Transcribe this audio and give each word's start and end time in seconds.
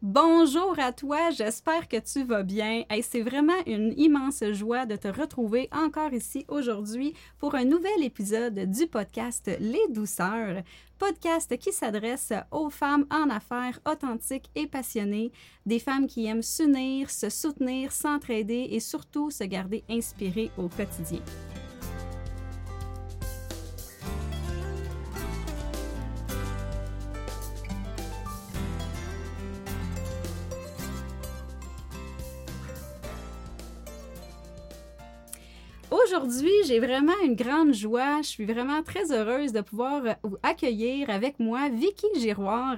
Bonjour 0.00 0.76
à 0.78 0.92
toi, 0.92 1.30
j'espère 1.30 1.88
que 1.88 1.96
tu 1.96 2.22
vas 2.22 2.44
bien. 2.44 2.84
c'est 3.02 3.20
vraiment 3.20 3.60
une 3.66 3.92
immense 3.96 4.44
joie 4.52 4.86
de 4.86 4.94
te 4.94 5.08
retrouver 5.08 5.68
encore 5.72 6.12
ici 6.12 6.44
aujourd'hui 6.46 7.14
pour 7.38 7.56
un 7.56 7.64
nouvel 7.64 8.04
épisode 8.04 8.70
du 8.70 8.86
podcast 8.86 9.50
Les 9.58 9.88
douceurs, 9.90 10.62
podcast 11.00 11.58
qui 11.58 11.72
s'adresse 11.72 12.32
aux 12.52 12.70
femmes 12.70 13.06
en 13.10 13.28
affaires 13.28 13.80
authentiques 13.90 14.50
et 14.54 14.68
passionnées, 14.68 15.32
des 15.66 15.80
femmes 15.80 16.06
qui 16.06 16.26
aiment 16.26 16.42
s'unir, 16.42 17.10
se 17.10 17.28
soutenir, 17.28 17.90
s'entraider 17.90 18.68
et 18.70 18.78
surtout 18.78 19.32
se 19.32 19.42
garder 19.42 19.82
inspirées 19.90 20.52
au 20.58 20.68
quotidien. 20.68 21.22
Aujourd'hui, 36.08 36.50
j'ai 36.66 36.80
vraiment 36.80 37.12
une 37.22 37.34
grande 37.34 37.74
joie. 37.74 38.22
Je 38.22 38.28
suis 38.28 38.46
vraiment 38.46 38.82
très 38.82 39.12
heureuse 39.12 39.52
de 39.52 39.60
pouvoir 39.60 40.02
euh, 40.06 40.14
accueillir 40.42 41.10
avec 41.10 41.38
moi 41.38 41.68
Vicky 41.68 42.06
Giroir. 42.18 42.76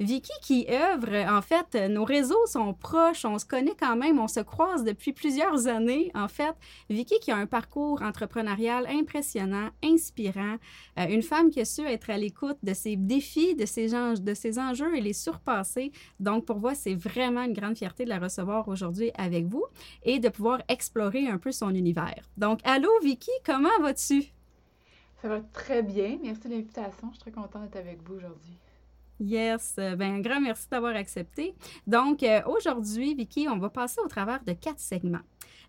Vicky 0.00 0.32
qui 0.42 0.66
œuvre, 0.68 1.14
en 1.30 1.42
fait, 1.42 1.76
nos 1.88 2.04
réseaux 2.04 2.44
sont 2.46 2.74
proches, 2.74 3.24
on 3.24 3.38
se 3.38 3.46
connaît 3.46 3.76
quand 3.78 3.94
même, 3.94 4.18
on 4.18 4.26
se 4.26 4.40
croise 4.40 4.82
depuis 4.82 5.12
plusieurs 5.12 5.68
années. 5.68 6.10
En 6.14 6.26
fait, 6.26 6.54
Vicky 6.90 7.20
qui 7.20 7.30
a 7.30 7.36
un 7.36 7.46
parcours 7.46 8.02
entrepreneurial 8.02 8.88
impressionnant, 8.88 9.68
inspirant, 9.84 10.56
euh, 10.98 11.06
une 11.08 11.22
femme 11.22 11.50
qui 11.50 11.60
a 11.60 11.64
su 11.64 11.82
être 11.82 12.10
à 12.10 12.18
l'écoute 12.18 12.58
de 12.64 12.74
ses 12.74 12.96
défis, 12.96 13.54
de 13.54 13.64
ses, 13.64 13.90
de 13.90 14.34
ses 14.34 14.58
enjeux 14.58 14.96
et 14.96 15.00
les 15.00 15.12
surpasser. 15.12 15.92
Donc, 16.18 16.46
pour 16.46 16.58
moi, 16.58 16.74
c'est 16.74 16.96
vraiment 16.96 17.44
une 17.44 17.52
grande 17.52 17.78
fierté 17.78 18.04
de 18.04 18.08
la 18.08 18.18
recevoir 18.18 18.66
aujourd'hui 18.66 19.12
avec 19.16 19.46
vous 19.46 19.64
et 20.02 20.18
de 20.18 20.28
pouvoir 20.28 20.62
explorer 20.68 21.28
un 21.28 21.38
peu 21.38 21.52
son 21.52 21.70
univers. 21.70 22.24
Donc, 22.36 22.58
Allô, 22.74 22.88
Vicky, 23.02 23.30
comment 23.44 23.68
vas-tu? 23.82 24.32
Ça 25.20 25.28
va 25.28 25.40
très 25.52 25.82
bien. 25.82 26.18
Merci 26.22 26.48
de 26.48 26.54
l'invitation. 26.54 27.08
Je 27.08 27.16
suis 27.16 27.18
très 27.18 27.30
contente 27.30 27.64
d'être 27.64 27.76
avec 27.76 28.02
vous 28.02 28.14
aujourd'hui. 28.14 28.56
Yes, 29.20 29.74
euh, 29.78 29.94
ben 29.94 30.14
un 30.14 30.20
grand 30.20 30.40
merci 30.40 30.68
d'avoir 30.70 30.96
accepté. 30.96 31.54
Donc, 31.86 32.22
euh, 32.22 32.40
aujourd'hui, 32.46 33.14
Vicky, 33.14 33.46
on 33.46 33.58
va 33.58 33.68
passer 33.68 34.00
au 34.02 34.08
travers 34.08 34.42
de 34.42 34.54
quatre 34.54 34.80
segments. 34.80 35.20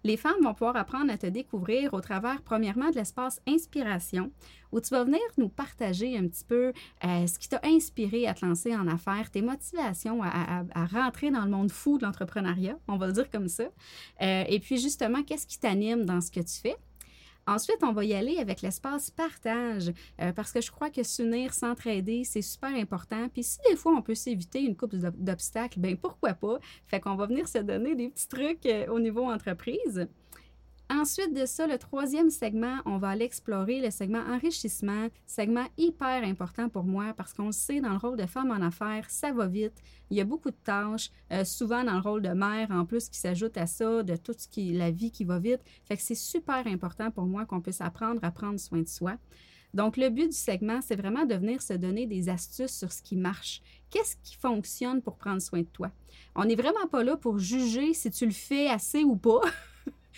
Les 0.06 0.16
femmes 0.16 0.42
vont 0.44 0.54
pouvoir 0.54 0.78
apprendre 0.78 1.12
à 1.12 1.18
te 1.18 1.28
découvrir 1.28 1.94
au 1.94 2.00
travers, 2.00 2.42
premièrement, 2.42 2.90
de 2.90 2.96
l'espace 2.96 3.42
inspiration, 3.46 4.32
où 4.72 4.80
tu 4.80 4.92
vas 4.92 5.04
venir 5.04 5.20
nous 5.38 5.50
partager 5.50 6.18
un 6.18 6.26
petit 6.30 6.46
peu 6.46 6.72
euh, 7.04 7.28
ce 7.28 7.38
qui 7.38 7.50
t'a 7.50 7.60
inspiré 7.66 8.28
à 8.28 8.34
te 8.34 8.46
lancer 8.46 8.74
en 8.74 8.88
affaires, 8.88 9.30
tes 9.30 9.42
motivations 9.42 10.24
à, 10.24 10.64
rentrer 10.86 11.32
dans 11.32 11.44
le 11.44 11.52
monde 11.52 11.70
fou 11.70 11.98
de 11.98 12.06
l'entrepreneuriat, 12.06 12.78
on 12.88 12.96
va 12.96 13.08
le 13.08 13.14
dire 13.14 13.30
comme 13.30 13.50
ça. 13.50 13.66
et 14.22 14.60
puis, 14.62 14.78
justement, 14.78 15.22
qu'est-ce 15.22 15.48
qui 15.48 15.60
t'anime 15.60 16.06
dans 16.06 16.22
ce 16.22 16.32
que 16.32 16.40
tu 16.40 16.62
fais? 16.62 16.78
Ensuite, 17.46 17.80
on 17.84 17.92
va 17.92 18.06
y 18.06 18.14
aller 18.14 18.38
avec 18.38 18.62
l'espace 18.62 19.10
partage 19.10 19.92
euh, 20.22 20.32
parce 20.32 20.52
que 20.52 20.62
je 20.62 20.72
crois 20.72 20.90
que 20.90 21.04
s'unir, 21.04 21.54
s'entraider, 21.54 22.24
c'est 22.24 22.42
super 22.42 22.74
important. 22.74 23.28
Puis 23.30 23.44
si 23.44 23.60
des 23.70 23.76
fois 23.76 23.94
on 23.94 24.02
peut 24.02 24.16
s'éviter 24.16 24.62
une 24.62 24.78
coupe 24.78 24.96
d'obstacles, 24.96 25.80
ben 25.80 25.98
pourquoi 25.98 26.34
pas? 26.34 26.60
Fait 26.88 27.00
qu'on 27.02 27.16
va 27.16 27.26
venir 27.26 27.48
se 27.48 27.58
donner 27.58 27.96
des 27.96 28.10
petits 28.10 28.28
trucs 28.28 28.66
euh, 28.66 28.88
au 28.88 29.00
niveau 29.00 29.24
entreprise. 29.26 30.08
Ensuite 30.96 31.34
de 31.34 31.48
ça, 31.48 31.66
le 31.66 31.80
troisième 31.80 32.30
segment, 32.30 32.78
on 32.86 33.00
va 33.00 33.10
aller 33.10 33.26
explorer 33.26 33.82
le 33.82 33.90
segment 33.90 34.22
enrichissement, 34.30 35.08
segment 35.26 35.66
hyper 35.76 36.24
important 36.24 36.70
pour 36.70 36.84
moi 36.84 37.16
parce 37.18 37.34
qu'on 37.34 37.48
le 37.48 37.52
sait, 37.52 37.82
dans 37.82 37.90
le 37.90 37.98
rôle 37.98 38.16
de 38.16 38.28
femme 38.28 38.52
en 38.52 38.62
affaires, 38.64 39.10
ça 39.10 39.32
va 39.32 39.48
vite. 39.48 39.74
Il 40.12 40.18
y 40.18 40.22
a 40.22 40.24
beaucoup 40.24 40.52
de 40.52 40.56
tâches, 40.64 41.10
euh, 41.32 41.46
souvent 41.46 41.84
dans 41.84 41.96
le 41.96 42.00
rôle 42.00 42.22
de 42.22 42.30
mère 42.30 42.70
en 42.70 42.86
plus 42.86 43.10
qui 43.10 43.18
s'ajoute 43.18 43.58
à 43.58 43.66
ça, 43.66 44.04
de 44.04 44.16
tout 44.16 44.36
ce 44.38 44.48
qui 44.48 44.72
la 44.74 44.92
vie 44.92 45.10
qui 45.10 45.24
va 45.24 45.40
vite. 45.40 45.62
Fait 45.86 45.98
que 45.98 46.04
c'est 46.04 46.14
super 46.14 46.68
important 46.68 47.10
pour 47.10 47.26
moi 47.26 47.48
qu'on 47.48 47.60
puisse 47.60 47.82
apprendre 47.82 48.20
à 48.24 48.30
prendre 48.30 48.60
soin 48.60 48.82
de 48.82 48.88
soi. 48.88 49.16
Donc, 49.74 49.98
le 49.98 50.10
but 50.10 50.28
du 50.28 50.38
segment, 50.38 50.80
c'est 50.82 50.96
vraiment 50.96 51.26
de 51.26 51.34
venir 51.34 51.60
se 51.64 51.74
donner 51.74 52.06
des 52.06 52.30
astuces 52.30 52.78
sur 52.78 52.92
ce 52.92 53.02
qui 53.02 53.16
marche. 53.16 53.64
Qu'est-ce 53.90 54.16
qui 54.18 54.36
fonctionne 54.36 55.02
pour 55.02 55.18
prendre 55.18 55.42
soin 55.42 55.62
de 55.62 55.68
toi? 55.74 55.90
On 56.36 56.46
n'est 56.46 56.54
vraiment 56.54 56.86
pas 56.92 57.04
là 57.04 57.18
pour 57.18 57.40
juger 57.40 57.96
si 57.96 58.12
tu 58.12 58.28
le 58.28 58.32
fais 58.32 58.68
assez 58.68 59.04
ou 59.04 59.16
pas. 59.16 59.42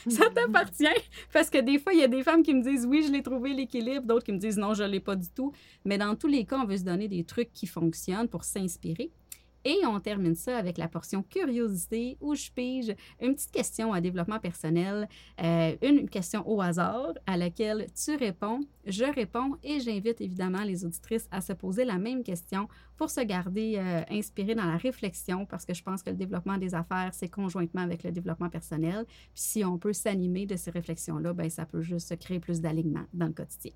ça 0.08 0.30
t'appartient. 0.30 0.86
Parce 1.34 1.50
que 1.50 1.60
des 1.60 1.80
fois, 1.80 1.94
il 1.94 2.00
y 2.00 2.04
a 2.04 2.08
des 2.08 2.24
femmes 2.24 2.44
qui 2.44 2.54
me 2.54 2.62
disent 2.62 2.86
oui, 2.86 3.04
je 3.06 3.12
l'ai 3.12 3.24
trouvé 3.24 3.54
l'équilibre, 3.54 4.06
d'autres 4.06 4.26
qui 4.26 4.32
me 4.32 4.38
disent 4.38 4.58
non, 4.58 4.74
je 4.74 4.84
ne 4.84 4.90
l'ai 4.90 5.00
pas 5.00 5.16
du 5.16 5.30
tout. 5.30 5.52
Mais 5.84 5.98
dans 5.98 6.16
tous 6.16 6.28
les 6.28 6.46
cas, 6.46 6.60
on 6.60 6.66
veut 6.66 6.78
se 6.78 6.84
donner 6.84 7.08
des 7.08 7.24
trucs 7.24 7.52
qui 7.54 7.68
fonctionnent 7.68 8.28
pour 8.28 8.44
s'inspirer. 8.44 9.12
Et 9.68 9.80
on 9.88 10.00
termine 10.00 10.36
ça 10.36 10.58
avec 10.58 10.78
la 10.78 10.88
portion 10.88 11.24
curiosité 11.24 12.18
où 12.22 12.36
je 12.36 12.52
pige 12.52 12.96
une 13.20 13.34
petite 13.34 13.52
question 13.52 13.94
à 13.94 14.00
développement 14.00 14.40
personnel, 14.40 15.10
euh, 15.42 15.76
une 15.82 16.08
question 16.08 16.48
au 16.48 16.62
hasard 16.62 17.14
à 17.26 17.36
laquelle 17.36 17.88
tu 17.96 18.16
réponds, 18.16 18.62
je 18.86 19.06
réponds 19.06 19.58
et 19.64 19.80
j'invite 19.80 20.22
évidemment 20.22 20.64
les 20.64 20.86
auditrices 20.86 21.28
à 21.32 21.42
se 21.42 21.54
poser 21.54 21.84
la 21.84 21.98
même 21.98 22.22
question 22.24 22.68
pour 22.96 23.10
se 23.10 23.22
garder 23.22 23.78
euh, 23.78 24.02
inspiré 24.12 24.54
dans 24.54 24.66
la 24.66 24.78
réflexion 24.78 25.48
parce 25.48 25.66
que 25.66 25.74
je 25.74 25.82
pense 25.82 26.04
que 26.04 26.12
le 26.12 26.16
développement 26.16 26.60
des 26.60 26.76
affaires, 26.76 27.10
c'est 27.14 27.30
conjointement 27.30 27.82
avec 27.82 28.04
le 28.04 28.12
développement 28.12 28.50
personnel. 28.50 29.06
Si 29.34 29.66
on 29.66 29.80
peut 29.80 29.94
s'animer 29.94 30.46
de 30.46 30.58
ces 30.58 30.70
réflexions-là, 30.70 31.34
ben 31.34 31.50
ça 31.50 31.66
peut 31.66 31.82
juste 31.82 32.16
créer 32.20 32.40
plus 32.40 32.62
d'alignement 32.62 33.06
dans 33.14 33.26
le 33.26 33.34
quotidien. 33.34 33.72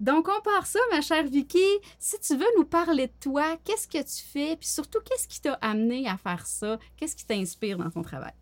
Donc, 0.00 0.28
on 0.28 0.40
part 0.42 0.66
ça, 0.66 0.78
ma 0.92 1.00
chère 1.00 1.24
Vicky. 1.24 1.66
Si 1.98 2.18
tu 2.20 2.36
veux 2.36 2.46
nous 2.56 2.64
parler 2.64 3.08
de 3.08 3.12
toi, 3.20 3.56
qu'est-ce 3.64 3.88
que 3.88 3.98
tu 3.98 4.24
fais, 4.24 4.56
puis 4.56 4.68
surtout, 4.68 5.00
qu'est-ce 5.04 5.26
qui 5.26 5.40
t'a 5.40 5.54
amené 5.54 6.08
à 6.08 6.16
faire 6.16 6.46
ça? 6.46 6.78
Qu'est-ce 6.96 7.16
qui 7.16 7.26
t'inspire 7.26 7.78
dans 7.78 7.90
ton 7.90 8.02
travail? 8.02 8.32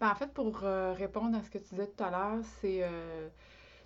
Ben, 0.00 0.10
en 0.10 0.14
fait, 0.14 0.32
pour 0.32 0.60
euh, 0.64 0.94
répondre 0.94 1.36
à 1.36 1.42
ce 1.42 1.50
que 1.50 1.58
tu 1.58 1.74
disais 1.74 1.86
tout 1.86 2.02
à 2.02 2.10
l'heure, 2.10 2.40
c'est 2.60 2.82
euh, 2.82 3.28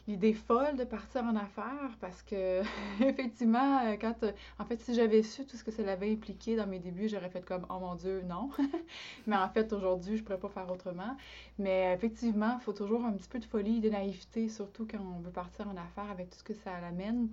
l'idée 0.06 0.34
folle 0.34 0.77
de 0.77 0.84
partir 0.84 1.25
en 1.25 1.37
affaires 1.37 1.97
parce 2.00 2.22
que, 2.22 2.62
effectivement, 3.00 3.81
euh, 3.84 3.97
quand. 4.00 4.22
Euh, 4.22 4.33
en 4.59 4.65
fait, 4.65 4.81
si 4.81 4.94
j'avais 4.94 5.22
su 5.22 5.44
tout 5.44 5.56
ce 5.56 5.65
que 5.65 5.71
ça 5.71 5.83
avait 5.91 6.12
impliqué 6.12 6.56
dans 6.56 6.67
mes 6.67 6.78
débuts, 6.78 7.09
j'aurais 7.09 7.31
fait 7.31 7.44
comme 7.44 7.67
Oh 7.71 7.78
mon 7.78 7.94
Dieu, 7.94 8.22
non. 8.22 8.50
Mais 9.27 9.37
en 9.37 9.49
fait, 9.49 9.72
aujourd'hui, 9.72 10.17
je 10.17 10.22
pourrais 10.22 10.39
pas 10.39 10.49
faire 10.49 10.71
autrement. 10.71 11.17
Mais 11.59 11.93
effectivement, 11.94 12.56
il 12.61 12.62
faut 12.62 12.72
toujours 12.72 13.05
un 13.05 13.12
petit 13.12 13.28
peu 13.28 13.39
de 13.39 13.44
folie, 13.44 13.81
de 13.81 13.91
naïveté, 13.91 14.49
surtout 14.49 14.87
quand 14.91 14.99
on 15.00 15.21
veut 15.21 15.31
partir 15.31 15.69
en 15.69 15.77
affaires 15.77 16.11
avec 16.11 16.31
tout 16.31 16.38
ce 16.38 16.44
que 16.44 16.55
ça 16.55 16.73
amène. 16.88 17.28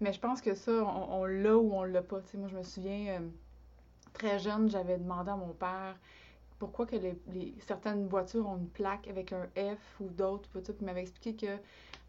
Mais 0.00 0.12
je 0.12 0.20
pense 0.20 0.40
que 0.40 0.54
ça, 0.54 0.72
on, 0.72 1.24
l'a 1.24 1.56
ou 1.56 1.72
on 1.74 1.84
l'a 1.84 2.02
pas. 2.02 2.20
moi, 2.34 2.48
je 2.48 2.56
me 2.56 2.62
souviens, 2.62 3.20
euh, 3.20 3.28
très 4.12 4.38
jeune, 4.38 4.68
j'avais 4.68 4.98
demandé 4.98 5.30
à 5.30 5.36
mon 5.36 5.52
père 5.52 5.96
pourquoi 6.62 6.86
que 6.86 6.94
les, 6.94 7.54
certaines 7.66 8.06
voitures 8.06 8.48
ont 8.48 8.56
une 8.56 8.68
plaque 8.68 9.08
avec 9.08 9.32
un 9.32 9.48
F 9.56 10.00
ou 10.00 10.08
d'autres. 10.08 10.48
Puis 10.50 10.62
il 10.80 10.86
m'avait 10.86 11.00
expliqué 11.00 11.34
que 11.34 11.60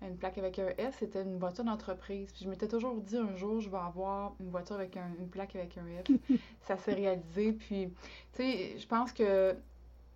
une 0.05 0.15
plaque 0.15 0.37
avec 0.37 0.59
un 0.59 0.67
S, 0.77 0.93
c'était 0.99 1.23
une 1.23 1.39
voiture 1.39 1.63
d'entreprise. 1.63 2.31
Puis 2.31 2.45
je 2.45 2.49
m'étais 2.51 2.67
toujours 2.67 2.93
dit 3.01 3.17
un 3.17 3.35
jour, 3.35 3.61
je 3.61 3.69
vais 3.71 3.77
avoir 3.77 4.35
une 4.39 4.51
voiture 4.51 4.75
avec 4.75 4.95
une 4.95 5.27
plaque 5.27 5.55
avec 5.55 5.75
un 5.79 6.03
F. 6.03 6.37
ça 6.61 6.77
s'est 6.77 6.93
réalisé. 6.93 7.53
Puis, 7.53 7.89
tu 8.33 8.43
sais, 8.43 8.77
je 8.77 8.85
pense 8.85 9.11
que 9.11 9.55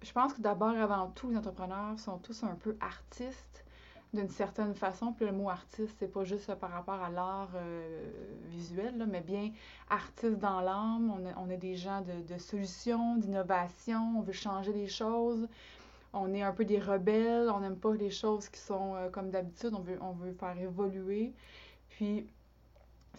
je 0.04 0.12
pense 0.12 0.34
que 0.34 0.42
d'abord, 0.42 0.76
avant 0.78 1.10
tout, 1.16 1.32
les 1.32 1.38
entrepreneurs 1.38 1.98
sont 1.98 2.20
tous 2.20 2.44
un 2.44 2.54
peu 2.54 2.78
artistes 2.80 3.66
d'une 4.14 4.30
certaine 4.30 4.74
façon. 4.74 5.14
Puis 5.14 5.26
le 5.26 5.32
mot 5.32 5.50
artiste, 5.50 5.96
c'est 6.00 6.12
pas 6.12 6.24
juste 6.24 6.54
par 6.56 6.72
rapport 6.72 7.02
à 7.02 7.10
l'art 7.10 7.52
euh, 7.56 8.10
visuel, 8.50 9.06
mais 9.10 9.22
bien 9.22 9.52
artiste 9.90 10.40
dans 10.40 10.62
l'âme. 10.62 11.14
On, 11.38 11.50
est 11.50 11.58
des 11.58 11.76
gens 11.76 12.02
de, 12.02 12.22
de 12.34 12.40
solutions, 12.40 13.18
d'innovation, 13.18 14.16
on 14.18 14.22
veut 14.22 14.34
changer 14.34 14.74
les 14.74 14.88
choses 14.88 15.48
on 16.14 16.34
est 16.34 16.42
un 16.42 16.52
peu 16.52 16.66
des 16.66 16.80
rebelles, 16.80 17.50
on 17.50 17.60
n'aime 17.60 17.78
pas 17.78 17.94
les 17.94 18.10
choses 18.10 18.50
qui 18.50 18.60
sont 18.60 18.96
euh, 18.96 19.10
comme 19.10 19.30
d'habitude, 19.30 19.72
on 19.74 19.82
veut, 19.82 19.98
on 20.02 20.12
veut 20.12 20.34
faire 20.34 20.58
évoluer. 20.58 21.34
Puis, 21.90 22.28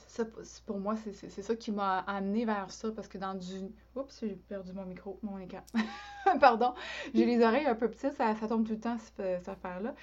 ça, 0.07 0.25
pour 0.67 0.79
moi, 0.79 0.95
c'est 0.97 1.43
ça 1.43 1.57
qui 1.57 1.73
m'a 1.73 1.99
amené 2.01 2.45
vers 2.45 2.71
ça, 2.71 2.91
parce 2.93 3.09
que 3.09 3.19
dans 3.19 3.35
du... 3.35 3.71
Oups, 3.97 4.21
j'ai 4.21 4.37
perdu 4.37 4.73
mon 4.73 4.85
micro, 4.85 5.19
mon 5.23 5.39
écran. 5.39 5.63
Pardon, 6.41 6.75
j'ai 7.15 7.25
les 7.25 7.43
oreilles 7.43 7.67
un 7.67 7.75
peu 7.75 7.91
petites, 7.91 8.13
ça, 8.13 8.35
tombe 8.49 8.65
tout 8.67 8.73
le 8.73 8.81
temps, 8.81 8.97
cette, 8.99 9.49
affaire-là. 9.49 9.95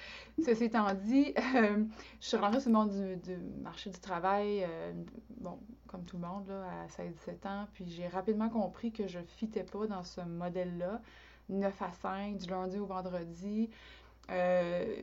Ceci 0.44 0.64
étant 0.64 0.92
dit, 0.94 1.34
euh, 1.56 1.84
je 2.20 2.26
suis 2.26 2.36
rentrée 2.36 2.60
sur 2.60 2.70
le 2.70 2.76
monde 2.76 2.90
du, 2.90 3.36
marché 3.62 3.90
du 3.90 3.98
travail, 4.00 4.64
euh, 4.64 4.92
bon, 5.38 5.58
comme 5.86 6.04
tout 6.04 6.16
le 6.16 6.26
monde, 6.26 6.48
là, 6.48 6.64
à 6.82 6.86
16-17 6.86 7.48
ans, 7.48 7.68
puis 7.72 7.86
j'ai 7.88 8.08
rapidement 8.08 8.48
compris 8.48 8.92
que 8.92 9.06
je 9.06 9.18
ne 9.18 9.24
fitais 9.24 9.64
pas 9.64 9.86
dans 9.86 10.02
ce 10.02 10.20
modèle-là. 10.20 11.00
9 11.48 11.82
à 11.82 11.92
5, 11.92 12.38
du 12.38 12.48
lundi 12.48 12.78
au 12.78 12.86
vendredi. 12.86 13.70
Euh, 14.30 14.96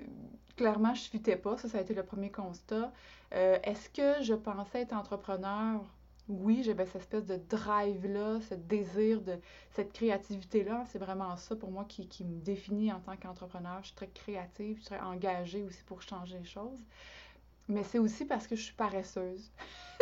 clairement, 0.56 0.94
je 0.94 1.04
ne 1.04 1.10
fitais 1.10 1.36
pas. 1.36 1.58
Ça, 1.58 1.70
ça 1.70 1.78
a 1.78 1.82
été 1.82 1.94
le 1.94 2.04
premier 2.04 2.32
constat. 2.32 2.92
Euh, 3.34 3.58
est-ce 3.64 3.90
que 3.90 4.24
je 4.24 4.34
pensais 4.34 4.82
être 4.82 4.94
entrepreneur? 4.94 5.84
Oui, 6.30 6.64
j'avais 6.64 6.86
cette 6.86 7.02
espèce 7.02 7.26
de 7.26 7.38
drive-là, 7.50 8.40
ce 8.50 8.56
désir, 8.56 9.22
de 9.22 9.38
cette 9.72 9.92
créativité-là. 9.92 10.86
C'est 10.92 11.00
vraiment 11.00 11.36
ça 11.36 11.56
pour 11.56 11.72
moi 11.72 11.86
qui, 11.86 12.08
qui 12.08 12.24
me 12.24 12.40
définit 12.40 12.94
en 12.94 13.00
tant 13.02 13.18
qu'entrepreneur. 13.18 13.80
Je 13.82 13.88
suis 13.88 13.96
très 13.96 14.08
créative, 14.08 14.78
je 14.78 14.82
suis 14.82 14.96
très 14.96 15.02
engagée 15.02 15.64
aussi 15.64 15.84
pour 15.84 16.02
changer 16.02 16.38
les 16.40 16.46
choses. 16.46 16.80
Mais 17.68 17.84
c'est 17.84 18.00
aussi 18.00 18.26
parce 18.26 18.48
que 18.48 18.56
je 18.56 18.64
suis 18.64 18.74
paresseuse. 18.74 19.52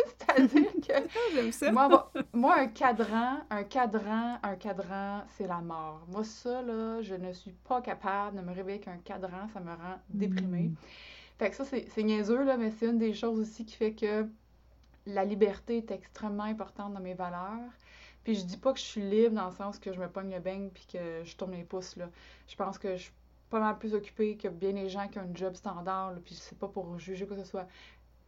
C'est-à-dire 0.18 0.72
que 0.88 1.08
Ah, 1.14 1.52
ça. 1.52 1.72
moi, 1.72 2.12
moi, 2.32 2.58
un 2.58 2.68
cadran, 2.68 3.40
un 3.50 3.64
cadran, 3.64 4.38
un 4.42 4.56
cadran, 4.56 5.24
c'est 5.28 5.46
la 5.46 5.60
mort. 5.60 6.04
Moi, 6.08 6.24
ça, 6.24 6.62
là, 6.62 7.02
je 7.02 7.14
ne 7.14 7.32
suis 7.32 7.52
pas 7.52 7.80
capable 7.82 8.36
de 8.38 8.42
me 8.42 8.52
réveiller 8.54 8.78
avec 8.78 8.88
un 8.88 8.98
cadran, 8.98 9.48
ça 9.48 9.60
me 9.60 9.70
rend 9.72 10.00
déprimée. 10.08 10.70
Mm. 10.70 10.76
Fait 11.38 11.50
que 11.50 11.56
ça, 11.56 11.64
c'est 11.64 11.86
c'est 11.90 12.02
niaiseux, 12.04 12.44
là, 12.44 12.56
mais 12.56 12.70
c'est 12.72 12.86
une 12.88 12.98
des 12.98 13.14
choses 13.14 13.38
aussi 13.40 13.64
qui 13.66 13.76
fait 13.76 13.94
que 13.94 14.28
la 15.06 15.24
liberté 15.24 15.78
est 15.78 15.90
extrêmement 15.90 16.44
importante 16.44 16.94
dans 16.94 17.00
mes 17.00 17.14
valeurs. 17.14 17.70
Puis 18.24 18.36
je 18.36 18.44
dis 18.44 18.56
pas 18.58 18.72
que 18.72 18.78
je 18.78 18.84
suis 18.84 19.02
libre 19.02 19.34
dans 19.36 19.46
le 19.46 19.52
sens 19.54 19.78
que 19.78 19.92
je 19.92 20.00
me 20.00 20.08
pogne 20.08 20.32
le 20.32 20.40
beigne 20.40 20.70
puis 20.70 20.86
que 20.86 21.24
je 21.24 21.36
tourne 21.36 21.52
les 21.52 21.64
pouces, 21.64 21.96
là. 21.96 22.10
Je 22.46 22.56
pense 22.56 22.78
que 22.78 22.96
je 22.96 23.04
suis 23.04 23.12
pas 23.50 23.60
mal 23.60 23.78
plus 23.78 23.94
occupée 23.94 24.36
que 24.36 24.48
bien 24.48 24.72
les 24.72 24.88
gens 24.88 25.08
qui 25.08 25.18
ont 25.18 25.22
un 25.22 25.34
job 25.34 25.54
standard, 25.56 26.12
là, 26.12 26.20
puis 26.24 26.34
c'est 26.34 26.58
pas 26.58 26.68
pour 26.68 26.98
juger 26.98 27.26
quoi 27.26 27.36
que 27.36 27.42
ce 27.44 27.50
soit. 27.50 27.68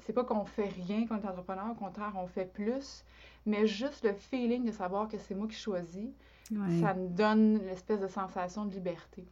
C'est 0.00 0.12
pas 0.12 0.24
qu'on 0.24 0.44
fait 0.44 0.68
rien 0.68 1.06
quand 1.06 1.16
on 1.18 1.22
est 1.22 1.28
entrepreneur, 1.30 1.70
au 1.70 1.74
contraire, 1.74 2.12
on 2.16 2.26
fait 2.26 2.44
plus. 2.52 3.04
Mais 3.46 3.66
juste 3.66 4.04
le 4.04 4.12
feeling 4.14 4.64
de 4.64 4.72
savoir 4.72 5.08
que 5.08 5.18
c'est 5.18 5.34
moi 5.34 5.46
qui 5.48 5.56
choisis, 5.56 6.08
Ouais. 6.50 6.80
ça 6.80 6.92
me 6.94 7.08
donne 7.08 7.58
l'espèce 7.66 8.00
de 8.00 8.06
sensation 8.08 8.66
de 8.66 8.74
liberté. 8.74 9.24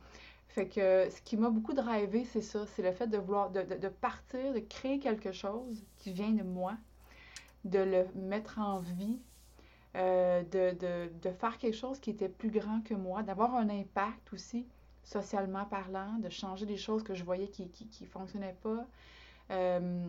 Fait 0.49 0.67
que 0.67 1.09
ce 1.11 1.20
qui 1.23 1.37
m'a 1.37 1.50
beaucoup 1.50 1.73
drivé, 1.75 2.25
c'est 2.25 2.41
ça, 2.43 2.67
c'est 2.67 2.82
le 2.82 2.93
fait 2.93 3.06
de 3.06 3.19
vouloir, 3.19 3.50
de, 3.50 3.62
de- 3.62 3.76
de 3.76 3.88
partir, 3.88 4.53
de 4.55 4.61
créer 4.61 4.99
quelque 4.99 5.32
chose 5.32 5.82
qui 5.99 6.12
vient 6.12 6.31
de 6.31 6.43
moi, 6.43 6.75
de 7.65 7.79
le 7.79 8.06
mettre 8.15 8.58
en 8.58 8.79
vie, 8.81 9.19
euh, 9.97 10.43
de, 10.43 10.75
de- 10.79 11.12
de 11.23 11.31
faire 11.32 11.58
quelque 11.58 11.76
chose 11.76 12.00
qui 12.00 12.11
était 12.11 12.29
plus 12.31 12.50
grand 12.50 12.81
que 12.82 12.94
moi, 12.94 13.23
d'avoir 13.23 13.55
un 13.56 13.69
impact 13.69 14.32
aussi, 14.32 14.67
socialement 15.05 15.65
parlant, 15.67 16.15
de 16.19 16.29
changer 16.31 16.65
des 16.67 16.76
choses 16.79 17.03
que 17.03 17.15
je 17.15 17.25
voyais 17.25 17.49
qui 17.49 17.69
qui, 17.69 17.88
qui 17.88 18.06
fonctionnaient 18.06 18.56
pas. 18.62 18.87
Euh, 19.50 20.08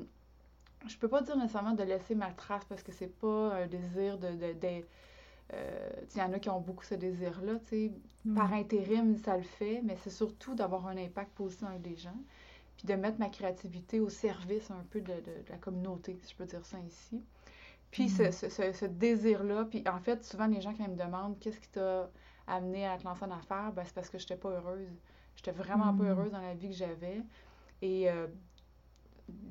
je 0.87 0.97
peux 0.97 1.07
pas 1.07 1.21
dire 1.21 1.37
nécessairement 1.37 1.73
de 1.73 1.83
laisser 1.83 2.15
ma 2.15 2.31
trace 2.31 2.65
parce 2.65 2.83
que 2.83 2.91
c'est 2.91 3.07
pas 3.07 3.53
un 3.55 3.67
désir 3.67 4.17
de, 4.17 4.29
de, 4.29 4.53
de- 4.53 4.85
euh, 5.53 5.89
il 6.15 6.19
y 6.19 6.21
en 6.23 6.33
a 6.33 6.39
qui 6.39 6.49
ont 6.49 6.61
beaucoup 6.61 6.83
ce 6.85 6.95
désir-là, 6.95 7.53
par 8.35 8.53
intérim, 8.53 9.17
ça 9.17 9.37
le 9.37 9.43
fait, 9.43 9.81
mais 9.83 9.97
c'est 9.97 10.09
surtout 10.09 10.55
d'avoir 10.55 10.87
un 10.87 10.97
impact 10.97 11.31
positif 11.33 11.63
dans 11.67 11.79
les 11.83 11.95
gens, 11.97 12.15
puis 12.77 12.87
de 12.87 12.93
mettre 12.95 13.19
ma 13.19 13.29
créativité 13.29 13.99
au 13.99 14.09
service 14.09 14.71
un 14.71 14.83
peu 14.89 15.01
de, 15.01 15.13
de- 15.13 15.43
la 15.49 15.57
communauté, 15.57 16.17
si 16.23 16.31
je 16.31 16.35
peux 16.37 16.45
dire 16.45 16.65
ça 16.65 16.77
ainsi. 16.77 17.23
Puis 17.91 18.09
ce, 18.09 18.23
Mm. 18.23 18.31
ce- 18.31 18.49
ce- 18.49 18.73
ce 18.73 18.85
désir-là, 18.85 19.65
puis 19.65 19.83
en 19.87 19.99
fait, 19.99 20.23
souvent 20.25 20.47
les 20.47 20.61
gens 20.61 20.73
qui 20.73 20.81
me 20.83 20.95
demandent 20.95 21.39
qu'est-ce 21.39 21.59
qui 21.59 21.69
t'a 21.69 22.09
amené 22.47 22.87
à 22.87 22.97
te 22.97 23.03
lancer 23.05 23.25
en 23.25 23.31
affaires, 23.31 23.71
ben, 23.73 23.83
c'est 23.85 23.93
parce 23.93 24.09
que 24.09 24.17
j'étais 24.17 24.37
pas 24.37 24.49
heureuse. 24.49 24.89
J'étais 25.35 25.51
vraiment 25.51 25.93
pas 25.93 26.03
Mm. 26.03 26.07
heureuse 26.07 26.31
dans 26.31 26.41
la 26.41 26.53
vie 26.55 26.69
que 26.69 26.75
j'avais. 26.75 27.21
Et 27.81 28.09
euh, 28.09 28.27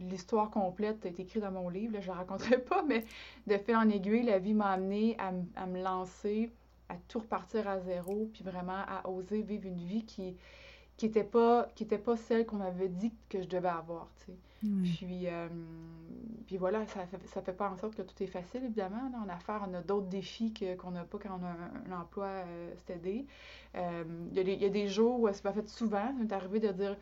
l'histoire 0.00 0.50
complète 0.50 1.04
est 1.06 1.18
écrite 1.20 1.42
dans 1.42 1.50
mon 1.52 1.68
livre, 1.68 1.94
là, 1.94 2.00
je 2.00 2.08
la 2.08 2.14
raconterai 2.14 2.58
pas, 2.64 2.82
mais 2.82 3.04
de 3.46 3.56
fil 3.58 3.76
en 3.76 3.88
aiguille, 3.88 4.24
la 4.24 4.38
vie 4.38 4.54
m'a 4.54 4.70
amené 4.70 5.16
à, 5.18 5.66
me 5.66 5.82
lancer, 5.82 6.50
à 6.88 6.94
tout 7.08 7.20
repartir 7.20 7.68
à 7.68 7.80
zéro, 7.80 8.28
puis 8.32 8.42
vraiment 8.44 8.82
à 8.88 9.08
oser 9.08 9.42
vivre 9.42 9.66
une 9.66 9.84
vie 9.84 10.04
qui 10.04 10.36
qui 10.98 11.06
était 11.06 11.24
pas 11.24 11.68
qui 11.74 11.84
était 11.84 11.98
pas 11.98 12.16
celle 12.16 12.44
qu'on 12.46 12.56
m'avait 12.58 12.88
dit 12.88 13.12
que 13.28 13.40
je 13.42 13.48
devais 13.48 13.68
avoir, 13.68 14.08
tu 14.18 14.26
sais. 14.26 14.38
Ouais. 14.64 14.82
Puis, 14.96 15.26
euh, 15.26 15.48
puis 16.46 16.56
voilà, 16.56 16.86
ça 16.86 17.04
fait, 17.06 17.18
ça 17.26 17.42
fait 17.42 17.52
pas 17.52 17.68
en 17.68 17.76
sorte 17.76 17.96
que 17.96 18.02
tout 18.02 18.22
est 18.22 18.26
facile, 18.28 18.62
évidemment. 18.64 19.10
Là, 19.10 19.18
en 19.24 19.28
affaires, 19.28 19.66
on 19.68 19.74
a 19.74 19.80
d'autres 19.82 20.06
défis 20.06 20.52
qu'on 20.80 20.92
n'a 20.92 21.02
pas 21.04 21.18
quand 21.18 21.30
on 21.40 21.44
a 21.44 21.48
un, 21.48 21.92
un 21.92 22.00
emploi 22.00 22.26
euh, 22.26 22.72
stédé. 22.76 23.26
Euh, 23.74 24.04
Il 24.30 24.36
y, 24.36 24.40
a 24.40 24.44
des- 24.44 24.52
il 24.52 24.62
y 24.62 24.66
a 24.66 24.68
des 24.68 24.86
jours 24.86 25.20
où 25.20 25.28
c'est 25.32 25.42
pas 25.42 25.52
fait 25.52 25.68
souvent, 25.68 26.06
ça 26.06 26.12
m'est 26.12 26.32
arrivé 26.32 26.60
de 26.60 26.70
dire 26.70 26.96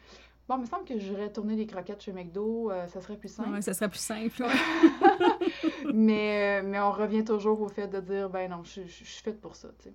Bon, 0.50 0.56
il 0.56 0.62
me 0.62 0.66
semble 0.66 0.84
que 0.84 0.98
j'irais 0.98 1.30
tourner 1.30 1.54
des 1.54 1.64
croquettes 1.64 2.02
chez 2.02 2.10
McDo, 2.10 2.72
euh, 2.72 2.88
ça 2.88 3.00
serait 3.00 3.16
plus 3.16 3.28
simple. 3.28 3.50
Ouais, 3.50 3.62
ça 3.62 3.72
serait 3.72 3.88
plus 3.88 4.00
simple. 4.00 4.42
ouais. 4.42 5.92
mais, 5.94 6.60
euh, 6.60 6.66
mais 6.66 6.80
on 6.80 6.90
revient 6.90 7.22
toujours 7.22 7.60
au 7.60 7.68
fait 7.68 7.86
de 7.86 8.00
dire 8.00 8.28
Ben 8.28 8.50
non, 8.50 8.64
je 8.64 8.80
suis 8.80 9.22
faite 9.22 9.40
pour 9.40 9.54
ça, 9.54 9.68
tu 9.78 9.90
sais. 9.90 9.94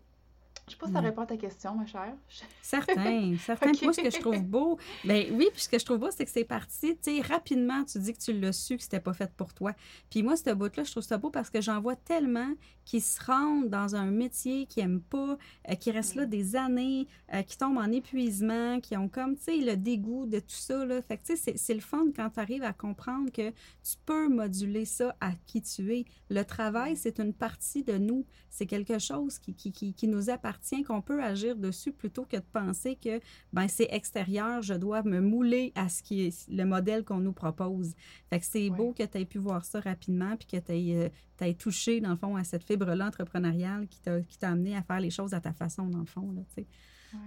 Je 0.68 0.72
sais 0.72 0.78
pas 0.80 0.88
si 0.88 0.94
ça 0.94 1.00
Ouais. 1.00 1.06
répond 1.10 1.22
à 1.22 1.26
ta 1.28 1.38
question, 1.38 1.76
ma 1.76 1.86
chère. 1.86 2.16
Certain, 2.62 3.36
certain. 3.38 3.68
Puis 3.72 3.78
Ok. 3.78 3.84
Moi, 3.84 3.94
ce 3.94 4.02
que 4.02 4.10
je 4.10 4.20
trouve 4.20 4.42
beau, 4.44 4.80
ben 5.04 5.28
oui, 5.34 5.50
puis 5.54 5.62
ce 5.62 5.70
que 5.70 5.78
je 5.78 5.86
trouve 5.86 6.00
beau, 6.00 6.10
c'est 6.10 6.26
que 6.26 6.32
c'est 6.32 6.44
parti, 6.44 6.98
tu 6.98 7.16
sais, 7.18 7.22
rapidement, 7.22 7.84
tu 7.84 8.00
dis 8.00 8.14
que 8.14 8.18
tu 8.18 8.34
l'as 8.34 8.52
su, 8.52 8.76
que 8.78 8.82
c'était 8.84 9.00
pas 9.00 9.14
fait 9.14 9.32
pour 9.38 9.54
toi. 9.54 9.74
Puis 10.10 10.24
moi, 10.24 10.36
ce 10.36 10.52
bout-là, 10.52 10.84
je 10.84 10.90
trouve 10.92 11.04
ça 11.04 11.18
beau 11.20 11.30
parce 11.30 11.52
que 11.52 11.62
j'en 11.62 11.80
vois 11.80 11.96
tellement 11.96 12.52
qui 12.84 13.02
se 13.02 13.24
rendent 13.24 13.70
dans 13.70 13.96
un 13.96 14.10
métier 14.10 14.66
qu'ils 14.66 14.84
aiment 14.84 15.02
pas, 15.02 15.38
euh, 15.70 15.76
qui 15.76 15.92
restent 15.92 16.16
là 16.16 16.26
Mm. 16.26 16.30
des 16.30 16.56
années, 16.56 17.08
euh, 17.34 17.42
qui 17.44 17.58
tombent 17.58 17.78
en 17.78 17.92
épuisement, 17.92 18.80
qui 18.80 18.98
ont 18.98 19.08
comme, 19.10 19.36
tu 19.38 19.44
sais, 19.44 19.58
le 19.58 19.76
dégoût 19.78 20.26
de 20.26 20.40
tout 20.40 20.46
ça, 20.50 20.84
là. 20.86 21.02
Fait 21.04 21.18
que, 21.18 21.24
tu 21.26 21.36
sais, 21.36 21.38
c'est- 21.38 21.58
c'est 21.58 21.74
le 21.76 21.80
fun 21.82 22.06
quand 22.16 22.32
tu 22.32 22.40
arrives 22.40 22.64
à 22.64 22.74
comprendre 22.74 23.32
que 23.32 23.50
tu 23.52 23.96
peux 24.06 24.28
moduler 24.30 24.86
ça 24.86 25.16
à 25.22 25.32
qui 25.46 25.62
tu 25.62 25.94
es. 25.96 26.06
Le 26.30 26.44
travail, 26.44 26.96
c'est 26.98 27.20
une 27.20 27.34
partie 27.34 27.84
de 27.84 27.98
nous. 28.00 28.26
C'est 28.50 28.66
quelque 28.66 28.98
chose 29.00 29.38
qui, 29.38 29.54
qui, 29.54 29.72
qui, 29.72 29.94
qui 29.94 30.08
nous 30.08 30.30
appartient, 30.30 30.55
qu'on 30.88 31.02
peut 31.02 31.22
agir 31.24 31.56
dessus 31.56 31.92
plutôt 31.92 32.26
que 32.26 32.38
de 32.38 32.44
penser 32.54 32.96
que 32.96 33.20
ben, 33.54 33.68
c'est 33.68 33.88
extérieur, 33.92 34.62
je 34.62 34.74
dois 34.74 35.04
me 35.04 35.20
mouler 35.22 35.72
à 35.76 35.90
ce 35.90 36.02
qui 36.04 36.22
est 36.28 36.50
le 36.50 36.64
modèle 36.66 37.04
qu'on 37.04 37.20
nous 37.20 37.34
propose. 37.34 37.94
Fait 38.30 38.40
que 38.40 38.46
c'est 38.46 38.70
Ouais. 38.70 38.78
beau 38.78 38.94
que 38.94 39.04
tu 39.04 39.18
aies 39.18 39.26
pu 39.26 39.38
voir 39.38 39.64
ça 39.66 39.80
rapidement 39.80 40.36
puis 40.38 40.48
que 40.48 40.58
tu 40.58 40.72
aies, 40.72 41.54
touché, 41.56 42.02
dans 42.02 42.12
le 42.12 42.16
fond, 42.18 42.36
à 42.36 42.44
cette 42.44 42.64
fibre-là 42.64 43.08
entrepreneuriale 43.08 43.88
qui 43.88 44.02
t'a 44.02 44.22
qui 44.22 44.38
t'a 44.38 44.50
amené 44.50 44.76
à 44.76 44.82
faire 44.82 45.00
les 45.00 45.10
choses 45.10 45.34
à 45.34 45.40
ta 45.42 45.54
façon, 45.54 45.88
dans 45.88 46.00
le 46.00 46.06
fond. 46.06 46.32
Là, 46.32 46.42
tu 46.50 46.62
sais. 46.64 46.68
Ouais. 47.14 47.20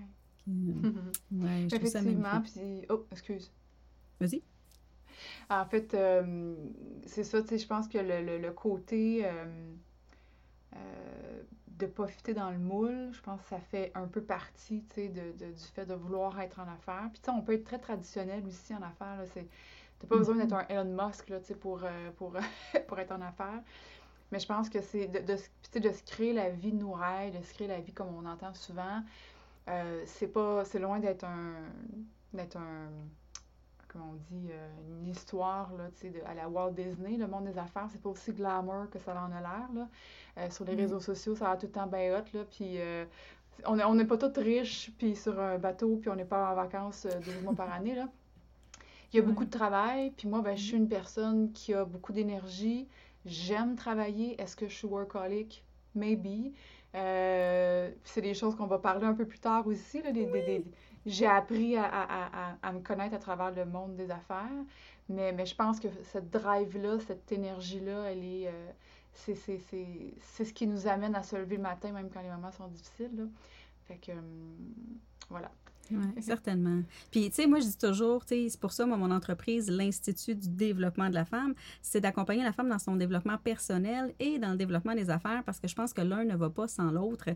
Euh, 0.48 0.52
ouais, 1.32 1.66
je 1.70 1.76
Effectivement, 1.76 2.40
puis... 2.42 2.86
Oh, 2.88 3.06
excuse. 3.12 3.52
Vas-y. 4.20 4.42
En 5.50 5.64
fait, 5.66 5.94
euh, 5.94 6.54
c'est 7.06 7.24
ça, 7.24 7.42
tu 7.42 7.48
sais, 7.48 7.58
je 7.58 7.66
pense 7.66 7.88
que 7.88 7.98
le, 7.98 8.24
le- 8.24 8.38
le 8.38 8.52
côté 8.52 9.22
euh, 9.24 9.44
euh, 10.76 11.42
de 11.68 11.86
pas 11.86 12.06
fitter 12.08 12.34
dans 12.34 12.50
le 12.50 12.58
moule, 12.58 13.10
je 13.12 13.20
pense 13.22 13.40
que 13.42 13.48
ça 13.48 13.60
fait 13.60 13.92
un 13.94 14.06
peu 14.08 14.22
partie, 14.22 14.84
tu 14.88 14.94
sais, 14.94 15.08
de, 15.08 15.32
de- 15.32 15.52
du 15.52 15.64
fait 15.74 15.86
de 15.86 15.94
vouloir 15.94 16.40
être 16.40 16.60
en 16.60 16.68
affaires. 16.68 17.08
Puis, 17.12 17.20
tu 17.20 17.26
sais, 17.26 17.30
on 17.30 17.42
peut 17.42 17.52
être 17.54 17.64
très 17.64 17.78
traditionnel 17.78 18.44
aussi 18.46 18.74
en 18.74 18.82
affaires, 18.82 19.16
là, 19.18 19.26
c'est... 19.26 19.48
T'as 20.00 20.06
pas 20.08 20.16
besoin 20.16 20.36
d'être 20.36 20.52
un 20.52 20.64
Elon 20.68 20.84
Musk, 21.06 21.28
là, 21.28 21.40
tu 21.40 21.46
sais, 21.46 21.54
pour, 21.56 21.82
euh, 21.84 22.10
pour, 22.16 22.36
pour 22.88 22.98
être 23.00 23.12
en 23.12 23.20
affaires. 23.22 23.62
Mais 24.32 24.40
je 24.40 24.46
pense 24.46 24.68
que 24.70 24.80
c'est 24.82 25.08
de, 25.08 25.20
de, 25.20 25.36
tu 25.72 25.80
de 25.80 25.92
se 25.92 26.02
créer 26.04 26.32
la 26.32 26.50
vie 26.50 26.72
de 26.72 26.78
nos 26.78 26.92
rêves, 26.92 27.38
de 27.38 27.42
se 27.44 27.54
créer 27.54 27.68
la 27.68 27.80
vie 27.80 27.92
comme 27.94 28.14
on 28.14 28.26
entend 28.26 28.54
souvent. 28.54 29.02
Euh, 29.68 30.02
c'est 30.06 30.28
pas... 30.28 30.64
C'est 30.64 30.78
loin 30.80 31.00
d'être 31.00 31.24
un... 31.24 31.54
d'être 32.32 32.56
un 32.56 32.90
comment 33.98 34.12
on 34.12 34.34
dit, 34.34 34.48
euh, 34.50 34.68
une 35.02 35.08
histoire 35.08 35.70
là, 35.76 35.88
de- 36.02 36.24
à 36.26 36.34
la 36.34 36.48
Walt 36.48 36.72
Disney. 36.72 37.16
Le 37.16 37.26
monde 37.26 37.44
des 37.44 37.58
affaires, 37.58 37.86
c'est 37.90 38.00
pas 38.00 38.10
aussi 38.10 38.32
glamour 38.32 38.88
que 38.90 38.98
ça 38.98 39.12
en 39.12 39.32
a 39.36 39.40
l'air. 39.40 39.86
Euh, 40.38 40.50
sur 40.50 40.64
les 40.64 40.74
Mm. 40.74 40.80
réseaux 40.80 41.00
sociaux, 41.00 41.34
ça 41.34 41.50
a 41.50 41.56
tout 41.56 41.66
le 41.66 41.72
temps 41.72 41.86
bien 41.86 42.16
hot. 42.18 42.24
Là, 42.34 42.44
puis 42.50 42.78
euh, 42.80 43.04
on 43.66 43.78
est- 43.78 43.84
on 43.84 43.94
n'est 43.94 44.04
pas 44.04 44.16
tous 44.18 44.40
riches, 44.40 44.92
puis 44.98 45.16
sur 45.16 45.38
un 45.40 45.58
bateau, 45.58 45.96
puis 45.96 46.10
on 46.10 46.16
n'est 46.16 46.24
pas 46.24 46.52
en 46.52 46.54
vacances 46.54 47.06
euh, 47.06 47.20
deux 47.20 47.40
mois 47.42 47.54
par 47.54 47.72
année. 47.72 47.94
Là. 47.94 48.08
Il 49.12 49.16
y 49.16 49.18
a 49.18 49.22
Ouais. 49.22 49.28
beaucoup 49.28 49.44
de 49.46 49.50
travail, 49.50 50.10
puis 50.16 50.28
moi, 50.28 50.42
ben, 50.42 50.56
je 50.56 50.62
suis 50.62 50.76
une 50.76 50.88
personne 50.88 51.52
qui 51.52 51.72
a 51.74 51.84
beaucoup 51.84 52.12
d'énergie. 52.12 52.86
J'aime 53.24 53.74
travailler. 53.74 54.40
Est-ce 54.40 54.54
que 54.54 54.68
je 54.68 54.74
suis 54.74 54.86
workaholic? 54.86 55.64
Maybe. 55.94 56.52
C'est 58.04 58.20
des 58.22 58.34
choses 58.34 58.54
qu'on 58.56 58.66
va 58.66 58.78
parler 58.78 59.06
un 59.06 59.14
peu 59.14 59.26
plus 59.26 59.38
tard 59.38 59.66
aussi. 59.66 60.02
Là, 60.02 60.12
des- 60.12 60.26
des- 60.26 60.42
des- 60.42 60.64
j'ai 61.08 61.26
appris 61.26 61.76
à, 61.76 62.72
me 62.72 62.80
connaître 62.80 63.14
à 63.14 63.18
travers 63.18 63.50
le 63.50 63.64
monde 63.64 63.96
des 63.96 64.10
affaires. 64.10 64.64
Mais, 65.08 65.46
je 65.46 65.54
pense 65.54 65.80
que 65.80 65.88
cette 66.04 66.30
drive-là, 66.30 66.98
cette 67.00 67.32
énergie-là, 67.32 68.10
elle 68.10 68.24
est. 68.24 68.48
euh, 68.48 68.70
c'est, 69.14 69.34
c'est, 69.34 69.58
c'est, 69.70 70.14
c'est 70.20 70.44
ce 70.44 70.52
qui 70.52 70.66
nous 70.66 70.86
amène 70.86 71.14
à 71.14 71.22
se 71.22 71.34
lever 71.36 71.56
le 71.56 71.62
matin, 71.62 71.92
même 71.92 72.10
quand 72.10 72.20
les 72.22 72.28
moments 72.30 72.52
sont 72.52 72.68
difficiles. 72.68 73.28
Fait 73.86 73.96
que. 73.96 74.12
hum, 74.12 74.98
voilà. 75.30 75.50
Oui, 75.90 76.22
certainement. 76.22 76.82
Puis, 77.10 77.30
tu 77.30 77.36
sais, 77.36 77.46
moi, 77.46 77.60
je 77.60 77.66
dis 77.66 77.78
toujours, 77.78 78.24
tu 78.24 78.34
sais, 78.34 78.48
c'est 78.50 78.60
pour 78.60 78.72
ça, 78.72 78.86
moi, 78.86 78.96
mon 78.96 79.10
entreprise, 79.10 79.70
l'Institut 79.70 80.34
du 80.34 80.48
développement 80.48 81.08
de 81.08 81.14
la 81.14 81.24
femme, 81.24 81.54
c'est 81.82 82.00
d'accompagner 82.00 82.42
la 82.42 82.52
femme 82.52 82.68
dans 82.68 82.78
son 82.78 82.96
développement 82.96 83.38
personnel 83.38 84.14
et 84.18 84.38
dans 84.38 84.50
le 84.50 84.56
développement 84.56 84.94
des 84.94 85.10
affaires 85.10 85.42
parce 85.44 85.60
que 85.60 85.68
je 85.68 85.74
pense 85.74 85.92
que 85.92 86.02
l'un 86.02 86.24
ne 86.24 86.36
va 86.36 86.50
pas 86.50 86.68
sans 86.68 86.90
l'autre. 86.90 87.30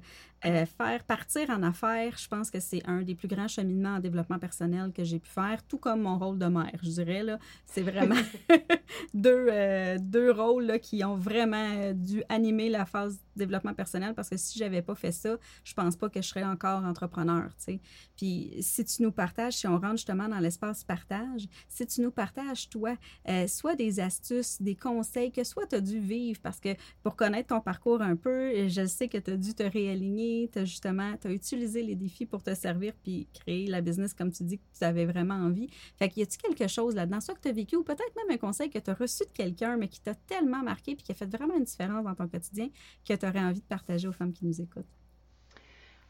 Euh, 0.45 0.67
faire 0.67 1.05
partir 1.05 1.51
en 1.51 1.63
affaires, 1.63 2.17
je 2.19 2.29
pense 2.29 2.51
que 2.51 2.61
c'est 2.61 2.83
un 2.87 3.03
des 3.03 3.15
plus 3.15 3.29
grands 3.29 3.49
cheminements 3.49 3.97
en 3.97 4.01
développement 4.01 4.39
personnel 4.39 4.93
que 4.93 5.05
j'ai 5.05 5.19
pu 5.19 5.31
faire, 5.31 5.63
tout 5.67 5.79
comme 5.79 6.03
mon 6.03 6.19
rôle 6.19 6.39
de 6.39 6.47
mère, 6.47 6.79
je 6.83 6.91
dirais, 6.91 7.23
là. 7.23 7.39
C'est 7.67 7.83
vraiment 7.83 8.21
deux, 9.15 9.47
euh, 9.51 9.97
deux 10.01 10.31
rôles 10.31 10.65
là, 10.65 10.79
qui 10.79 11.05
ont 11.05 11.17
vraiment 11.17 11.71
euh, 11.77 11.93
dû 11.93 12.23
animer 12.29 12.69
la 12.69 12.85
phase 12.85 13.19
développement 13.37 13.75
personnel 13.75 14.15
parce 14.15 14.29
que 14.29 14.37
si 14.37 14.59
j'avais 14.59 14.83
pas 14.83 14.95
fait 14.95 15.13
ça, 15.13 15.37
je 15.65 15.75
pense 15.75 15.97
pas 15.97 16.09
que 16.09 16.21
je 16.23 16.29
serais 16.29 16.45
encore 16.45 16.85
entrepreneur, 16.85 17.49
tu 17.57 17.65
sais. 17.65 17.81
Puis 18.17 18.55
si 18.61 18.85
tu 18.85 19.03
nous 19.03 19.13
partages, 19.13 19.55
si 19.55 19.67
on 19.67 19.79
rentre 19.79 19.97
justement 19.97 20.29
dans 20.29 20.39
l'espace 20.39 20.85
partage, 20.85 21.49
si 21.69 21.87
tu 21.87 22.01
nous 22.01 22.11
partages, 22.11 22.69
toi, 22.69 22.97
euh, 23.29 23.47
soit 23.47 23.77
des 23.77 24.01
astuces, 24.01 24.61
des 24.61 24.75
conseils 24.75 25.33
que 25.33 25.45
soit 25.45 25.67
tu 25.67 25.77
as 25.77 25.81
dû 25.81 25.99
vivre 25.99 26.41
parce 26.43 26.61
que 26.61 26.71
pour 27.03 27.17
connaître 27.17 27.49
ton 27.49 27.61
parcours 27.61 28.03
un 28.03 28.17
peu, 28.17 28.69
je 28.69 28.87
sais 28.87 29.09
que 29.09 29.19
tu 29.19 29.33
as 29.33 29.37
dû 29.37 29.55
te 29.55 29.63
réaligner, 29.63 30.51
tu 30.53 30.61
as 30.61 30.65
justement, 30.65 31.17
tu 31.21 31.33
utilisé 31.33 31.83
les 31.83 31.95
défis 31.95 32.27
pour 32.27 32.43
te 32.43 32.55
servir 32.55 32.93
puis 33.03 33.29
créer 33.33 33.67
la 33.67 33.81
business 33.81 34.15
comme 34.15 34.31
tu 34.31 34.45
dis 34.45 34.59
que 34.59 34.65
tu 34.79 34.85
avais 34.85 35.07
vraiment 35.07 35.35
envie. 35.35 35.69
Fait 35.99 36.09
qu'il 36.09 36.21
y 36.21 36.23
a-tu 36.23 36.39
quelque 36.39 36.69
chose 36.69 36.95
là-dedans, 36.95 37.21
soit 37.21 37.35
que 37.35 37.41
tu 37.41 37.49
as 37.49 37.53
vécu 37.53 37.77
ou 37.77 37.83
peut-être 37.83 38.15
même 38.17 38.35
un 38.35 38.39
conseil 38.39 38.71
que 38.71 38.79
tu 38.79 38.91
as 38.91 38.95
reçu 38.95 39.25
de 39.25 39.33
quelqu'un 39.33 39.77
mais 39.77 39.89
qui 39.89 40.01
t'a 40.01 40.15
tellement 40.15 40.63
marqué 40.63 40.95
puis 40.95 41.05
qui 41.05 41.13
a 41.13 41.15
fait 41.15 41.27
vraiment 41.27 41.57
une 41.57 41.65
différence 41.65 42.05
dans 42.05 42.15
ton 42.15 42.29
quotidien 42.29 42.69
que 43.07 43.15
tu 43.23 43.29
aurais 43.29 43.45
envie 43.45 43.61
de 43.61 43.67
partager 43.67 44.09
aux 44.09 44.13
femmes 44.13 44.33
qui 44.33 44.45
nous 44.45 44.61
écoutent? 44.61 44.87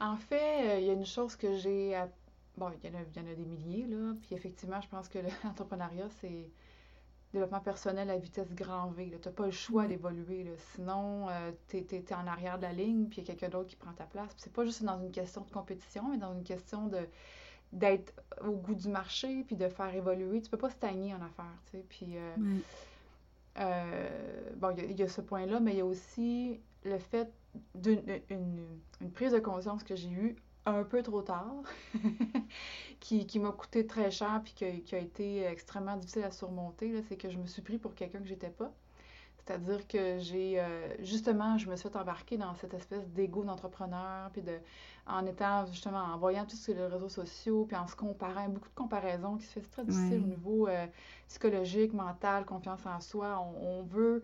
En 0.00 0.16
fait, 0.16 0.68
euh, 0.68 0.80
il 0.80 0.86
y 0.86 0.90
a 0.90 0.94
une 0.94 1.06
chose 1.06 1.36
que 1.36 1.56
j'ai. 1.56 2.00
Bon, 2.56 2.70
il 2.82 2.90
y, 2.90 2.92
en 2.92 2.98
a, 2.98 3.02
il 3.02 3.22
y 3.22 3.24
en 3.24 3.30
a 3.30 3.34
des 3.34 3.44
milliers, 3.44 3.86
là. 3.86 4.14
Puis 4.22 4.34
effectivement, 4.34 4.80
je 4.80 4.88
pense 4.88 5.08
que 5.08 5.18
l'entrepreneuriat, 5.44 6.08
c'est 6.20 6.50
développement 7.32 7.60
personnel 7.60 8.10
à 8.10 8.18
vitesse 8.18 8.52
grand 8.54 8.90
V. 8.90 9.10
Tu 9.20 9.28
n'as 9.28 9.34
pas 9.34 9.46
le 9.46 9.52
choix 9.52 9.86
d'évoluer. 9.86 10.46
Sinon, 10.74 11.28
euh, 11.30 11.52
tu 11.68 11.78
es, 11.78 12.14
en 12.14 12.26
arrière 12.26 12.58
de 12.58 12.64
la 12.64 12.72
ligne, 12.72 13.06
puis 13.06 13.20
il 13.20 13.28
y 13.28 13.30
a 13.30 13.34
quelqu'un 13.34 13.48
d'autre 13.48 13.68
qui 13.68 13.76
prend 13.76 13.92
ta 13.92 14.04
place. 14.04 14.30
C'est 14.36 14.52
pas 14.52 14.64
juste 14.64 14.82
dans 14.82 15.00
une 15.00 15.12
question 15.12 15.42
de 15.42 15.50
compétition, 15.50 16.08
mais 16.10 16.18
dans 16.18 16.34
une 16.34 16.44
question 16.44 16.88
de 16.88 16.98
d'être 17.72 18.12
au 18.46 18.50
goût 18.50 18.74
du 18.74 18.88
marché, 18.88 19.44
puis 19.44 19.56
de 19.56 19.66
faire 19.68 19.94
évoluer. 19.94 20.42
Tu 20.42 20.50
peux 20.50 20.58
pas 20.58 20.68
stagner 20.68 21.14
en 21.14 21.22
affaires, 21.22 21.58
tu 21.70 21.78
sais. 21.78 21.84
Puis, 21.88 22.18
euh, 22.18 22.34
euh, 23.58 24.50
bon, 24.56 24.74
il 24.76 24.98
y, 24.98 25.02
a 25.02 25.08
ce 25.08 25.22
point-là, 25.22 25.58
mais 25.58 25.72
il 25.72 25.78
y 25.78 25.80
a 25.80 25.86
aussi 25.86 26.60
le 26.84 26.98
fait 26.98 27.32
d'une 27.74 28.02
une, 28.30 29.10
prise 29.12 29.32
de 29.32 29.38
conscience 29.38 29.84
que 29.84 29.94
j'ai 29.96 30.10
eue 30.10 30.36
un 30.64 30.84
peu 30.84 31.02
trop 31.02 31.22
tard, 31.22 31.62
qui, 33.00 33.26
qui 33.26 33.38
m'a 33.38 33.50
coûté 33.50 33.86
très 33.86 34.10
cher 34.10 34.40
puis 34.44 34.54
qui 34.54 34.94
a, 34.94 34.98
été 34.98 35.44
extrêmement 35.44 35.96
difficile 35.96 36.24
à 36.24 36.30
surmonter, 36.30 37.02
c'est 37.08 37.16
que 37.16 37.30
je 37.30 37.38
me 37.38 37.46
suis 37.46 37.62
pris 37.62 37.78
pour 37.78 37.94
quelqu'un 37.94 38.20
que 38.20 38.28
j'étais 38.28 38.50
pas. 38.50 38.72
C'est-à-dire 39.44 39.88
que 39.88 40.18
j'ai 40.18 40.60
euh, 40.60 40.94
justement, 41.00 41.58
je 41.58 41.68
me 41.68 41.74
suis 41.74 41.88
embarquée 41.88 42.36
dans 42.36 42.54
cette 42.54 42.74
espèce 42.74 43.08
d'ego 43.08 43.42
d'entrepreneur, 43.42 44.30
puis 44.30 44.42
de 44.42 44.56
en 45.06 45.26
étant 45.26 45.66
justement 45.66 45.98
en 45.98 46.16
voyant 46.16 46.46
tout 46.46 46.56
sur 46.56 46.74
les 46.74 46.86
réseaux 46.86 47.08
sociaux, 47.08 47.64
puis 47.66 47.76
en 47.76 47.88
se 47.88 47.96
comparant, 47.96 48.48
beaucoup 48.48 48.68
de 48.68 48.74
comparaisons 48.74 49.36
qui 49.36 49.46
se 49.46 49.54
fait 49.54 49.68
très 49.68 49.84
difficile 49.84 50.22
au 50.22 50.26
niveau 50.26 50.68
euh, 50.68 50.86
psychologique, 51.28 51.92
mental, 51.92 52.44
confiance 52.44 52.86
en 52.86 53.00
soi. 53.00 53.44
On, 53.60 53.82
veut, 53.82 54.22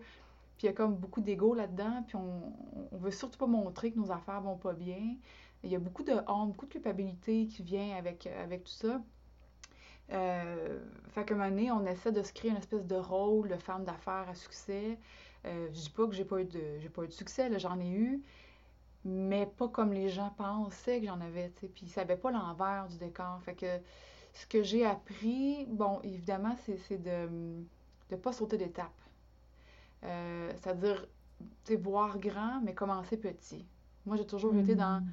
puis 0.59 0.67
il 0.67 0.71
y 0.71 0.73
a 0.73 0.73
comme 0.73 0.97
beaucoup 0.97 1.21
d'ego 1.21 1.53
là-dedans, 1.53 2.03
puis 2.05 2.17
on, 2.17 2.51
on 2.91 2.97
veut 2.97 3.11
surtout 3.11 3.39
pas 3.39 3.47
montrer 3.47 3.93
que 3.93 3.97
nos 3.97 4.11
affaires 4.11 4.41
vont 4.41 4.57
pas 4.57 4.73
bien. 4.73 5.15
Il 5.63 5.69
y 5.69 5.75
a 5.75 5.79
beaucoup 5.79 6.03
de 6.03 6.11
honte, 6.27 6.49
beaucoup 6.49 6.65
de 6.65 6.71
culpabilité 6.73 7.47
qui 7.47 7.63
vient 7.63 7.95
avec, 7.95 8.27
avec 8.27 8.65
tout 8.65 8.73
ça. 8.73 9.01
Euh, 10.11 10.79
fait 11.11 11.23
qu'à 11.23 11.33
un 11.33 11.37
moment 11.37 11.49
donné, 11.49 11.71
on 11.71 11.85
essaie 11.85 12.11
de 12.11 12.21
se 12.21 12.33
créer 12.33 12.51
une 12.51 12.57
espèce 12.57 12.85
de 12.85 12.95
rôle 12.97 13.47
de 13.47 13.55
femme 13.55 13.85
d'affaires 13.85 14.27
à 14.27 14.35
succès. 14.35 14.99
Euh, 15.45 15.69
je 15.71 15.79
dis 15.79 15.89
pas 15.91 16.05
que 16.07 16.13
j'ai 16.13 16.25
pas 16.25 16.41
eu 16.41 16.45
de 16.45 16.61
j'ai 16.79 16.89
pas 16.89 17.03
eu 17.03 17.07
de 17.07 17.13
succès, 17.13 17.57
j'en 17.57 17.79
ai 17.79 17.91
eu, 17.91 18.21
mais 19.05 19.45
pas 19.45 19.69
comme 19.69 19.93
les 19.93 20.09
gens 20.09 20.33
pensaient 20.37 20.99
que 20.99 21.07
j'en 21.07 21.21
avais. 21.21 21.53
Puis 21.55 21.71
ils 21.83 21.89
savaient 21.89 22.17
pas 22.17 22.31
l'envers 22.31 22.87
du 22.89 22.97
décor. 22.97 23.39
Fait 23.45 23.55
que 23.55 23.79
ce 24.33 24.45
que 24.45 24.61
j'ai 24.61 24.85
appris, 24.85 25.65
bon, 25.67 26.01
évidemment, 26.03 26.57
c'est 26.65 27.01
de 27.01 27.29
ne 28.11 28.17
pas 28.17 28.33
sauter 28.33 28.57
d'étape. 28.57 28.98
Euh, 30.03 30.51
c'est-à-dire, 30.55 31.05
tu 31.65 31.75
voir 31.75 32.19
grand, 32.19 32.61
mais 32.63 32.73
commencer 32.73 33.17
petit. 33.17 33.65
Moi, 34.05 34.17
j'ai 34.17 34.25
toujours 34.25 34.55
été 34.55 34.75
dans 34.75 35.01
mm 35.01 35.07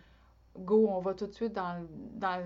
go, 0.58 0.88
on 0.88 1.00
va 1.00 1.14
tout 1.14 1.26
de 1.26 1.32
suite 1.32 1.52
dans, 1.52 1.86
dans 2.14 2.42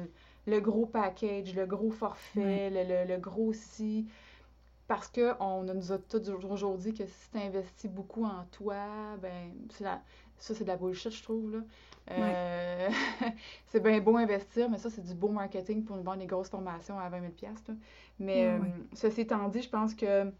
le 0.46 0.60
gros 0.60 0.86
package, 0.86 1.54
le 1.54 1.66
gros 1.66 1.90
forfait, 1.90 2.70
le, 2.70 3.16
gros 3.18 3.52
si. 3.52 4.06
Parce 4.88 5.08
qu'on 5.08 5.62
nous 5.62 5.92
a 5.92 5.98
tous 5.98 6.28
aujourd'hui 6.30 6.92
que 6.92 7.06
si 7.06 7.30
tu 7.30 7.38
investis 7.38 7.90
beaucoup 7.90 8.24
en 8.24 8.44
toi, 8.50 9.16
ben, 9.22 9.52
la, 9.80 10.02
ça, 10.38 10.54
c'est 10.54 10.64
de 10.64 10.68
la 10.68 10.76
bullshit, 10.76 11.12
je 11.12 11.22
trouve. 11.22 11.52
Là. 11.52 11.58
Euh, 12.10 12.88
c'est 13.66 13.80
bien 13.80 14.00
beau 14.00 14.16
investir, 14.16 14.68
mais 14.68 14.78
ça, 14.78 14.90
c'est 14.90 15.04
du 15.06 15.14
beau 15.14 15.28
marketing 15.28 15.84
pour 15.84 15.96
nous 15.96 16.02
vendre 16.02 16.18
des 16.18 16.26
grosses 16.26 16.48
formations 16.48 16.98
à 16.98 17.08
20 17.08 17.20
000 17.20 17.32
là. 17.68 17.74
Mais 18.18 18.46
euh, 18.46 18.58
ceci 18.94 19.20
étant 19.20 19.48
dit, 19.48 19.62
je 19.62 19.68
pense 19.68 19.94
que 19.94 20.32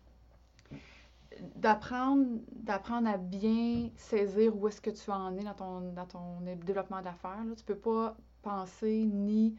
d'apprendre 1.57 2.27
d'apprendre 2.53 3.09
à 3.09 3.17
bien 3.17 3.91
saisir 3.97 4.57
où 4.57 4.69
est-ce 4.69 4.81
que 4.81 4.91
tu 4.91 5.11
en 5.11 5.37
es 5.37 5.43
dans 5.43 5.55
ton, 5.55 5.81
dans 5.93 6.07
ton 6.07 6.41
développement 6.41 7.03
d'affaires. 7.03 7.45
Tu 7.57 7.65
peux 7.65 7.77
pas 7.77 8.17
penser 8.43 9.05
ni 9.07 9.57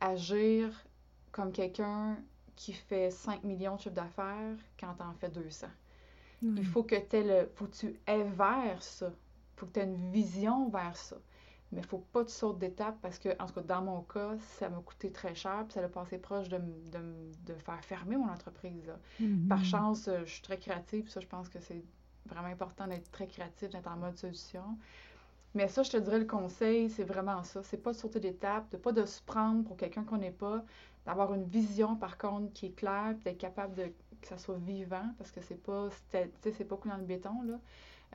agir 0.00 0.86
comme 1.32 1.52
quelqu'un 1.52 2.16
qui 2.54 2.72
fait 2.72 3.10
5 3.10 3.44
millions 3.44 3.76
de 3.76 3.80
chiffres 3.80 3.94
d'affaires 3.94 4.56
quand 4.80 4.94
tu 4.94 5.02
en 5.02 5.12
fais 5.14 5.28
200. 5.28 5.66
Il 6.42 6.66
faut 6.66 6.82
que, 6.82 6.94
le, 7.12 7.48
faut 7.54 7.66
que 7.66 7.76
tu 7.76 8.00
aies 8.06 8.24
vers 8.24 8.82
ça. 8.82 9.08
Il 9.08 9.60
faut 9.60 9.66
que 9.66 9.72
tu 9.72 9.80
aies 9.80 9.84
une 9.84 10.10
vision 10.12 10.68
vers 10.68 10.96
ça. 10.96 11.16
Mais 11.72 11.80
il 11.80 11.82
ne 11.82 11.88
faut 11.88 12.04
pas 12.12 12.22
que 12.22 12.28
tu 12.28 12.34
sautes 12.34 12.58
d'étape 12.58 12.96
parce 13.02 13.18
que, 13.18 13.30
en 13.42 13.46
tout 13.46 13.54
cas, 13.54 13.62
dans 13.62 13.82
mon 13.82 14.02
cas, 14.02 14.36
ça 14.58 14.68
m'a 14.68 14.78
coûté 14.78 15.10
très 15.10 15.34
cher, 15.34 15.64
puis 15.64 15.74
ça 15.74 15.84
a 15.84 15.88
passé 15.88 16.16
proche 16.18 16.48
de, 16.48 16.58
de, 16.58 17.00
de 17.44 17.54
faire 17.54 17.84
fermer 17.84 18.16
mon 18.16 18.28
entreprise. 18.28 18.92
Mm-hmm. 19.20 19.48
Par 19.48 19.64
chance, 19.64 20.06
euh, 20.08 20.20
je 20.24 20.34
suis 20.34 20.42
très 20.42 20.58
créative, 20.58 21.08
ça, 21.08 21.20
je 21.20 21.26
pense 21.26 21.48
que 21.48 21.58
c'est 21.60 21.82
vraiment 22.26 22.48
important 22.48 22.86
d'être 22.86 23.10
très 23.10 23.26
créatif, 23.26 23.70
d'être 23.70 23.88
en 23.88 23.96
mode 23.96 24.16
solution. 24.16 24.78
Mais 25.54 25.68
ça, 25.68 25.82
je 25.82 25.90
te 25.90 25.96
dirais, 25.96 26.18
le 26.18 26.26
conseil, 26.26 26.90
c'est 26.90 27.04
vraiment 27.04 27.42
ça. 27.42 27.62
C'est 27.62 27.78
pas 27.78 27.92
de 27.92 27.96
sauter 27.96 28.20
d'étape, 28.20 28.70
de 28.70 28.76
pas 28.76 28.92
de 28.92 29.04
se 29.04 29.22
prendre 29.22 29.64
pour 29.64 29.76
quelqu'un 29.76 30.04
qu'on 30.04 30.18
n'est 30.18 30.30
pas, 30.30 30.64
d'avoir 31.04 31.34
une 31.34 31.44
vision, 31.44 31.96
par 31.96 32.18
contre, 32.18 32.52
qui 32.52 32.66
est 32.66 32.76
claire, 32.76 33.14
puis 33.14 33.24
d'être 33.24 33.38
capable 33.38 33.74
de 33.74 33.92
que 34.20 34.28
ça 34.28 34.38
soit 34.38 34.58
vivant, 34.58 35.14
parce 35.18 35.30
que 35.30 35.40
c'est 35.40 35.62
pas, 35.62 35.88
c'est 36.10 36.64
pas 36.64 36.76
cool 36.76 36.90
dans 36.90 36.96
le 36.96 37.04
béton, 37.04 37.42
là. 37.42 37.58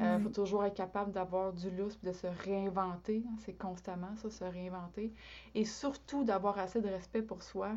Il 0.02 0.08
euh, 0.08 0.20
faut 0.20 0.30
toujours 0.30 0.66
être 0.66 0.74
capable 0.74 1.12
d'avoir 1.12 1.54
du 1.54 1.70
lustre, 1.70 2.04
de 2.04 2.12
se 2.12 2.26
réinventer. 2.26 3.24
Hein, 3.28 3.36
c'est 3.40 3.54
constamment 3.54 4.16
ça, 4.18 4.32
se 4.32 4.44
réinventer. 4.44 5.14
Et 5.54 5.64
surtout 5.64 6.24
d'avoir 6.24 6.58
assez 6.58 6.82
de 6.82 6.88
respect 6.88 7.22
pour 7.22 7.44
soi 7.44 7.72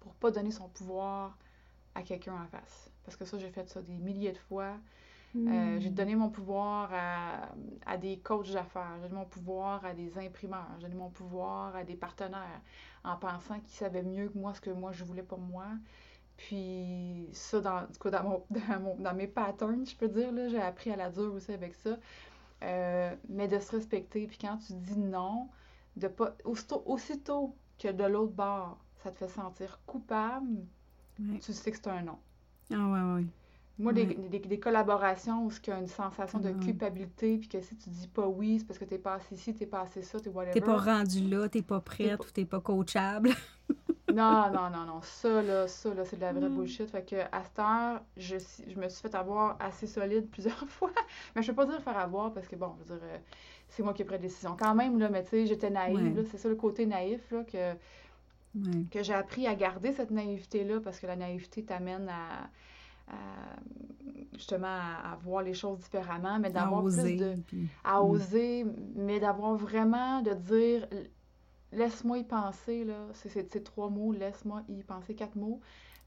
pour 0.00 0.14
pas 0.14 0.32
donner 0.32 0.50
son 0.50 0.68
pouvoir 0.68 1.38
à 1.94 2.02
quelqu'un 2.02 2.34
en 2.34 2.46
face. 2.48 2.90
Parce 3.04 3.16
que 3.16 3.24
ça, 3.24 3.38
j'ai 3.38 3.50
fait 3.50 3.68
ça 3.68 3.82
des 3.82 3.94
milliers 3.94 4.32
de 4.32 4.38
fois. 4.38 4.76
Euh, 5.34 5.76
hmm. 5.76 5.80
j'ai 5.80 5.88
donné 5.88 6.14
mon 6.14 6.28
pouvoir 6.28 6.90
à, 6.92 7.48
à 7.86 7.96
des 7.96 8.18
coachs 8.18 8.52
d'affaires, 8.52 8.96
j'ai 8.96 9.08
donné 9.08 9.14
mon 9.14 9.24
pouvoir 9.24 9.82
à 9.82 9.94
des 9.94 10.18
imprimeurs, 10.18 10.68
j'ai 10.76 10.82
donné 10.82 10.94
mon 10.94 11.08
pouvoir 11.08 11.74
à 11.74 11.84
des 11.84 11.96
partenaires 11.96 12.60
en 13.02 13.16
pensant 13.16 13.58
qu'ils 13.60 13.78
savaient 13.78 14.02
mieux 14.02 14.28
que 14.28 14.36
moi 14.36 14.52
ce 14.52 14.60
que 14.60 14.68
moi 14.68 14.92
je 14.92 15.04
voulais 15.04 15.22
pour 15.22 15.38
moi. 15.38 15.68
Puis 16.36 17.28
ça, 17.32 17.60
dans, 17.60 17.82
dans, 18.04 18.22
mon, 18.80 18.96
dans, 18.98 19.14
mes 19.14 19.26
patterns, 19.26 19.86
je 19.86 19.96
peux 19.96 20.08
dire, 20.08 20.30
j'ai 20.48 20.60
appris 20.60 20.90
à 20.90 20.96
la 20.96 21.10
dure 21.10 21.34
aussi 21.34 21.52
avec 21.52 21.74
ça. 21.74 21.96
Euh, 22.62 23.14
mais 23.28 23.48
de 23.48 23.58
se 23.58 23.72
respecter. 23.72 24.26
Puis 24.26 24.38
quand 24.40 24.58
tu 24.58 24.72
dis 24.74 24.98
non, 24.98 25.48
de 25.96 26.08
pas. 26.08 26.36
Aussitôt, 26.44 26.82
aussitôt 26.86 27.56
que 27.78 27.88
de 27.88 28.04
l'autre 28.04 28.32
bord, 28.32 28.78
ça 29.02 29.10
te 29.10 29.18
fait 29.18 29.28
sentir 29.28 29.80
coupable, 29.86 30.64
tu 31.16 31.52
sais 31.52 31.70
que 31.70 31.76
c'est 31.76 31.88
un 31.88 32.02
non. 32.02 32.18
Ah 32.72 32.86
ouais, 32.86 33.14
ouais. 33.14 33.26
Moi, 33.78 33.92
des, 33.92 34.04
des, 34.04 34.60
collaborations 34.60 35.46
où 35.46 35.50
il 35.50 35.68
y 35.68 35.72
a 35.72 35.78
une 35.78 35.88
sensation 35.88 36.38
de 36.38 36.52
culpabilité, 36.52 37.38
puis 37.38 37.48
que 37.48 37.60
si 37.60 37.76
tu 37.76 37.90
dis 37.90 38.06
pas 38.06 38.28
oui, 38.28 38.58
c'est 38.58 38.66
parce 38.66 38.78
que 38.78 38.84
t'es 38.84 38.98
pas 38.98 39.14
assez 39.14 39.34
ici, 39.34 39.54
t'es 39.54 39.66
pas 39.66 39.80
assez 39.80 40.02
ça, 40.02 40.20
t'es 40.20 40.28
whatever. 40.28 40.52
T'es 40.52 40.60
pas 40.60 40.76
rendu 40.76 41.26
là, 41.26 41.48
t'es 41.48 41.62
pas 41.62 41.80
prête 41.80 42.20
ou 42.24 42.30
t'es 42.30 42.44
pas 42.44 42.60
coachable. 42.60 43.30
non, 44.12 44.50
non, 44.50 44.70
non, 44.70 44.86
non. 44.86 45.00
Ça, 45.02 45.42
là, 45.42 45.68
ça, 45.68 45.92
là, 45.94 46.04
c'est 46.04 46.16
de 46.16 46.20
la 46.22 46.32
vraie 46.32 46.48
mm. 46.48 46.54
bullshit. 46.56 46.90
Fait 46.90 47.04
que, 47.04 47.16
à 47.16 47.42
cette 47.44 47.58
heure, 47.58 48.02
je, 48.16 48.36
je 48.68 48.78
me 48.78 48.88
suis 48.88 49.02
fait 49.02 49.14
avoir 49.14 49.56
assez 49.60 49.86
solide 49.86 50.28
plusieurs 50.30 50.64
fois. 50.68 50.90
mais 51.34 51.42
je 51.42 51.50
peux 51.52 51.56
pas 51.56 51.66
dire 51.66 51.80
faire 51.80 51.98
avoir 51.98 52.32
parce 52.32 52.48
que, 52.48 52.56
bon, 52.56 52.74
je 52.78 52.92
veux 52.92 52.98
dire, 52.98 53.08
euh, 53.08 53.18
c'est 53.68 53.82
moi 53.82 53.94
qui 53.94 54.02
ai 54.02 54.04
pris 54.04 54.14
la 54.14 54.22
décision. 54.22 54.56
Quand 54.58 54.74
même, 54.74 54.98
là, 54.98 55.08
mais 55.08 55.22
tu 55.22 55.30
sais, 55.30 55.46
j'étais 55.46 55.70
naïve, 55.70 56.26
C'est 56.30 56.38
ça 56.38 56.48
le 56.48 56.56
côté 56.56 56.86
naïf, 56.86 57.30
là, 57.30 57.44
que, 57.44 57.74
que 58.90 59.02
j'ai 59.02 59.14
appris 59.14 59.46
à 59.46 59.54
garder 59.54 59.92
cette 59.92 60.10
naïveté-là 60.10 60.80
parce 60.80 61.00
que 61.00 61.06
la 61.06 61.16
naïveté 61.16 61.64
t'amène 61.64 62.08
à, 62.08 62.48
justement 64.34 64.66
à, 64.66 65.16
voir 65.22 65.42
les 65.42 65.54
choses 65.54 65.78
différemment, 65.78 66.38
mais 66.38 66.50
d'avoir 66.50 66.82
plus 66.82 67.16
de... 67.16 67.34
À 67.84 68.02
oser, 68.02 68.66
mais 68.94 69.20
d'avoir 69.20 69.54
vraiment 69.54 70.22
de 70.22 70.32
dire 70.34 70.86
laisse-moi 71.72 72.18
y 72.18 72.24
penser, 72.24 72.84
là. 72.84 73.06
C'est 73.14 73.28
ces 73.28 73.62
trois 73.62 73.88
mots, 73.90 74.12
laisse-moi 74.12 74.62
y 74.68 74.82
penser, 74.82 75.14
quatre 75.14 75.36
mots, 75.36 75.60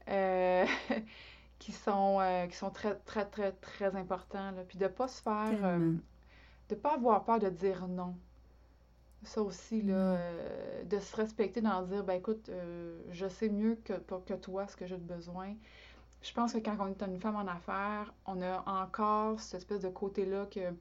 euh, 0.08 0.64
qui, 1.58 1.72
sont, 1.72 2.18
euh, 2.20 2.46
qui 2.46 2.56
sont 2.56 2.70
très, 2.70 2.94
très, 2.94 3.26
très, 3.26 3.52
très 3.52 3.96
importants, 3.96 4.52
là. 4.52 4.62
Puis 4.66 4.78
de 4.78 4.86
pas 4.86 5.08
se 5.08 5.20
faire... 5.22 5.64
Euh, 5.64 5.92
de 6.68 6.74
pas 6.74 6.94
avoir 6.94 7.24
peur 7.24 7.38
de 7.38 7.48
dire 7.48 7.86
non. 7.86 8.16
Ça 9.22 9.40
aussi, 9.42 9.82
là, 9.82 10.18
de 10.84 10.98
se 10.98 11.16
respecter 11.16 11.60
dans 11.60 11.82
dire, 11.82 12.04
ben 12.04 12.14
écoute, 12.14 12.50
je 13.10 13.28
sais 13.28 13.48
mieux 13.48 13.76
que, 13.84 13.92
que 13.92 14.34
toi 14.34 14.66
ce 14.66 14.76
que 14.76 14.86
j'ai 14.86 14.96
besoin. 14.96 15.54
Je 16.22 16.32
pense 16.32 16.52
que 16.52 16.58
quand 16.58 16.76
on 16.80 16.88
est 16.88 17.02
une 17.02 17.20
femme 17.20 17.36
en 17.36 17.46
affaires, 17.46 18.12
on 18.26 18.42
a 18.42 18.62
encore 18.66 19.40
cette 19.40 19.60
espèce 19.60 19.80
de 19.80 19.88
côté-là 19.88 20.46
que 20.46 20.72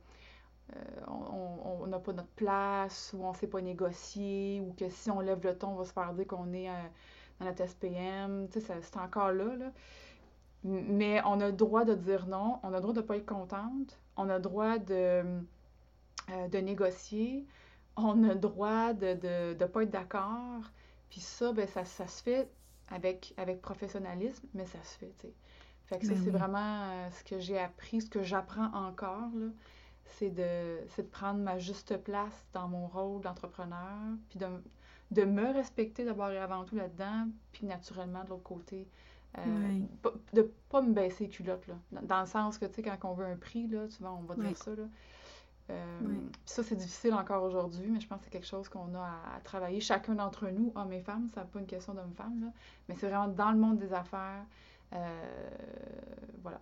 on 1.08 1.88
n'a 1.88 2.00
pas 2.00 2.14
notre 2.14 2.30
place, 2.30 3.14
ou 3.14 3.24
on 3.24 3.32
ne 3.32 3.38
sait 3.38 3.48
pas 3.48 3.62
négocier, 3.62 4.62
ou 4.62 4.74
que 4.74 4.90
si 4.90 5.12
on 5.12 5.20
lève 5.20 5.44
le 5.44 5.58
ton, 5.58 5.70
on 5.70 5.76
va 5.76 5.86
se 5.86 5.94
faire 5.94 6.14
dire 6.14 6.28
qu'on 6.28 6.52
est 6.54 6.68
dans 7.40 7.46
notre 7.46 7.66
SPM. 7.68 8.48
Tu 8.50 8.62
sais, 8.62 8.74
c'est 8.82 8.98
encore 8.98 9.32
là, 9.32 9.56
là. 9.56 9.72
Mais 10.64 11.22
on 11.26 11.40
a 11.42 11.48
le 11.48 11.54
droit 11.54 11.86
de 11.86 11.94
dire 11.94 12.26
non, 12.26 12.60
on 12.64 12.70
a 12.70 12.78
le 12.78 12.82
droit 12.82 12.94
de 12.94 13.02
ne 13.02 13.06
pas 13.06 13.18
être 13.18 13.26
contente, 13.26 14.00
on 14.18 14.30
a 14.30 14.38
le 14.38 14.42
droit 14.42 14.80
de, 14.80 15.24
de 16.52 16.58
négocier, 16.58 17.46
on 17.96 18.24
a 18.24 18.34
le 18.34 18.40
droit 18.40 18.94
de 18.94 19.08
ne 19.08 19.54
de, 19.54 19.66
pas 19.66 19.84
être 19.84 19.92
d'accord. 19.92 20.62
Puis 21.10 21.22
ça, 21.22 21.54
ben, 21.54 21.68
ça, 21.68 21.86
ça, 21.86 22.08
se 22.08 22.24
fait 22.24 22.50
avec, 22.90 23.34
avec 23.38 23.62
professionnalisme, 23.62 24.48
mais 24.54 24.66
ça 24.66 24.82
se 24.84 24.98
fait, 24.98 25.14
tu 25.20 25.28
sais. 25.28 25.34
Fait 25.86 26.00
que 26.00 26.08
ça, 26.08 26.14
ben 26.14 26.24
c'est 26.24 26.32
vraiment 26.32 26.90
euh, 26.90 27.10
ce 27.12 27.24
que 27.24 27.40
j'ai 27.40 27.60
appris, 27.60 28.02
ce 28.02 28.10
que 28.10 28.24
j'apprends 28.24 28.74
encore, 28.74 29.30
là. 29.36 29.48
C'est 30.06 30.30
de, 30.30 30.80
de 30.98 31.02
prendre 31.02 31.40
ma 31.40 31.58
juste 31.58 31.98
place 31.98 32.46
dans 32.54 32.68
mon 32.68 32.88
rôle 32.88 33.22
d'entrepreneur, 33.22 33.98
puis 34.30 34.40
de, 34.40 34.48
de 35.12 35.24
me 35.24 35.52
respecter 35.52 36.06
d'abord 36.06 36.30
et 36.30 36.38
avant 36.38 36.64
tout 36.64 36.76
là-dedans, 36.76 37.28
puis 37.52 37.66
naturellement 37.66 38.24
de 38.24 38.30
l'autre 38.30 38.44
côté. 38.44 38.88
Euh, 39.38 39.80
de 40.34 40.50
pas 40.70 40.82
me 40.82 40.94
baisser 40.94 41.26
les 41.26 41.30
culottes, 41.30 41.68
là. 41.68 41.76
Dans, 42.04 42.22
le 42.22 42.26
sens 42.26 42.58
que, 42.58 42.66
tu 42.66 42.76
sais, 42.76 42.82
quand 42.84 42.98
on 43.10 43.14
veut 43.14 43.26
un 43.26 43.36
prix, 43.36 43.68
là, 43.68 43.90
souvent 43.90 44.18
on 44.22 44.24
va 44.24 44.36
dire 44.36 44.58
ça, 44.58 44.72
là. 44.76 44.84
Euh, 45.72 46.00
ça, 46.46 46.64
c'est 46.64 46.76
difficile 46.76 47.14
encore 47.14 47.44
aujourd'hui, 47.44 47.88
mais 47.90 48.00
je 48.00 48.08
pense 48.08 48.20
que 48.20 48.26
c'est 48.26 48.30
quelque 48.32 48.48
chose 48.48 48.70
qu'on 48.70 48.94
a 48.94 49.20
à, 49.36 49.40
travailler, 49.44 49.80
chacun 49.82 50.14
d'entre 50.14 50.48
nous, 50.50 50.72
hommes 50.76 50.94
et 50.94 51.02
femmes. 51.02 51.28
Ça 51.34 51.42
n'est 51.42 51.48
pas 51.48 51.60
une 51.60 51.66
question 51.66 51.94
d'homme-femme, 51.94 52.52
mais 52.88 52.96
c'est 52.96 53.08
vraiment 53.08 53.28
dans 53.28 53.52
le 53.52 53.58
monde 53.58 53.78
des 53.78 53.92
affaires. 53.92 54.46
Euh, 54.94 55.50
voilà. 56.44 56.62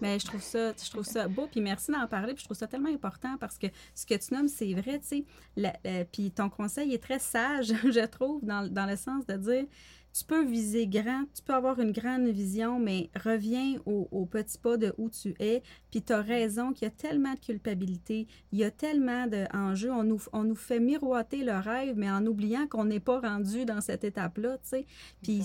Mais 0.00 0.18
je 0.18 0.26
trouve 0.26 0.42
ça, 0.42 0.72
je 0.72 0.90
trouve 0.90 1.04
ça 1.04 1.28
beau, 1.28 1.46
puis 1.46 1.60
merci 1.60 1.92
d'en 1.92 2.06
parler, 2.06 2.34
puis 2.34 2.40
je 2.40 2.46
trouve 2.46 2.56
ça 2.56 2.66
tellement 2.66 2.92
important 2.92 3.36
parce 3.38 3.58
que 3.58 3.66
ce 3.94 4.06
que 4.06 4.14
tu 4.14 4.34
nommes, 4.34 4.48
c'est 4.48 4.72
vrai, 4.74 5.00
tu 5.00 5.24
sais, 5.56 6.06
puis 6.10 6.30
ton 6.30 6.48
conseil 6.48 6.94
est 6.94 7.02
très 7.02 7.18
sage, 7.18 7.66
je 7.84 8.06
trouve, 8.06 8.44
dans, 8.44 8.66
dans 8.66 8.86
le 8.86 8.96
sens 8.96 9.26
de 9.26 9.34
dire, 9.34 9.64
tu 10.12 10.24
peux 10.24 10.44
viser 10.44 10.86
grand, 10.86 11.24
tu 11.34 11.42
peux 11.42 11.54
avoir 11.54 11.80
une 11.80 11.92
grande 11.92 12.28
vision, 12.28 12.78
mais 12.78 13.10
reviens 13.24 13.76
au, 13.86 14.08
au 14.10 14.26
petit 14.26 14.58
pas 14.58 14.76
de 14.76 14.92
où 14.98 15.08
tu 15.08 15.34
es. 15.38 15.62
Puis 15.90 16.02
tu 16.02 16.12
as 16.12 16.20
raison 16.20 16.72
qu'il 16.72 16.86
y 16.86 16.90
a 16.90 16.94
tellement 16.94 17.34
de 17.34 17.38
culpabilité, 17.38 18.26
il 18.52 18.58
y 18.58 18.64
a 18.64 18.70
tellement 18.70 19.26
d'enjeux. 19.26 19.90
On 19.90 20.04
nous, 20.04 20.20
on 20.32 20.44
nous 20.44 20.54
fait 20.54 20.80
miroiter 20.80 21.44
le 21.44 21.58
rêve, 21.58 21.94
mais 21.96 22.10
en 22.10 22.26
oubliant 22.26 22.66
qu'on 22.66 22.84
n'est 22.84 23.00
pas 23.00 23.20
rendu 23.20 23.64
dans 23.64 23.80
cette 23.80 24.04
étape-là, 24.04 24.58
tu 24.58 24.68
sais. 24.68 24.86
Puis 25.22 25.42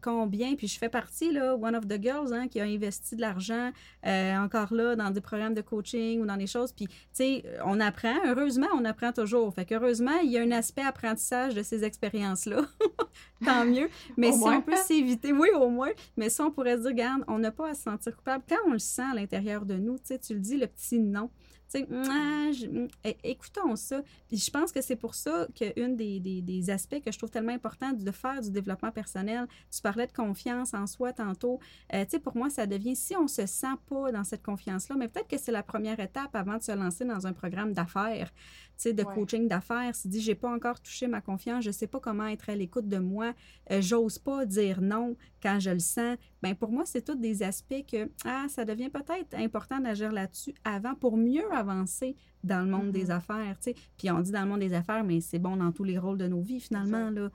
combien, 0.00 0.54
puis 0.54 0.68
je 0.68 0.78
fais 0.78 0.88
partie, 0.88 1.32
là, 1.32 1.54
one 1.54 1.76
of 1.76 1.86
the 1.86 2.00
girls, 2.00 2.32
hein, 2.32 2.48
qui 2.48 2.60
a 2.60 2.64
investi 2.64 3.16
de 3.16 3.20
l'argent 3.20 3.72
euh, 4.06 4.36
encore 4.36 4.72
là 4.72 4.96
dans 4.96 5.10
des 5.10 5.20
programmes 5.20 5.54
de 5.54 5.60
coaching 5.60 6.20
ou 6.20 6.26
dans 6.26 6.36
des 6.36 6.46
choses. 6.46 6.72
Puis, 6.72 6.86
tu 6.86 6.94
sais, 7.12 7.44
on 7.64 7.80
apprend. 7.80 8.14
Heureusement, 8.26 8.68
on 8.74 8.84
apprend 8.84 9.12
toujours. 9.12 9.54
Fait 9.54 9.64
qu'heureusement, 9.64 10.18
il 10.22 10.30
y 10.30 10.38
a 10.38 10.42
un 10.42 10.50
aspect 10.50 10.82
apprentissage 10.82 11.54
de 11.54 11.62
ces 11.62 11.84
expériences-là. 11.84 12.62
Tant 13.44 13.64
mieux. 13.64 13.88
Mais 14.16 14.32
si 14.32 14.42
on 14.44 14.60
peut 14.62 14.76
s'éviter, 14.76 15.32
oui, 15.32 15.48
au 15.54 15.68
moins, 15.68 15.90
mais 16.16 16.30
si 16.30 16.40
on 16.40 16.50
pourrait 16.50 16.76
se 16.76 16.82
dire, 16.82 16.90
regarde, 16.90 17.24
on 17.28 17.38
n'a 17.38 17.50
pas 17.50 17.70
à 17.70 17.74
se 17.74 17.82
sentir 17.82 18.16
coupable. 18.16 18.44
Quand 18.48 18.56
on 18.66 18.72
le 18.72 18.78
sent 18.78 19.02
à 19.02 19.14
l'intérieur 19.14 19.64
de 19.64 19.74
nous, 19.74 19.96
tu 19.98 20.34
le 20.34 20.40
dis, 20.40 20.56
le 20.56 20.66
petit 20.66 20.98
non. 20.98 21.30
Tu 21.70 21.80
sais, 21.80 21.86
mm, 21.86 22.88
écoutons 23.24 23.76
ça. 23.76 24.02
Puis 24.28 24.38
je 24.38 24.50
pense 24.50 24.72
que 24.72 24.80
c'est 24.80 24.96
pour 24.96 25.14
ça 25.14 25.46
qu'un 25.54 25.90
des, 25.90 26.20
des, 26.20 26.40
des, 26.40 26.70
aspects 26.70 27.02
que 27.04 27.12
je 27.12 27.18
trouve 27.18 27.30
tellement 27.30 27.52
important 27.52 27.92
de 27.92 28.10
faire 28.10 28.40
du 28.40 28.50
développement 28.50 28.90
personnel, 28.90 29.46
tu 29.70 29.80
parlais 29.82 30.06
de 30.06 30.12
confiance 30.12 30.74
en 30.74 30.86
soi 30.86 31.12
tantôt. 31.12 31.60
Euh, 31.92 32.04
tu 32.04 32.12
sais, 32.12 32.18
pour 32.18 32.36
moi, 32.36 32.50
ça 32.50 32.66
devient, 32.66 32.96
si 32.96 33.16
on 33.16 33.28
se 33.28 33.46
sent 33.46 33.66
pas 33.88 34.12
dans 34.12 34.24
cette 34.24 34.42
confiance-là, 34.42 34.96
mais 34.98 35.08
peut-être 35.08 35.28
que 35.28 35.38
c'est 35.38 35.52
la 35.52 35.62
première 35.62 36.00
étape 36.00 36.34
avant 36.34 36.56
de 36.56 36.62
se 36.62 36.72
lancer 36.72 37.04
dans 37.04 37.26
un 37.26 37.32
programme 37.32 37.72
d'affaires 37.72 38.32
sais, 38.78 38.92
de 38.92 39.02
coaching 39.02 39.48
d'affaires, 39.48 39.94
si 39.94 40.08
dit 40.08 40.20
j'ai 40.20 40.34
pas 40.34 40.50
encore 40.50 40.80
touché 40.80 41.06
ma 41.06 41.20
confiance, 41.20 41.64
je 41.64 41.70
sais 41.70 41.86
pas 41.86 42.00
comment 42.00 42.26
être 42.26 42.48
à 42.48 42.54
l'écoute 42.54 42.88
de 42.88 42.98
moi, 42.98 43.34
euh, 43.70 43.82
j'ose 43.82 44.18
pas 44.18 44.46
dire 44.46 44.80
non 44.80 45.16
quand 45.42 45.58
je 45.60 45.70
le 45.70 45.78
sens. 45.80 46.16
Ben 46.42 46.54
pour 46.54 46.70
moi, 46.70 46.84
c'est 46.86 47.02
tous 47.02 47.16
des 47.16 47.42
aspects 47.42 47.84
que 47.90 48.08
ah, 48.24 48.46
ça 48.48 48.64
devient 48.64 48.88
peut-être 48.88 49.34
important 49.34 49.80
d'agir 49.80 50.12
là-dessus 50.12 50.54
avant 50.64 50.94
pour 50.94 51.16
mieux 51.16 51.52
avancer 51.58 52.16
dans 52.44 52.60
le 52.60 52.70
monde 52.70 52.92
des 52.92 53.06
mm-hmm. 53.06 53.16
affaires, 53.16 53.56
tu 53.60 53.70
sais. 53.70 53.74
Puis 53.96 54.10
on 54.10 54.20
dit 54.20 54.30
dans 54.30 54.42
le 54.42 54.48
monde 54.48 54.60
des 54.60 54.74
affaires, 54.74 55.04
mais 55.04 55.20
c'est 55.20 55.38
bon 55.38 55.56
dans 55.56 55.72
tous 55.72 55.84
les 55.84 55.98
rôles 55.98 56.18
de 56.18 56.26
nos 56.26 56.40
vies 56.40 56.60
finalement 56.60 57.10
là. 57.10 57.30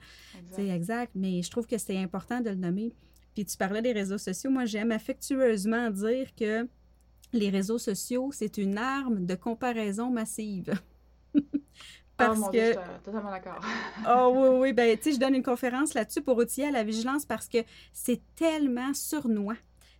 C'est 0.50 0.68
exact, 0.68 1.12
mais 1.14 1.42
je 1.42 1.50
trouve 1.50 1.66
que 1.66 1.78
c'est 1.78 1.98
important 1.98 2.40
de 2.40 2.50
le 2.50 2.56
nommer. 2.56 2.92
Puis 3.34 3.44
tu 3.44 3.56
parlais 3.56 3.82
des 3.82 3.92
réseaux 3.92 4.18
sociaux, 4.18 4.50
moi 4.50 4.64
j'aime 4.64 4.92
affectueusement 4.92 5.90
dire 5.90 6.34
que 6.34 6.66
les 7.32 7.50
réseaux 7.50 7.78
sociaux, 7.78 8.30
c'est 8.32 8.58
une 8.58 8.78
arme 8.78 9.26
de 9.26 9.34
comparaison 9.34 10.10
massive. 10.10 10.72
Parce 12.16 12.40
oh, 12.44 12.50
que. 12.50 12.74
totalement 13.02 13.30
d'accord. 13.30 13.60
oh 14.08 14.32
oui, 14.36 14.58
oui. 14.60 14.72
Ben, 14.72 14.96
tu 14.96 15.04
sais, 15.04 15.12
je 15.12 15.18
donne 15.18 15.34
une 15.34 15.42
conférence 15.42 15.94
là-dessus 15.94 16.22
pour 16.22 16.38
outiller 16.38 16.68
à 16.68 16.70
la 16.70 16.84
vigilance 16.84 17.26
parce 17.26 17.48
que 17.48 17.58
c'est 17.92 18.20
tellement 18.36 18.94
sournois. 18.94 19.56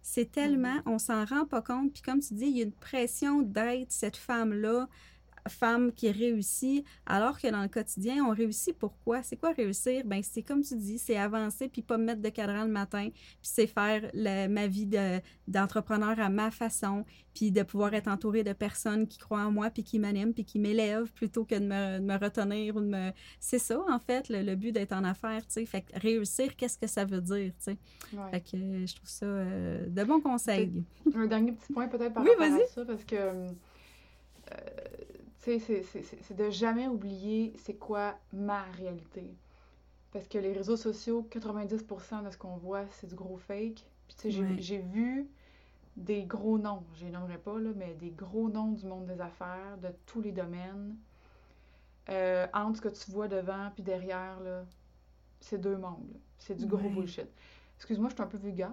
C'est 0.06 0.30
tellement, 0.30 0.76
mm-hmm. 0.76 0.90
on 0.90 0.98
s'en 0.98 1.24
rend 1.24 1.46
pas 1.46 1.62
compte. 1.62 1.94
Puis 1.94 2.02
comme 2.02 2.20
tu 2.20 2.34
dis, 2.34 2.44
il 2.44 2.58
y 2.58 2.60
a 2.60 2.64
une 2.64 2.72
pression 2.72 3.40
d'être 3.40 3.90
cette 3.90 4.18
femme-là 4.18 4.86
femme 5.48 5.92
qui 5.92 6.10
réussit, 6.10 6.84
alors 7.06 7.38
que 7.38 7.48
dans 7.50 7.62
le 7.62 7.68
quotidien, 7.68 8.24
on 8.24 8.30
réussit 8.30 8.76
pourquoi? 8.76 9.22
C'est 9.22 9.36
quoi 9.36 9.52
réussir? 9.52 10.02
Ben 10.04 10.22
c'est 10.22 10.42
comme 10.42 10.62
tu 10.62 10.76
dis, 10.76 10.98
c'est 10.98 11.16
avancer 11.16 11.68
puis 11.68 11.82
pas 11.82 11.98
me 11.98 12.04
mettre 12.04 12.22
de 12.22 12.28
cadran 12.28 12.64
le 12.64 12.70
matin, 12.70 13.08
puis 13.10 13.38
c'est 13.42 13.66
faire 13.66 14.10
ma 14.48 14.66
vie 14.66 14.88
d'entrepreneur 15.46 16.18
à 16.18 16.28
ma 16.28 16.50
façon, 16.50 17.04
puis 17.34 17.50
de 17.50 17.62
pouvoir 17.62 17.94
être 17.94 18.08
entouré 18.08 18.44
de 18.44 18.52
personnes 18.52 19.06
qui 19.06 19.18
croient 19.18 19.42
en 19.42 19.50
moi, 19.50 19.70
puis 19.70 19.82
qui 19.82 19.98
m'animent, 19.98 20.32
puis 20.32 20.44
qui 20.44 20.58
m'élèvent 20.58 21.12
plutôt 21.12 21.44
que 21.44 21.56
de 21.56 22.00
me, 22.00 22.18
retenir 22.18 22.76
ou 22.76 22.80
de 22.80 22.86
me... 22.86 23.10
C'est 23.40 23.58
ça, 23.58 23.78
en 23.88 23.98
fait, 23.98 24.28
le, 24.28 24.54
but 24.54 24.72
d'être 24.72 24.92
en 24.92 25.04
affaires, 25.04 25.44
tu 25.46 25.54
sais. 25.54 25.66
Fait 25.66 25.82
que 25.82 25.98
réussir, 25.98 26.54
qu'est-ce 26.56 26.78
que 26.78 26.86
ça 26.86 27.04
veut 27.04 27.20
dire, 27.20 27.52
tu 27.58 27.72
sais? 27.72 27.76
Fait 28.30 28.40
que 28.40 28.56
euh, 28.56 28.86
je 28.86 28.94
trouve 28.94 29.08
ça 29.08 29.26
euh, 29.26 29.86
de 29.88 30.04
bons 30.04 30.20
conseils. 30.20 30.84
Un 31.14 31.26
dernier 31.26 31.52
petit 31.52 31.72
point 31.72 31.88
peut-être 31.88 32.14
par 32.14 32.24
rapport 32.24 32.42
à 32.42 32.66
ça, 32.68 32.84
parce 32.84 33.04
que... 33.04 33.16
Euh, 33.16 33.48
c'est 35.44 36.36
de 36.36 36.50
jamais 36.50 36.88
oublier 36.88 37.52
c'est 37.58 37.74
quoi 37.74 38.14
ma 38.32 38.62
réalité. 38.78 39.34
Parce 40.12 40.28
que 40.28 40.38
les 40.38 40.52
réseaux 40.52 40.76
sociaux, 40.76 41.26
90% 41.30 42.24
de 42.24 42.30
ce 42.30 42.36
qu'on 42.38 42.56
voit, 42.56 42.84
c'est 42.90 43.06
du 43.06 43.14
gros 43.14 43.36
fake. 43.36 43.84
Puis 44.06 44.16
tu 44.16 44.32
sais, 44.32 44.56
j'ai 44.58 44.78
vu 44.78 45.28
des 45.96 46.24
gros 46.24 46.58
noms, 46.58 46.82
je 46.94 47.04
les 47.04 47.10
nommerai 47.10 47.38
pas, 47.38 47.58
là, 47.58 47.70
mais 47.76 47.94
des 47.94 48.10
gros 48.10 48.48
noms 48.48 48.72
du 48.72 48.86
monde 48.86 49.06
des 49.06 49.20
affaires, 49.20 49.78
de 49.82 49.88
tous 50.06 50.20
les 50.20 50.32
domaines. 50.32 50.96
Euh, 52.10 52.46
entre 52.52 52.76
ce 52.76 52.82
que 52.82 52.88
tu 52.88 53.10
vois 53.10 53.28
devant 53.28 53.70
puis 53.74 53.82
derrière, 53.82 54.38
là, 54.40 54.64
c'est 55.40 55.58
deux 55.58 55.76
mondes. 55.76 56.16
C'est 56.38 56.54
du 56.54 56.66
gros 56.66 56.88
bullshit. 56.90 57.28
Excuse-moi, 57.76 58.08
je 58.08 58.14
suis 58.14 58.22
un 58.22 58.26
peu 58.26 58.38
vulgaire. 58.38 58.72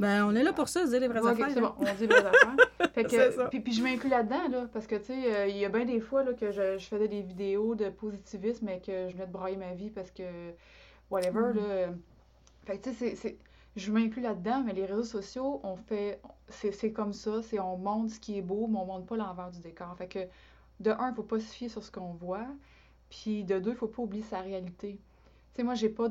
ben, 0.00 0.24
on 0.24 0.34
est 0.34 0.42
là 0.42 0.52
pour 0.52 0.68
ça, 0.68 0.84
dire 0.84 1.00
les 1.00 1.08
vraies 1.08 1.26
affaires. 1.26 1.50
c'est 1.50 1.60
bon, 1.60 1.72
on 1.78 1.84
dit 1.84 2.00
les 2.00 2.06
vraies 2.06 2.26
affaires. 2.26 2.56
Fait 2.94 3.04
que, 3.04 3.48
puis, 3.48 3.60
puis, 3.60 3.72
je 3.72 3.82
m'inclus 3.82 4.10
là-dedans, 4.10 4.48
là, 4.48 4.68
parce 4.72 4.86
que, 4.86 4.96
tu 4.96 5.04
sais, 5.04 5.34
euh, 5.34 5.46
il 5.46 5.56
y 5.56 5.64
a 5.64 5.68
bien 5.68 5.84
des 5.84 6.00
fois 6.00 6.24
là, 6.24 6.34
que 6.34 6.50
je, 6.50 6.78
je, 6.78 6.86
faisais 6.86 7.08
des 7.08 7.22
vidéos 7.22 7.74
de 7.74 7.88
positivisme, 7.88 8.66
mais 8.66 8.80
que 8.80 9.08
je 9.08 9.14
venais 9.14 9.26
de 9.26 9.32
brailler 9.32 9.56
ma 9.56 9.72
vie 9.74 9.90
parce 9.90 10.10
que, 10.10 10.24
whatever, 11.10 11.52
là. 11.54 11.86
Mm. 11.88 11.98
Fait 12.66 12.78
que, 12.78 12.90
tu 12.90 12.94
sais, 12.94 13.14
c'est 13.14 13.38
je 13.78 13.92
m'inclus 13.92 14.22
là-dedans, 14.22 14.62
mais 14.64 14.72
les 14.72 14.84
réseaux 14.84 15.04
sociaux, 15.04 15.60
on 15.62 15.76
fait, 15.76 16.20
c'est 16.48 16.92
comme 16.92 17.12
ça, 17.12 17.42
c'est 17.42 17.60
on 17.60 17.78
montre 17.78 18.14
ce 18.14 18.20
qui 18.20 18.36
est 18.36 18.42
beau, 18.42 18.66
mais 18.66 18.78
on 18.78 18.86
montre 18.86 19.06
pas 19.06 19.16
l'envers 19.16 19.50
du 19.50 19.60
décor. 19.60 19.94
Fait 19.96 20.08
que, 20.08 20.18
de 20.80 20.90
un, 20.90 21.10
il 21.10 21.14
faut 21.14 21.22
pas 21.22 21.38
se 21.38 21.52
fier 21.52 21.68
sur 21.68 21.82
ce 21.82 21.90
qu'on 21.90 22.12
voit, 22.12 22.46
puis 23.10 23.44
de 23.44 23.58
deux, 23.58 23.70
il 23.70 23.76
faut 23.76 23.88
pas 23.88 24.02
oublier 24.02 24.24
sa 24.24 24.40
réalité. 24.40 24.98
Tu 25.54 25.56
sais, 25.56 25.62
moi, 25.62 25.74
j'ai 25.74 25.88
pas, 25.88 26.08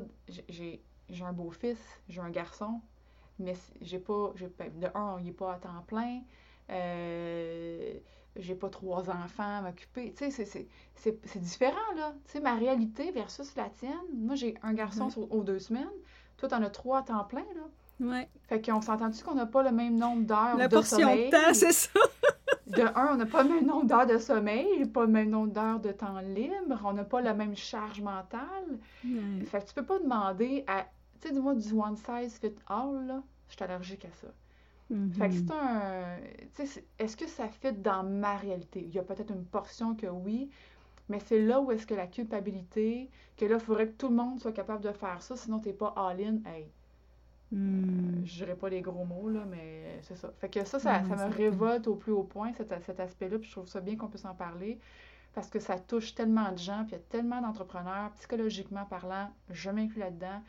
j'ai 0.49 0.81
j'ai 1.09 1.23
un 1.23 1.33
beau-fils, 1.33 1.79
j'ai 2.09 2.21
un 2.21 2.29
garçon, 2.29 2.81
mais 3.39 3.55
j'ai 3.81 3.99
pas, 3.99 4.33
de 4.35 4.87
un, 4.95 5.17
il 5.19 5.29
est 5.29 5.31
pas 5.31 5.53
à 5.53 5.57
temps 5.57 5.83
plein, 5.87 6.21
euh, 6.69 7.93
j'ai 8.35 8.55
pas 8.55 8.69
trois 8.69 9.09
enfants 9.09 9.57
à 9.57 9.61
m'occuper. 9.61 10.13
Tu 10.17 10.31
sais, 10.31 10.67
c'est 10.95 11.39
différent, 11.39 11.93
là. 11.95 12.13
Tu 12.25 12.33
sais, 12.33 12.39
ma 12.39 12.55
réalité 12.55 13.11
versus 13.11 13.55
la 13.55 13.69
tienne. 13.69 13.93
Moi, 14.13 14.35
j'ai 14.35 14.55
un 14.63 14.73
garçon 14.73 15.09
aux 15.29 15.43
deux 15.43 15.59
semaines. 15.59 15.87
Toi, 16.37 16.49
t'en 16.49 16.61
as 16.61 16.69
trois 16.69 16.99
à 16.99 17.03
temps 17.03 17.23
plein, 17.23 17.45
là. 17.55 17.63
Ouais. 17.99 18.29
Fait 18.47 18.61
qu'on 18.63 18.81
s'entend-tu 18.81 19.23
qu'on 19.23 19.33
n'a 19.33 19.47
pas 19.47 19.63
le 19.63 19.71
même 19.71 19.97
nombre 19.97 20.23
d'heures 20.23 20.57
de 20.57 20.67
portion 20.67 20.99
de 20.99 21.31
temps, 21.31 21.53
c'est 21.53 21.71
ça. 21.71 21.89
de 22.67 22.81
un, 22.81 23.13
on 23.13 23.15
n'a 23.15 23.25
pas 23.25 23.43
le 23.43 23.49
même 23.49 23.65
nombre 23.65 23.85
d'heures 23.85 24.05
de 24.05 24.17
sommeil, 24.17 24.85
pas 24.85 25.01
le 25.01 25.11
même 25.11 25.29
nombre 25.29 25.51
d'heures 25.51 25.79
de 25.79 25.91
temps 25.91 26.19
libre, 26.19 26.79
on 26.85 26.93
n'a 26.93 27.03
pas 27.03 27.21
la 27.21 27.33
même 27.33 27.55
charge 27.55 28.01
mentale. 28.01 28.77
Fait 29.45 29.61
que 29.61 29.67
tu 29.67 29.73
peux 29.73 29.85
pas 29.85 29.99
demander 29.99 30.63
à 30.67 30.85
tu 31.19 31.27
sais, 31.27 31.33
dis-moi 31.33 31.55
du 31.55 31.73
one 31.73 31.95
size 31.97 32.39
fit 32.39 32.55
all, 32.67 33.05
là, 33.07 33.23
je 33.49 33.55
suis 33.55 33.63
allergique 33.63 34.05
à 34.05 34.11
ça. 34.13 34.27
Fait 35.11 35.29
que 35.29 35.35
c'est 35.35 35.51
un. 35.51 36.17
Tu 36.55 36.65
sais, 36.65 36.85
est-ce 36.99 37.17
que 37.17 37.27
ça 37.27 37.49
fit 37.49 37.73
dans 37.73 38.03
ma 38.03 38.37
réalité? 38.37 38.81
Il 38.81 38.93
y 38.93 38.99
a 38.99 39.03
peut-être 39.03 39.31
une 39.33 39.45
portion 39.45 39.95
que 39.95 40.07
oui, 40.07 40.49
mais 41.09 41.19
c'est 41.19 41.41
là 41.41 41.59
où 41.61 41.71
est-ce 41.71 41.85
que 41.87 41.93
la 41.95 42.07
culpabilité, 42.07 43.09
que 43.37 43.45
là, 43.45 43.55
il 43.55 43.61
faudrait 43.61 43.87
que 43.89 43.97
tout 43.97 44.09
le 44.09 44.15
monde 44.15 44.39
soit 44.39 44.53
capable 44.53 44.83
de 44.83 44.91
faire 44.93 45.21
ça, 45.21 45.35
sinon 45.35 45.59
t'es 45.59 45.73
pas 45.73 45.93
all-in. 45.97 46.39
Hey, 46.45 46.71
Hmm. 47.51 48.25
je 48.25 48.35
dirais 48.35 48.55
pas 48.55 48.67
les 48.69 48.81
gros 48.81 49.05
mots, 49.05 49.29
là, 49.29 49.45
mais 49.49 49.99
c'est 50.03 50.17
ça. 50.17 50.33
Fait 50.39 50.49
que 50.49 50.65
ça, 50.65 50.79
ça, 50.79 51.01
me 51.01 51.33
révolte 51.33 51.87
au 51.87 51.95
plus 51.95 52.11
haut 52.11 52.23
point, 52.23 52.51
cet, 52.53 52.73
cet 52.83 52.99
aspect-là, 52.99 53.39
puis 53.39 53.47
je 53.47 53.53
trouve 53.53 53.67
ça 53.67 53.79
bien 53.79 53.95
qu'on 53.95 54.09
puisse 54.09 54.25
en 54.25 54.35
parler, 54.35 54.79
parce 55.33 55.49
que 55.49 55.59
ça 55.59 55.79
touche 55.79 56.13
tellement 56.13 56.51
de 56.51 56.57
gens, 56.57 56.83
puis 56.83 56.95
il 56.95 56.99
y 56.99 57.01
a 57.01 57.03
tellement 57.09 57.41
d'entrepreneurs, 57.41 58.11
psychologiquement 58.15 58.85
parlant, 58.85 59.29
je 59.49 59.69
m'inclus 59.69 59.99
là-dedans, 59.99 60.41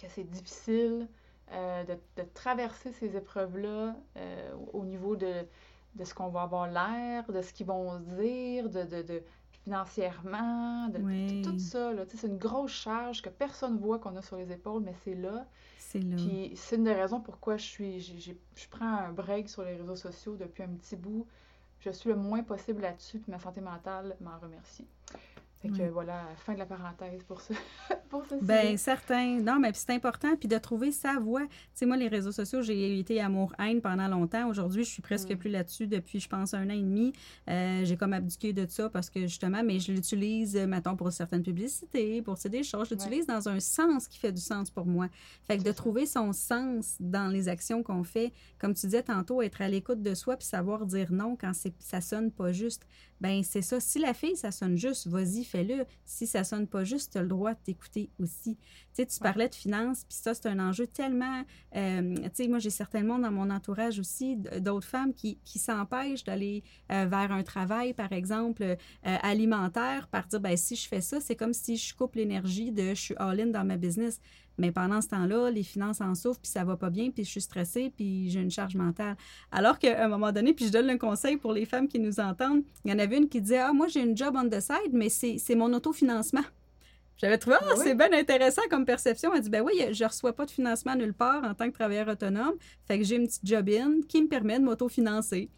que 0.00 0.08
c'est 0.08 0.24
difficile 0.28 1.08
euh, 1.52 1.84
de, 1.84 1.94
de 2.16 2.26
traverser 2.34 2.92
ces 2.92 3.16
épreuves-là 3.16 3.94
euh, 4.16 4.54
au 4.72 4.80
au 4.80 4.84
niveau 4.84 5.16
de, 5.16 5.32
de 5.96 6.04
ce 6.04 6.14
qu'on 6.14 6.28
va 6.28 6.42
avoir 6.42 6.68
l'air, 6.68 7.30
de 7.32 7.42
ce 7.42 7.52
qu'ils 7.52 7.66
vont 7.66 7.98
se 7.98 8.04
dire, 8.22 8.70
de, 8.70 8.84
de, 8.84 9.02
de 9.02 9.22
financièrement, 9.64 10.88
de, 10.88 10.98
Oui. 10.98 11.42
tout 11.42 11.58
ça. 11.58 11.92
C'est 12.08 12.26
une 12.26 12.38
grosse 12.38 12.70
charge 12.72 13.22
que 13.22 13.28
personne 13.28 13.78
voit 13.78 13.98
qu'on 13.98 14.16
a 14.16 14.22
sur 14.22 14.36
les 14.36 14.50
épaules, 14.52 14.82
mais 14.82 14.94
c'est 15.04 15.14
là. 15.14 15.46
C'est 15.78 16.00
là. 16.00 16.16
Puis 16.16 16.52
c'est 16.56 16.76
une 16.76 16.84
des 16.84 16.94
raisons 16.94 17.20
pourquoi 17.20 17.56
je 17.56 17.64
suis, 17.66 18.00
j'ai- 18.00 18.18
j'ai- 18.18 18.40
je 18.54 18.68
prends 18.68 18.86
un 18.98 19.12
break 19.12 19.48
sur 19.48 19.62
les 19.62 19.76
réseaux 19.76 19.96
sociaux 19.96 20.36
depuis 20.36 20.62
un 20.62 20.68
petit 20.68 20.96
bout. 20.96 21.26
Je 21.80 21.90
suis 21.90 22.10
le 22.10 22.16
moins 22.16 22.42
possible 22.42 22.82
là-dessus, 22.82 23.18
puis 23.18 23.32
ma 23.32 23.38
santé 23.38 23.60
mentale 23.60 24.16
m'en 24.20 24.38
remercie. 24.38 24.86
Fait 25.62 25.68
que 25.68 25.74
Oui. 25.74 25.88
voilà, 25.92 26.22
fin 26.36 26.54
de 26.54 26.58
la 26.58 26.64
parenthèse 26.64 27.22
pour 27.24 27.40
ce, 27.42 27.52
pour 28.08 28.22
Ben 28.40 28.62
sujet. 28.62 28.76
certain. 28.78 29.40
Non, 29.40 29.58
mais 29.60 29.70
c'est 29.74 29.90
important, 29.90 30.34
puis 30.36 30.48
de 30.48 30.56
trouver 30.56 30.90
sa 30.90 31.18
voie. 31.18 31.42
Tu 31.42 31.48
sais, 31.74 31.86
moi, 31.86 31.96
les 31.98 32.08
réseaux 32.08 32.32
sociaux, 32.32 32.62
j'ai 32.62 32.98
été 32.98 33.20
amour-haine 33.20 33.82
pendant 33.82 34.08
longtemps. 34.08 34.48
Aujourd'hui, 34.48 34.84
je 34.84 34.88
suis 34.90 35.02
presque 35.02 35.30
Mm. 35.32 35.36
plus 35.36 35.50
là-dessus 35.50 35.86
depuis, 35.86 36.18
je 36.18 36.28
pense, 36.28 36.54
un 36.54 36.66
an 36.70 36.72
et 36.72 36.80
demi. 36.80 37.12
Euh, 37.48 37.84
j'ai 37.84 37.96
comme 37.98 38.14
abdiqué 38.14 38.52
de 38.54 38.66
ça 38.68 38.88
parce 38.88 39.10
que 39.10 39.20
justement, 39.22 39.62
mais 39.62 39.78
je 39.80 39.92
l'utilise, 39.92 40.56
mettons, 40.56 40.96
pour 40.96 41.12
certaines 41.12 41.42
publicités, 41.42 42.22
pour 42.22 42.36
des 42.36 42.62
choses. 42.62 42.88
Je 42.88 42.94
l'utilise 42.94 43.26
dans 43.26 43.48
un 43.48 43.60
sens 43.60 44.08
qui 44.08 44.18
fait 44.18 44.32
du 44.32 44.40
sens 44.40 44.70
pour 44.70 44.86
moi. 44.86 45.08
Fait 45.46 45.58
que 45.58 45.62
de 45.62 45.68
ça. 45.68 45.74
trouver 45.74 46.06
son 46.06 46.32
sens 46.32 46.96
dans 47.00 47.28
les 47.30 47.48
actions 47.48 47.82
qu'on 47.82 48.02
fait, 48.02 48.32
comme 48.58 48.72
tu 48.72 48.86
disais 48.86 49.02
tantôt, 49.02 49.42
être 49.42 49.60
à 49.60 49.68
l'écoute 49.68 50.02
de 50.02 50.14
soi 50.14 50.36
puis 50.38 50.46
savoir 50.46 50.86
dire 50.86 51.12
non 51.12 51.36
quand 51.38 51.52
ça 51.78 52.00
sonne 52.00 52.30
pas 52.32 52.50
juste. 52.52 52.86
Ben 53.20 53.42
c'est 53.44 53.60
ça. 53.60 53.78
Si 53.80 53.98
la 53.98 54.14
fille, 54.14 54.36
ça 54.36 54.50
sonne 54.50 54.78
juste, 54.78 55.06
vas-y, 55.06 55.44
fais-le. 55.50 55.84
Si 56.04 56.26
ça 56.26 56.44
sonne 56.44 56.66
pas 56.66 56.84
juste, 56.84 57.12
tu 57.12 57.18
as 57.18 57.22
le 57.22 57.28
droit 57.28 57.54
de 57.54 57.58
t'écouter 57.64 58.10
aussi. 58.18 58.56
Tu 58.56 58.66
sais, 58.92 59.06
tu 59.06 59.18
parlais 59.18 59.48
de 59.48 59.54
finances, 59.54 60.04
puis 60.04 60.16
ça, 60.16 60.34
c'est 60.34 60.46
un 60.46 60.58
enjeu 60.58 60.86
tellement... 60.86 61.44
euh, 61.76 62.14
tu 62.16 62.30
sais, 62.34 62.48
moi, 62.48 62.58
j'ai 62.58 62.70
certainement 62.70 63.18
dans 63.18 63.30
mon 63.30 63.50
entourage 63.50 63.98
aussi 63.98 64.36
d'autres 64.36 64.86
femmes 64.86 65.14
qui, 65.14 65.38
qui 65.44 65.58
s'empêchent 65.58 66.24
d'aller 66.24 66.62
euh, 66.92 67.06
vers 67.06 67.32
un 67.32 67.42
travail, 67.42 67.94
par 67.94 68.12
exemple, 68.12 68.62
euh, 68.62 68.76
alimentaire, 69.02 70.08
par 70.08 70.26
dire, 70.26 70.40
ben 70.40 70.56
si 70.56 70.76
je 70.76 70.88
fais 70.88 71.00
ça, 71.00 71.20
c'est 71.20 71.36
comme 71.36 71.52
si 71.52 71.76
je 71.76 71.94
coupe 71.94 72.14
l'énergie 72.14 72.72
de 72.72 72.90
je 72.90 73.00
suis 73.00 73.14
all-in 73.18 73.46
dans 73.46 73.64
ma 73.64 73.76
business. 73.76 74.20
Mais 74.60 74.72
pendant 74.72 75.00
ce 75.00 75.08
temps-là, 75.08 75.50
les 75.50 75.62
finances 75.62 76.02
en 76.02 76.14
souffrent, 76.14 76.40
puis 76.40 76.50
ça 76.50 76.64
va 76.64 76.76
pas 76.76 76.90
bien, 76.90 77.10
puis 77.10 77.24
je 77.24 77.30
suis 77.30 77.40
stressée, 77.40 77.90
puis 77.96 78.28
j'ai 78.28 78.40
une 78.40 78.50
charge 78.50 78.76
mentale. 78.76 79.16
Alors 79.50 79.78
qu'à 79.78 80.04
un 80.04 80.08
moment 80.08 80.32
donné, 80.32 80.52
puis 80.52 80.66
je 80.66 80.70
donne 80.70 80.86
le 80.86 80.98
conseil 80.98 81.38
pour 81.38 81.54
les 81.54 81.64
femmes 81.64 81.88
qui 81.88 81.98
nous 81.98 82.20
entendent, 82.20 82.62
il 82.84 82.90
y 82.90 82.94
en 82.94 82.98
avait 82.98 83.16
une 83.16 83.30
qui 83.30 83.40
disait 83.40 83.56
Ah, 83.56 83.72
moi, 83.72 83.88
j'ai 83.88 84.02
une 84.02 84.14
job 84.14 84.36
on 84.36 84.46
the 84.46 84.60
side, 84.60 84.92
mais 84.92 85.08
c'est 85.08 85.54
mon 85.54 85.72
autofinancement. 85.72 86.44
J'avais 87.16 87.38
trouvé, 87.38 87.56
ah, 87.58 87.64
oui? 87.74 87.80
c'est 87.82 87.94
bien 87.94 88.12
intéressant 88.12 88.62
comme 88.68 88.84
perception. 88.84 89.34
Elle 89.34 89.42
dit, 89.42 89.50
ben 89.50 89.62
oui, 89.62 89.74
je 89.92 90.04
reçois 90.04 90.34
pas 90.34 90.46
de 90.46 90.50
financement 90.50 90.94
nulle 90.94 91.12
part 91.12 91.44
en 91.44 91.54
tant 91.54 91.66
que 91.66 91.74
travailleur 91.74 92.08
autonome. 92.08 92.54
Fait 92.86 92.98
que 92.98 93.04
j'ai 93.04 93.16
une 93.16 93.26
petite 93.26 93.46
job-in 93.46 94.00
qui 94.08 94.22
me 94.22 94.28
permet 94.28 94.58
de 94.58 94.64
m'autofinancer. 94.64 95.50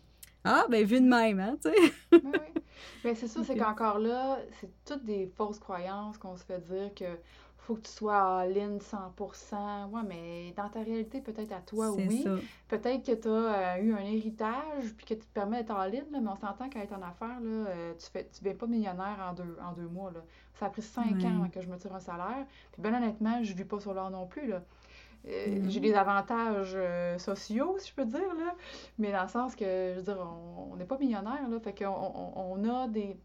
Ah, 0.45 0.67
ben 0.69 0.85
vu 0.85 1.01
de 1.01 1.07
même, 1.07 1.39
hein, 1.39 1.57
tu 1.63 1.71
sais. 1.71 1.93
Oui, 2.13 2.21
oui. 2.25 2.63
Mais 3.05 3.15
c'est 3.17 3.29
ça, 3.29 3.45
c'est 3.45 3.57
qu'encore 3.57 4.01
là, 4.01 4.41
c'est 4.61 4.71
toutes 4.85 5.05
des 5.05 5.31
fausses 5.37 5.61
croyances 5.61 6.19
qu'on 6.19 6.37
se 6.37 6.45
fait 6.45 6.61
dire 6.61 6.93
que 6.97 7.05
faut 7.63 7.77
que 7.77 7.83
tu 7.83 7.93
sois 7.93 8.41
all-in 8.41 8.79
100%. 8.79 9.89
Ouais, 9.91 10.03
mais 10.09 10.53
dans 10.57 10.69
ta 10.69 10.81
réalité, 10.83 11.21
peut-être 11.21 11.53
à 11.53 11.61
toi, 11.61 11.91
oui. 11.93 12.25
Peut-être 12.69 13.07
que 13.07 13.13
tu 13.15 13.29
as 13.29 13.79
eu 13.79 13.93
un 13.95 13.99
héritage 14.05 14.93
puis 14.97 15.07
que 15.07 15.15
tu 15.15 15.21
te 15.21 15.33
permets 15.33 15.59
d'être 15.59 15.71
all-in, 15.77 16.03
là, 16.11 16.21
mais 16.21 16.29
on 16.29 16.37
s'entend 16.37 16.69
qu'à 16.69 16.81
être 16.83 16.93
en 16.93 17.03
affaires, 17.03 17.41
là, 17.41 17.69
euh, 17.69 17.95
tu 17.99 18.07
fais, 18.11 18.29
tu 18.29 18.43
viens 18.43 18.55
pas 18.55 18.67
millionnaire 18.67 19.17
en 19.31 19.33
deux, 19.33 19.57
en 19.65 19.73
deux 19.73 19.87
mois. 19.87 20.11
Là. 20.11 20.21
Ça 20.55 20.67
a 20.67 20.71
pris 20.71 20.83
cinq 20.83 21.15
Ouais. 21.17 21.27
ans 21.27 21.49
que 21.53 21.61
je 21.61 21.69
me 21.69 21.77
tire 21.77 21.95
un 21.95 22.01
salaire. 22.01 22.47
Puis 22.73 22.83
ben 22.83 22.95
honnêtement, 22.95 23.43
je 23.45 23.55
vis 23.55 23.65
pas 23.65 23.79
sur 23.79 23.95
l'or 23.95 24.11
non 24.11 24.27
plus. 24.27 24.49
Là. 24.49 24.63
Euh. 25.29 25.61
J'ai 25.69 25.79
des 25.79 25.95
avantages 25.95 26.73
euh, 26.75 27.17
sociaux, 27.19 27.77
si 27.79 27.91
je 27.91 27.95
peux 27.95 28.05
dire, 28.07 28.35
là, 28.35 28.57
mais 28.99 29.13
dans 29.13 29.23
le 29.23 29.29
sens 29.29 29.55
que, 29.55 29.65
je 29.95 30.01
veux 30.01 30.03
dire, 30.03 30.19
on 30.73 30.75
n'est 30.75 30.85
pas 30.85 30.99
millionnaire, 30.99 31.49
là, 31.49 31.61
fait 31.61 31.75
qu'on 31.79 31.87
on, 31.95 32.59
on 32.65 32.69
a 32.69 32.89
des... 32.89 33.17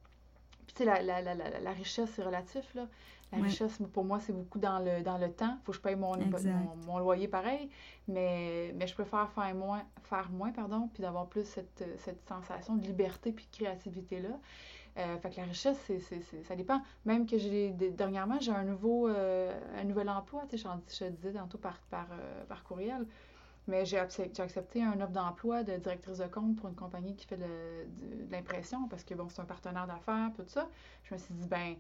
Puis 0.67 0.75
tu 0.75 0.83
sais, 0.83 0.85
la, 0.85 1.01
la, 1.01 1.21
la, 1.21 1.33
la, 1.33 1.59
la 1.59 1.71
richesse, 1.71 2.11
c'est 2.15 2.23
relatif, 2.23 2.75
là. 2.75 2.87
La 3.33 3.39
Ouais. 3.39 3.43
richesse, 3.43 3.77
pour 3.91 4.05
moi, 4.05 4.19
c'est 4.21 4.31
beaucoup 4.31 4.57
dans 4.57 4.79
le, 4.79 5.03
dans 5.03 5.17
le 5.17 5.29
temps. 5.31 5.57
Faut 5.65 5.71
que 5.73 5.77
je 5.77 5.81
paye 5.81 5.95
mon, 5.97 6.15
mon, 6.15 6.75
mon 6.85 6.97
loyer 6.99 7.27
pareil, 7.27 7.69
mais, 8.07 8.71
mais 8.75 8.87
je 8.87 8.93
préfère 8.93 9.29
faire 9.31 9.53
moins, 9.53 9.83
faire 10.03 10.29
moins 10.31 10.51
pardon, 10.51 10.89
puis 10.93 11.01
d'avoir 11.01 11.27
plus 11.27 11.43
cette, 11.45 11.83
cette 11.97 12.25
sensation 12.27 12.75
de 12.75 12.83
liberté 12.87 13.33
puis 13.33 13.45
de 13.51 13.57
créativité-là. 13.57 14.29
Euh, 14.97 15.17
fait 15.19 15.29
que 15.29 15.37
la 15.37 15.43
richesse, 15.43 15.77
c'est, 15.85 15.99
ça 16.43 16.55
dépend. 16.55 16.81
Même 17.05 17.25
que 17.27 17.37
j'ai 17.37 17.71
dernièrement, 17.71 18.39
j'ai 18.39 18.51
un 18.51 18.63
nouveau 18.63 19.07
euh, 19.09 19.53
un 19.79 19.83
nouvel 19.83 20.09
emploi, 20.09 20.43
tu 20.49 20.57
sais, 20.57 20.69
je 20.89 21.05
te 21.05 21.09
disais 21.11 21.33
tantôt 21.33 21.57
par, 21.59 21.77
par, 21.91 22.07
euh, 22.13 22.45
par 22.45 22.63
courriel, 22.63 23.05
mais 23.67 23.85
j'ai 23.85 23.97
accep- 23.97 24.33
j'ai 24.35 24.41
accepté 24.41 24.81
un 24.83 24.99
offre 25.01 25.11
d'emploi 25.11 25.63
de 25.63 25.75
directrice 25.77 26.17
de 26.19 26.27
compte 26.27 26.55
pour 26.55 26.69
une 26.69 26.75
compagnie 26.75 27.15
qui 27.15 27.27
fait 27.27 27.37
le- 27.37 27.87
de, 28.21 28.25
de 28.25 28.31
l'impression, 28.31 28.87
parce 28.87 29.03
que 29.03 29.13
bon, 29.13 29.27
c'est 29.29 29.41
un 29.41 29.45
partenaire 29.45 29.85
d'affaires, 29.85 30.31
tout 30.35 30.45
ça. 30.47 30.67
Je 31.03 31.13
me 31.13 31.19
suis 31.19 31.33
dit, 31.35 31.47
ben, 31.47 31.75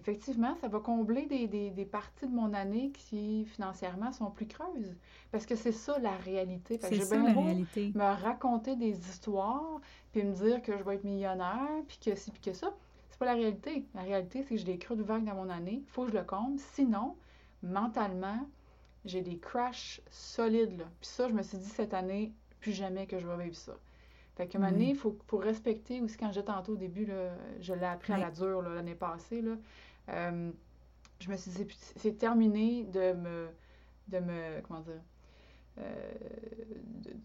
effectivement, 0.00 0.54
ça 0.60 0.68
va 0.68 0.80
combler 0.80 1.26
des, 1.26 1.46
des, 1.46 1.70
des 1.70 1.84
parties 1.84 2.26
de 2.26 2.32
mon 2.34 2.52
année 2.54 2.90
qui, 2.92 3.44
financièrement, 3.46 4.12
sont 4.12 4.30
plus 4.30 4.46
creuses. 4.46 4.96
Parce 5.30 5.46
que 5.46 5.54
c'est 5.56 5.72
ça 5.72 5.98
la 5.98 6.16
réalité. 6.16 6.78
Fait 6.78 6.88
que 6.90 6.94
C'est 6.94 6.96
j'ai 6.96 7.04
ça 7.04 7.16
bien 7.16 7.24
la 7.24 7.30
beau 7.30 7.42
réalité. 7.42 7.92
me 7.94 8.02
raconter 8.22 8.76
des 8.76 8.98
histoires, 9.08 9.80
puis 10.12 10.22
me 10.24 10.32
dire 10.32 10.62
que 10.62 10.76
je 10.76 10.82
vais 10.82 10.96
être 10.96 11.04
millionnaire, 11.04 11.68
puis 11.88 11.98
que 12.04 12.14
ci, 12.14 12.30
puis 12.30 12.40
que 12.40 12.52
ça. 12.52 12.74
C'est 13.10 13.18
pas 13.18 13.26
la 13.26 13.34
réalité. 13.34 13.86
La 13.94 14.02
réalité, 14.02 14.42
c'est 14.42 14.54
que 14.54 14.56
j'ai 14.56 14.64
des 14.64 14.78
creux 14.78 14.96
de 14.96 15.02
vague 15.02 15.24
dans 15.24 15.34
mon 15.34 15.50
année. 15.50 15.82
faut 15.88 16.04
que 16.04 16.12
je 16.12 16.16
le 16.16 16.24
comble. 16.24 16.58
Sinon, 16.58 17.16
mentalement, 17.62 18.48
j'ai 19.04 19.20
des 19.22 19.38
crashs 19.38 20.00
solides. 20.10 20.78
Là. 20.78 20.84
Puis 21.00 21.08
ça, 21.10 21.28
je 21.28 21.34
me 21.34 21.42
suis 21.42 21.58
dit 21.58 21.68
cette 21.68 21.94
année, 21.94 22.32
plus 22.60 22.72
jamais 22.72 23.06
que 23.06 23.18
je 23.18 23.26
vais 23.26 23.44
vivre 23.44 23.56
ça. 23.56 23.74
Fait 24.36 24.46
que, 24.46 24.56
il 24.78 24.96
faut, 24.96 25.18
faut 25.26 25.36
respecter 25.38 26.00
aussi, 26.00 26.16
quand 26.16 26.28
je 26.28 26.32
disais 26.40 26.44
tantôt 26.44 26.72
au 26.72 26.76
début, 26.76 27.04
là, 27.04 27.34
je 27.60 27.74
l'ai 27.74 27.84
appris 27.84 28.12
à 28.14 28.18
la 28.18 28.30
dure 28.30 28.62
l'année 28.62 28.94
passée. 28.94 29.42
Là, 29.42 29.52
euh, 30.08 30.50
je 31.20 31.30
me 31.30 31.36
suis 31.36 31.50
dit, 31.52 31.66
c'est- 31.96 32.18
terminé 32.18 32.84
de 32.84 33.12
me, 33.14 33.48
de 34.08 34.18
me, 34.20 34.60
comment 34.62 34.80
dire, 34.80 35.02
euh, 35.78 36.12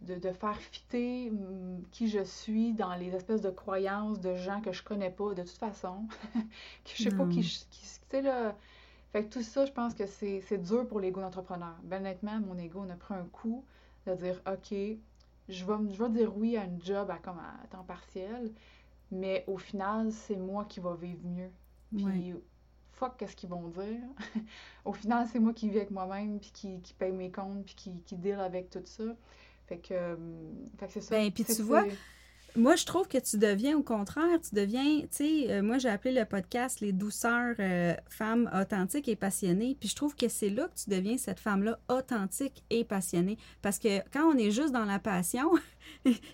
de, 0.02 0.16
de- 0.16 0.32
faire 0.32 0.58
fitter 0.60 1.30
hum, 1.32 1.82
qui 1.92 2.08
je 2.10 2.24
suis 2.24 2.74
dans 2.74 2.96
les 2.96 3.16
espèces 3.16 3.42
de 3.42 3.50
croyances 3.50 4.20
de 4.20 4.36
gens 4.36 4.62
que 4.62 4.72
je 4.72 4.84
connais 4.84 5.10
pas 5.10 5.34
de 5.34 5.42
toute 5.44 5.58
façon, 5.58 6.08
que 6.86 6.92
je 6.96 7.02
sais 7.02 7.12
pas 7.12 7.26
Non. 7.26 7.30
qui, 7.30 7.42
tu 7.42 7.80
sais 8.12 8.22
là. 8.22 8.56
Fait 9.12 9.26
que 9.26 9.30
tout 9.34 9.44
ça, 9.44 9.66
je 9.66 9.72
pense 9.72 9.94
que 9.96 10.06
c'est 10.08 10.58
dur 10.60 10.88
pour 10.88 11.00
l'ego 11.00 11.22
d'entrepreneur. 11.22 11.76
Ben 11.84 12.02
honnêtement, 12.02 12.40
mon 12.42 12.58
ego 12.58 12.82
on 12.86 12.90
a 12.90 12.96
pris 12.96 13.14
un 13.16 13.26
coup 13.26 13.66
de 14.08 14.14
dire 14.16 14.42
OK, 14.48 14.72
je 15.50 15.66
vais, 15.66 15.94
je 15.94 16.04
vais 16.04 16.10
dire 16.10 16.38
oui 16.38 16.58
à 16.58 16.66
une 16.66 16.82
job 16.84 17.10
à, 17.10 17.18
comme 17.18 17.40
à 17.40 17.68
temps 17.70 17.84
partiel, 17.84 18.52
mais 19.12 19.44
au 19.48 19.58
final, 19.58 20.12
c'est 20.12 20.38
moi 20.38 20.66
qui 20.66 20.80
va 20.80 20.96
vivre 20.96 21.22
mieux. 21.26 21.52
Puis 21.96 22.34
Ouais. 22.34 22.36
Fuck 22.96 23.18
qu'est-ce 23.18 23.36
qu'ils 23.36 23.50
vont 23.50 23.68
dire? 23.70 24.02
Au 24.86 24.94
final, 24.94 25.28
c'est 25.32 25.40
moi 25.40 25.54
qui 25.54 25.70
vis 25.70 25.78
avec 25.78 25.92
moi-même, 25.92 26.40
puis 26.40 26.52
qui, 26.54 26.80
qui 26.82 26.94
paye 26.94 27.12
mes 27.12 27.32
comptes, 27.32 27.66
puis 27.66 27.76
qui, 27.76 27.92
qui 28.06 28.16
deal 28.16 28.40
avec 28.40 28.70
tout 28.70 28.82
ça. 28.86 29.04
Fait 29.68 29.78
que, 29.78 29.94
euh, 29.94 30.16
fait 30.78 30.88
que 30.88 30.94
c'est 30.94 31.02
ça. 31.02 31.16
Ben, 31.16 31.32
puis 31.32 31.44
tu 31.44 31.62
vois, 31.64 31.86
Moi, 32.56 32.76
je 32.76 32.86
trouve 32.86 33.08
que 33.08 33.18
tu 33.18 33.38
deviens 33.38 33.78
au 33.78 33.84
contraire, 33.84 34.40
tu 34.42 34.56
deviens, 34.56 35.02
tu 35.02 35.08
sais, 35.12 35.52
euh, 35.52 35.62
moi 35.62 35.78
j'ai 35.78 35.90
appelé 35.90 36.14
le 36.14 36.24
podcast 36.24 36.80
Les 36.80 36.94
douceurs 36.94 37.56
euh, 37.60 37.94
femmes 38.08 38.50
authentiques 38.54 39.10
et 39.10 39.16
passionnées. 39.16 39.76
Puis 39.80 39.90
je 39.90 39.96
trouve 39.96 40.16
que 40.16 40.28
c'est 40.30 40.50
là 40.50 40.68
que 40.68 40.76
tu 40.76 40.90
deviens 40.90 41.18
cette 41.18 41.40
femme-là 41.40 41.80
authentique 41.90 42.64
et 42.70 42.86
passionnée. 42.86 43.38
Parce 43.62 43.80
que 43.80 44.00
quand 44.12 44.24
on 44.32 44.38
est 44.38 44.52
juste 44.52 44.72
dans 44.72 44.86
la 44.86 45.00
passion, 45.00 45.52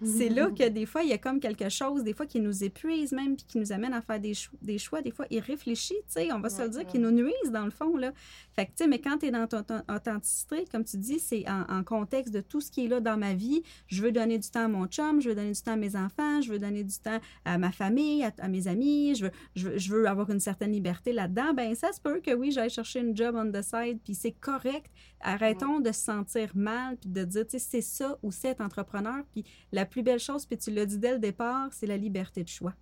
c'est 0.03 0.29
là 0.29 0.49
que 0.49 0.67
des 0.69 0.85
fois, 0.85 1.03
il 1.03 1.09
y 1.09 1.13
a 1.13 1.17
comme 1.17 1.39
quelque 1.39 1.69
chose, 1.69 2.03
des 2.03 2.13
fois, 2.13 2.25
qui 2.25 2.39
nous 2.39 2.63
épuise 2.63 3.11
même, 3.11 3.35
puis 3.35 3.45
qui 3.47 3.57
nous 3.57 3.71
amène 3.71 3.93
à 3.93 4.01
faire 4.01 4.19
des, 4.19 4.33
cho- 4.33 4.51
des 4.61 4.77
choix, 4.77 5.01
des 5.01 5.11
fois 5.11 5.25
irréfléchis, 5.29 5.95
tu 6.07 6.13
sais, 6.13 6.31
on 6.33 6.39
va 6.39 6.49
se 6.49 6.57
Ouais, 6.57 6.63
le 6.65 6.69
dire, 6.69 6.81
c'est 6.81 6.87
qui 6.91 6.99
nous 6.99 7.11
nuisent 7.11 7.51
dans 7.51 7.65
le 7.65 7.71
fond, 7.71 7.95
là. 7.97 8.11
Fait 8.55 8.65
que, 8.65 8.71
tu 8.71 8.77
sais, 8.83 8.87
mais 8.87 8.99
quand 8.99 9.17
tu 9.19 9.27
es 9.27 9.31
dans 9.31 9.47
ton, 9.47 9.63
ton 9.63 9.81
authenticité, 9.93 10.65
comme 10.71 10.83
tu 10.83 10.97
dis, 10.97 11.19
c'est 11.19 11.45
en, 11.49 11.61
en 11.69 11.83
contexte 11.83 12.33
de 12.33 12.41
tout 12.41 12.61
ce 12.61 12.71
qui 12.71 12.85
est 12.85 12.87
là 12.87 12.99
dans 12.99 13.17
ma 13.17 13.33
vie. 13.33 13.63
Je 13.87 14.01
veux 14.03 14.11
donner 14.11 14.37
du 14.37 14.49
temps 14.49 14.65
à 14.65 14.67
mon 14.67 14.87
chum, 14.87 15.21
je 15.21 15.29
veux 15.29 15.35
donner 15.35 15.51
du 15.53 15.61
temps 15.61 15.73
à 15.73 15.77
mes 15.77 15.95
enfants, 15.95 16.41
je 16.41 16.51
veux 16.51 16.59
donner 16.59 16.83
du 16.83 16.97
temps 16.97 17.19
à 17.45 17.57
ma 17.57 17.71
famille, 17.71 18.23
à, 18.23 18.31
à 18.39 18.47
mes 18.47 18.67
amis, 18.67 19.15
je 19.15 19.25
veux, 19.25 19.31
je, 19.55 19.67
veux, 19.69 19.77
je 19.77 19.91
veux 19.93 20.07
avoir 20.07 20.29
une 20.29 20.39
certaine 20.39 20.71
liberté 20.71 21.13
là-dedans. 21.13 21.53
Ben 21.53 21.73
ça 21.75 21.91
se 21.93 22.01
peut 22.01 22.19
que 22.19 22.31
oui, 22.33 22.51
j'aille 22.51 22.69
chercher 22.69 22.99
une 22.99 23.15
job 23.15 23.35
on 23.37 23.51
the 23.51 23.61
side, 23.63 23.99
puis 24.03 24.13
c'est 24.15 24.31
correct. 24.33 24.91
Arrêtons 25.23 25.79
de 25.79 25.91
se 25.91 26.01
sentir 26.01 26.51
mal, 26.55 26.97
puis 26.97 27.09
de 27.09 27.23
dire, 27.23 27.45
tu 27.45 27.51
sais, 27.51 27.59
c'est 27.59 27.81
ça 27.81 28.17
ou 28.23 28.31
c'est 28.31 28.49
être 28.49 28.61
entrepreneur. 28.61 29.23
Puis 29.31 29.43
la 29.71 29.85
plus 29.85 30.03
belle 30.03 30.19
chose, 30.19 30.45
puis 30.45 30.57
tu 30.57 30.71
l'as 30.71 30.85
dit 30.85 30.97
dès 30.97 31.13
le 31.13 31.19
départ, 31.19 31.69
c'est 31.71 31.87
la 31.87 31.97
liberté 31.97 32.43
de 32.43 32.49
choix. 32.49 32.73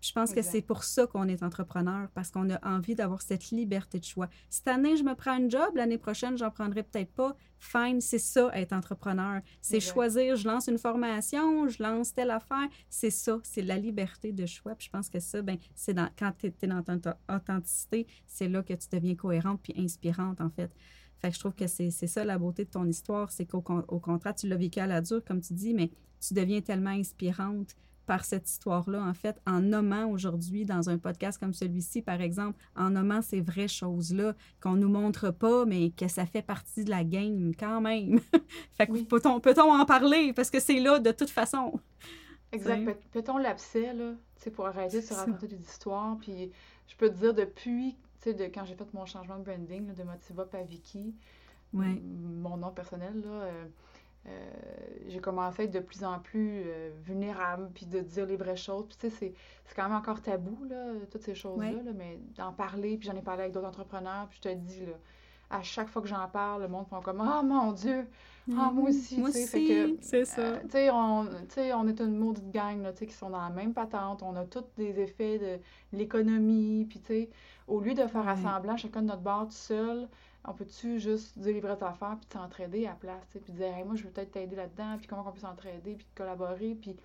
je 0.00 0.12
pense 0.12 0.32
que 0.32 0.42
c'est 0.42 0.62
pour 0.62 0.84
ça 0.84 1.06
qu'on 1.06 1.26
est 1.26 1.42
entrepreneur, 1.42 2.08
parce 2.14 2.30
qu'on 2.30 2.48
a 2.50 2.64
envie 2.66 2.94
d'avoir 2.94 3.22
cette 3.22 3.50
liberté 3.50 3.98
de 3.98 4.04
choix. 4.04 4.28
Cette 4.50 4.68
année, 4.68 4.96
je 4.96 5.02
me 5.02 5.14
prends 5.14 5.32
un 5.32 5.48
job, 5.48 5.74
l'année 5.74 5.98
prochaine, 5.98 6.38
j'en 6.38 6.50
prendrai 6.50 6.82
peut-être 6.82 7.12
pas. 7.12 7.36
Fine, 7.58 8.00
c'est 8.00 8.18
ça, 8.18 8.50
être 8.54 8.72
entrepreneur. 8.72 9.40
C'est 9.60 9.80
choisir, 9.80 10.36
je 10.36 10.46
lance 10.46 10.68
une 10.68 10.78
formation, 10.78 11.68
je 11.68 11.82
lance 11.82 12.12
telle 12.12 12.30
affaire. 12.30 12.68
C'est 12.88 13.10
ça, 13.10 13.38
c'est 13.42 13.62
la 13.62 13.78
liberté 13.78 14.32
de 14.32 14.46
choix. 14.46 14.74
Puis 14.74 14.86
je 14.86 14.90
pense 14.90 15.08
que 15.08 15.18
ça, 15.20 15.42
ben, 15.42 15.56
c'est 15.74 15.96
quand 16.18 16.32
tu 16.38 16.46
es, 16.46 16.66
dans 16.66 16.82
ton 16.82 17.00
authenticité, 17.28 18.06
c'est 18.26 18.48
là 18.48 18.62
que 18.62 18.74
tu 18.74 18.88
deviens 18.92 19.14
cohérente 19.14 19.60
puis 19.62 19.74
inspirante, 19.76 20.40
en 20.40 20.50
fait. 20.50 20.70
Fait 21.18 21.28
que 21.28 21.34
je 21.34 21.40
trouve 21.40 21.54
que 21.54 21.66
c'est 21.66 21.90
ça 21.90 22.24
la 22.24 22.38
beauté 22.38 22.64
de 22.64 22.70
ton 22.70 22.86
histoire, 22.86 23.30
c'est 23.30 23.46
qu'au 23.46 23.64
au 23.88 24.00
contraire, 24.00 24.34
tu 24.34 24.48
l'as 24.48 24.56
vécu 24.56 24.80
à 24.80 24.86
la 24.86 25.00
dure, 25.00 25.24
comme 25.24 25.40
tu 25.40 25.54
dis, 25.54 25.74
mais 25.74 25.90
tu 26.20 26.34
deviens 26.34 26.60
tellement 26.60 26.90
inspirante 26.90 27.74
par 28.06 28.24
cette 28.24 28.48
histoire-là, 28.48 29.02
en 29.02 29.14
fait, 29.14 29.40
en 29.46 29.60
nommant 29.60 30.06
aujourd'hui 30.06 30.64
dans 30.64 30.88
un 30.88 30.96
podcast 30.96 31.38
comme 31.38 31.52
celui-ci, 31.52 32.02
par 32.02 32.20
exemple, 32.20 32.58
en 32.76 32.90
nommant 32.90 33.20
ces 33.20 33.40
vraies 33.40 33.68
choses-là 33.68 34.34
qu'on 34.60 34.76
nous 34.76 34.88
montre 34.88 35.30
pas, 35.32 35.64
mais 35.66 35.90
que 35.90 36.06
ça 36.08 36.24
fait 36.24 36.42
partie 36.42 36.84
de 36.84 36.90
la 36.90 37.04
game 37.04 37.52
quand 37.58 37.80
même. 37.80 38.20
fait 38.72 38.86
que 38.86 38.92
Oui. 38.92 39.04
peut-on 39.04 39.40
peut-on 39.40 39.72
en 39.72 39.84
parler? 39.84 40.32
Parce 40.32 40.50
que 40.50 40.60
c'est 40.60 40.78
là 40.78 41.00
de 41.00 41.10
toute 41.10 41.30
façon. 41.30 41.80
Exact. 42.52 42.96
Peut-on 43.10 43.38
l'abcès, 43.38 43.92
là, 43.92 44.12
pour 44.54 44.66
arrêter 44.66 45.00
de 45.00 45.04
se 45.04 45.12
raconter 45.12 45.48
des 45.48 45.60
histoires. 45.60 46.16
Puis 46.18 46.52
je 46.86 46.96
peux 46.96 47.08
te 47.10 47.18
dire, 47.18 47.34
depuis, 47.34 47.96
sais, 48.30 48.34
de 48.34 48.44
quand 48.44 48.64
j'ai 48.64 48.74
fait 48.74 48.92
mon 48.94 49.06
changement 49.06 49.38
de 49.38 49.44
branding, 49.44 49.86
là, 49.88 49.94
de 49.94 50.02
Motivop 50.04 50.54
à 50.54 50.62
Vicky, 50.62 51.14
Ouais. 51.74 51.86
m- 51.86 52.40
mon 52.42 52.56
nom 52.58 52.70
personnel, 52.70 53.20
là, 53.22 53.28
euh, 53.30 53.66
euh, 54.28 54.50
j'ai 55.08 55.20
commencé 55.20 55.62
à 55.62 55.64
être 55.66 55.70
de 55.72 55.80
plus 55.80 56.04
en 56.04 56.18
plus 56.18 56.62
euh, 56.66 56.90
vulnérable, 57.04 57.70
puis 57.74 57.86
de 57.86 58.00
dire 58.00 58.26
les 58.26 58.36
vraies 58.36 58.56
choses. 58.56 58.86
Puis 58.88 58.96
tu 58.98 59.10
sais, 59.10 59.16
c'est 59.16 59.34
c'est 59.66 59.74
quand 59.74 59.84
même 59.88 59.96
encore 59.98 60.20
tabou, 60.22 60.64
là, 60.68 60.92
toutes 61.10 61.22
ces 61.22 61.34
choses-là, 61.34 61.82
là, 61.82 61.92
mais 61.94 62.18
d'en 62.36 62.52
parler, 62.52 62.96
puis 62.98 63.08
j'en 63.08 63.16
ai 63.16 63.22
parlé 63.22 63.42
avec 63.42 63.52
d'autres 63.54 63.68
entrepreneurs, 63.68 64.26
puis 64.28 64.38
je 64.42 64.48
te 64.50 64.54
dis, 64.54 64.86
là, 64.86 64.92
à 65.50 65.62
chaque 65.62 65.88
fois 65.88 66.02
que 66.02 66.08
j'en 66.08 66.28
parle, 66.28 66.62
le 66.62 66.68
monde 66.68 66.86
font 66.88 67.00
comme 67.02 67.20
«Ah, 67.22 67.42
mon 67.42 67.72
Dieu! 67.72 68.08
Ah, 68.54 68.70
moi 68.72 68.90
aussi! 68.90 69.18
Moi 69.18 69.30
aussi, 69.30 69.66
que, 69.66 69.96
c'est 70.00 70.24
ça. 70.24 70.40
euh, 70.42 70.60
tu 70.62 70.70
sais, 70.70 70.90
on, 70.92 71.28
on 71.74 71.88
est 71.88 72.00
une 72.00 72.16
maudite 72.16 72.50
gang 72.50 72.80
là, 72.82 72.92
tu 72.92 73.00
sais, 73.00 73.06
qui 73.06 73.14
sont 73.14 73.30
dans 73.30 73.40
la 73.42 73.50
même 73.50 73.74
patente. 73.74 74.22
On 74.22 74.36
a 74.36 74.44
tous 74.44 74.64
des 74.76 75.00
effets 75.00 75.38
de 75.38 75.58
l'économie. 75.96 76.86
Puis, 76.88 77.00
tu 77.00 77.06
sais, 77.06 77.30
au 77.66 77.80
lieu 77.80 77.94
de 77.94 78.06
faire 78.06 78.24
Ouais. 78.24 78.28
assemblant 78.28 78.76
chacun 78.76 79.02
de 79.02 79.08
notre 79.08 79.22
bar 79.22 79.46
tout 79.46 79.52
seul, 79.52 80.08
on 80.44 80.52
peut-tu 80.54 81.00
juste 81.00 81.36
dire 81.38 81.54
les 81.54 81.60
vraies 81.60 81.82
affaires 81.82 82.16
puis 82.18 82.28
de 82.28 82.32
s'entraider 82.34 82.86
à 82.86 82.90
la 82.90 82.94
place, 82.96 83.26
tu 83.26 83.32
sais, 83.34 83.40
puis 83.40 83.52
dire, 83.52 83.66
Hey, 83.76 83.84
moi, 83.84 83.96
je 83.96 84.04
veux 84.04 84.10
peut-être 84.10 84.30
t'aider 84.32 84.54
là-dedans, 84.56 84.96
puis 84.98 85.06
comment 85.08 85.24
on 85.26 85.32
peut 85.32 85.40
s'entraider, 85.40 85.94
puis 85.96 86.06
collaborer, 86.14 86.76
puis, 86.80 86.96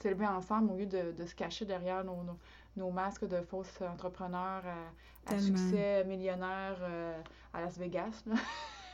s'élever 0.00 0.26
ensemble 0.26 0.72
au 0.72 0.76
lieu 0.76 0.86
de, 0.86 1.12
de 1.12 1.26
se 1.26 1.34
cacher 1.34 1.64
derrière 1.64 2.04
nos, 2.04 2.24
nos, 2.24 2.38
nos 2.76 2.90
masques 2.90 3.26
de 3.28 3.40
fausses 3.42 3.80
entrepreneurs 3.82 4.64
à, 5.26 5.32
à 5.32 5.38
succès 5.38 6.04
millionnaire 6.06 6.78
euh, 6.82 7.20
à 7.52 7.60
Las 7.60 7.78
Vegas. 7.78 8.24
Là. 8.26 8.34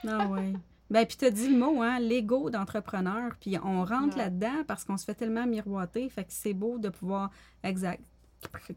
Ah 0.06 0.26
oui. 0.28 0.54
Ben, 0.90 1.04
puis 1.06 1.16
tu 1.16 1.24
as 1.26 1.30
dit 1.30 1.48
le 1.48 1.58
mot, 1.58 1.82
hein, 1.82 1.98
l'ego 2.00 2.50
d'entrepreneur. 2.50 3.32
Puis 3.40 3.56
on 3.62 3.84
rentre 3.84 4.16
Ouais. 4.16 4.24
là-dedans 4.24 4.64
parce 4.66 4.84
qu'on 4.84 4.96
se 4.96 5.04
fait 5.04 5.14
tellement 5.14 5.46
miroiter. 5.46 6.08
Fait 6.08 6.24
que 6.24 6.30
c'est 6.32 6.54
beau 6.54 6.78
de 6.78 6.88
pouvoir, 6.88 7.30
exact, 7.62 8.02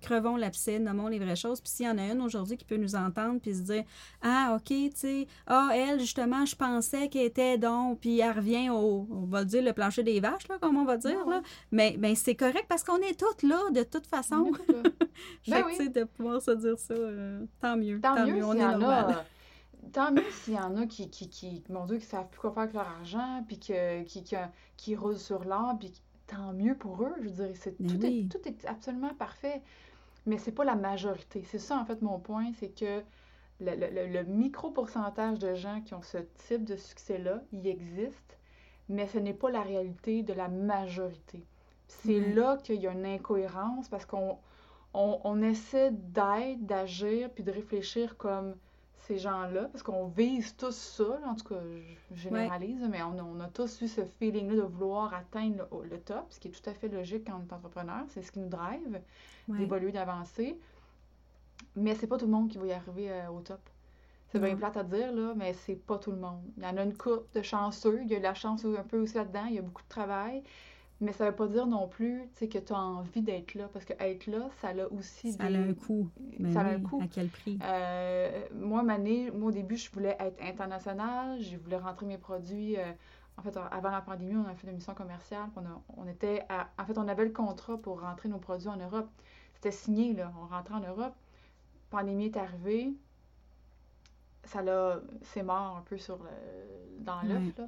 crevons 0.02 0.36
l'abcès, 0.38 0.80
nommons 0.80 1.08
les 1.08 1.20
vraies 1.20 1.36
choses. 1.36 1.62
Puis 1.62 1.70
s'il 1.72 1.86
y 1.86 1.90
en 1.90 1.98
a 2.00 2.04
une 2.12 2.22
aujourd'hui 2.22 2.58
qui 2.58 2.66
peut 2.66 2.78
nous 2.78 2.96
entendre 2.96 3.40
puis 3.40 3.54
se 3.54 3.62
dire 3.62 3.84
Ah, 4.22 4.56
OK, 4.58 4.66
tu 4.68 4.90
sais, 4.96 5.28
ah, 5.48 5.70
elle, 5.74 6.00
justement, 6.00 6.46
je 6.46 6.56
pensais 6.56 7.08
qu'elle 7.10 7.26
était 7.28 7.58
donc, 7.58 8.00
puis 8.00 8.20
elle 8.20 8.32
revient 8.36 8.70
au, 8.72 9.08
on 9.12 9.26
va 9.28 9.42
le 9.42 9.46
dire, 9.46 9.64
le 9.64 9.72
plancher 9.74 10.04
des 10.04 10.20
vaches, 10.20 10.48
là, 10.50 10.58
comme 10.60 10.78
on 10.78 10.86
va 10.86 10.98
dire. 10.98 11.26
Ouais, 11.28 11.36
Là. 11.36 11.42
Mais 11.72 11.96
ben, 11.98 12.16
c'est 12.16 12.36
correct 12.36 12.66
parce 12.68 12.84
qu'on 12.84 12.98
est 12.98 13.18
toutes 13.20 13.44
là, 13.44 13.70
de 13.72 13.84
toute 13.84 14.06
On 14.12 14.16
façon. 14.16 14.52
là. 14.52 14.90
Fait 15.44 15.52
Ben 15.52 15.64
oui. 15.68 15.90
de 15.90 16.04
pouvoir 16.06 16.42
se 16.42 16.52
dire 16.52 16.78
ça, 16.80 16.94
euh, 16.96 17.46
tant 17.62 17.78
mieux. 17.78 18.00
Tant, 18.02 18.26
mieux 18.26 18.44
on 18.44 18.54
est 18.54 18.58
normal. 18.58 19.06
a. 19.12 19.26
Tant 19.94 20.12
mieux 20.12 20.30
s'il 20.32 20.54
y 20.54 20.60
en 20.60 20.76
a 20.78 20.86
qui, 20.86 21.10
qui, 21.10 21.30
qui, 21.30 21.64
mon 21.70 21.86
Dieu, 21.86 21.98
qui 21.98 22.06
savent 22.06 22.30
plus 22.30 22.40
quoi 22.40 22.52
faire 22.52 22.64
avec 22.64 22.74
leur 22.76 22.88
argent, 22.88 23.44
puis 23.48 23.60
que, 23.60 24.04
qui, 24.04 24.24
qui, 24.24 24.36
qui 24.78 24.96
roulent 24.96 25.18
sur 25.20 25.44
l'or, 25.44 25.78
puis 25.80 25.94
tant 26.28 26.54
mieux 26.54 26.76
pour 26.78 27.04
eux. 27.04 27.14
Je 27.22 27.30
veux 27.30 27.48
dire, 27.48 27.56
c'est, 27.58 27.78
Ben 27.80 27.88
tout, 27.88 28.00
oui. 28.02 28.28
est, 28.28 28.32
tout 28.32 28.48
est 28.48 28.66
absolument 28.66 29.14
parfait. 29.16 29.62
Mais 30.26 30.38
c'est 30.38 30.52
pas 30.52 30.66
la 30.66 30.76
majorité. 30.76 31.44
C'est 31.44 31.60
ça, 31.60 31.78
en 31.80 31.86
fait, 31.86 32.02
mon 32.02 32.20
point, 32.20 32.52
c'est 32.60 32.70
que 32.70 33.04
le, 33.60 33.76
le- 33.76 34.08
le- 34.08 34.24
micro-pourcentage 34.24 35.40
de 35.40 35.54
gens 35.56 35.82
qui 35.82 35.94
ont 35.94 36.02
ce 36.02 36.18
type 36.48 36.64
de 36.66 36.76
succès-là, 36.78 37.42
il 37.52 37.68
existe, 37.68 38.38
mais 38.90 39.08
ce 39.08 39.18
n'est 39.20 39.34
pas 39.34 39.50
la 39.52 39.62
réalité 39.62 40.24
de 40.24 40.34
la 40.34 40.48
majorité. 40.48 41.46
C'est 41.88 42.20
là 42.22 42.58
qu'il 42.58 42.82
y 42.82 42.88
a 42.88 42.92
une 42.92 43.06
incohérence 43.06 43.90
parce 43.90 44.06
qu'on 44.06 44.40
on, 44.94 45.20
on 45.24 45.42
essaie 45.42 45.92
d'être, 45.92 46.66
d'agir, 46.66 47.30
puis 47.34 47.44
de 47.44 47.52
réfléchir 47.52 48.18
comme 48.18 48.56
ces 49.08 49.18
gens-là, 49.18 49.66
parce 49.72 49.84
qu'on 49.84 50.08
vise 50.08 50.56
tous 50.56 50.76
ça, 50.76 51.04
là, 51.22 51.28
en 51.30 51.36
tout 51.36 51.46
cas, 51.46 51.60
je 52.12 52.22
généralise, 52.22 52.88
mais 52.90 53.02
on, 53.04 53.18
a- 53.20 53.24
on 53.24 53.40
a 53.40 53.48
tous 53.48 53.82
eu 53.82 53.88
ce 53.88 54.06
feeling-là 54.06 54.56
de 54.56 54.62
vouloir 54.62 55.14
atteindre 55.14 55.68
le, 55.72 55.90
le 55.90 56.00
top, 56.00 56.26
ce 56.30 56.40
qui 56.40 56.48
est 56.50 56.52
tout 56.52 56.70
à 56.70 56.74
fait 56.74 56.88
logique 56.88 57.26
quand 57.28 57.38
on 57.38 57.48
est 57.48 57.54
entrepreneur, 57.54 58.04
c'est 58.10 58.22
ce 58.22 58.32
qui 58.32 58.40
nous 58.40 58.50
drive, 58.50 59.02
Ouais. 59.48 59.58
d'évoluer, 59.58 59.92
d'avancer. 59.92 60.58
Mais 61.76 61.96
c'est 61.96 62.08
pas 62.08 62.18
tout 62.18 62.26
le 62.26 62.32
monde 62.32 62.50
qui 62.50 62.58
va 62.58 62.66
y 62.68 62.72
arriver 62.74 63.12
euh, 63.12 63.30
au 63.30 63.42
top. 63.42 63.60
C'est 64.32 64.40
bien 64.40 64.56
plate 64.56 64.78
à 64.78 64.84
dire, 64.84 65.12
là, 65.12 65.34
mais 65.36 65.54
c'est 65.54 65.76
pas 65.76 65.98
tout 65.98 66.12
le 66.12 66.18
monde. 66.18 66.42
Il 66.58 66.64
y 66.64 66.66
en 66.66 66.78
a 66.78 66.84
une 66.84 66.96
couple 66.96 67.26
de 67.38 67.42
chanceux, 67.42 68.00
il 68.04 68.10
y 68.10 68.16
a 68.16 68.20
de 68.20 68.24
la 68.24 68.34
chance 68.34 68.64
un 68.66 68.84
peu 68.84 69.00
aussi 69.00 69.16
là-dedans, 69.16 69.46
il 69.48 69.56
y 69.56 69.60
a 69.60 69.62
beaucoup 69.62 69.82
de 69.84 69.90
travail. 69.90 70.44
Mais 71.02 71.14
ça 71.14 71.26
veut 71.30 71.36
pas 71.36 71.48
dire 71.48 71.66
non 71.66 71.88
plus 71.88 72.30
que 72.40 72.46
tu 72.60 72.74
as 72.74 72.78
envie 72.80 73.22
d'être 73.24 73.56
là, 73.56 73.68
parce 73.74 73.86
que 73.86 73.94
être 74.00 74.28
là, 74.28 74.50
ça 74.62 74.70
a 74.70 74.86
aussi 74.96 75.34
Ça 75.34 75.46
a 75.46 75.48
des... 75.50 75.56
un 75.58 75.74
coût. 75.74 76.08
Ben 76.40 76.54
ça 76.54 76.62
a 76.62 76.66
un 76.66 76.80
coût. 76.80 77.02
À 77.02 77.08
quel 77.08 77.28
prix? 77.28 77.58
Euh, 77.64 78.48
moi, 78.54 78.84
Mané, 78.84 79.32
moi, 79.32 79.50
au 79.50 79.52
début, 79.52 79.78
je 79.78 79.90
voulais 79.92 80.16
être 80.20 80.40
internationale. 80.44 81.42
Je 81.42 81.58
voulais 81.58 81.78
rentrer 81.78 82.06
mes 82.06 82.20
produits. 82.20 82.78
euh, 82.78 82.84
en 83.38 83.42
fait, 83.42 83.58
avant 83.72 83.90
la 83.90 84.02
pandémie, 84.02 84.36
on 84.36 84.48
a 84.48 84.54
fait 84.54 84.68
une 84.68 84.76
mission 84.76 84.94
commerciale. 84.94 85.48
On, 85.56 85.62
a- 85.62 85.82
on 85.98 86.08
était 86.08 86.44
à- 86.50 86.68
en 86.78 86.86
fait, 86.86 86.98
on 87.00 87.08
avait 87.08 87.26
le 87.26 87.32
contrat 87.32 87.78
pour 87.78 88.02
rentrer 88.02 88.30
nos 88.30 88.38
produits 88.38 88.68
en 88.70 88.78
Europe. 88.78 89.10
C'était 89.56 89.72
signé, 89.72 90.14
là. 90.14 90.32
On 90.40 90.46
rentrait 90.54 90.76
en 90.76 90.82
Europe. 90.82 91.16
pandémie 91.90 92.26
est 92.26 92.38
arrivée. 92.38 92.94
Ça 94.44 94.62
l'a... 94.62 95.00
C'est 95.24 95.44
mort 95.44 95.78
un 95.78 95.82
peu 95.82 95.98
sur 95.98 96.18
le, 96.18 96.30
dans 97.04 97.22
l'œuf, 97.24 97.58
là. 97.58 97.68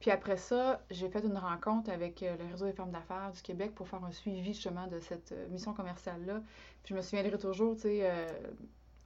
Puis 0.00 0.10
après 0.10 0.36
ça, 0.36 0.82
j'ai 0.90 1.08
fait 1.08 1.24
une 1.24 1.38
rencontre 1.38 1.90
avec 1.90 2.22
euh, 2.22 2.36
le 2.36 2.46
réseau 2.50 2.66
des 2.66 2.72
femmes 2.72 2.90
d'affaires 2.92 3.32
du 3.32 3.42
Québec 3.42 3.74
pour 3.74 3.88
faire 3.88 4.04
un 4.04 4.12
suivi 4.12 4.52
justement 4.54 4.86
de 4.88 5.00
cette 5.00 5.32
euh, 5.32 5.48
mission 5.48 5.72
commerciale-là. 5.74 6.40
Puis 6.82 6.94
je 6.94 6.94
me 6.94 7.02
souviendrai 7.02 7.38
toujours, 7.38 7.74
tu 7.76 7.82
sais, 7.82 8.00
euh, 8.02 8.26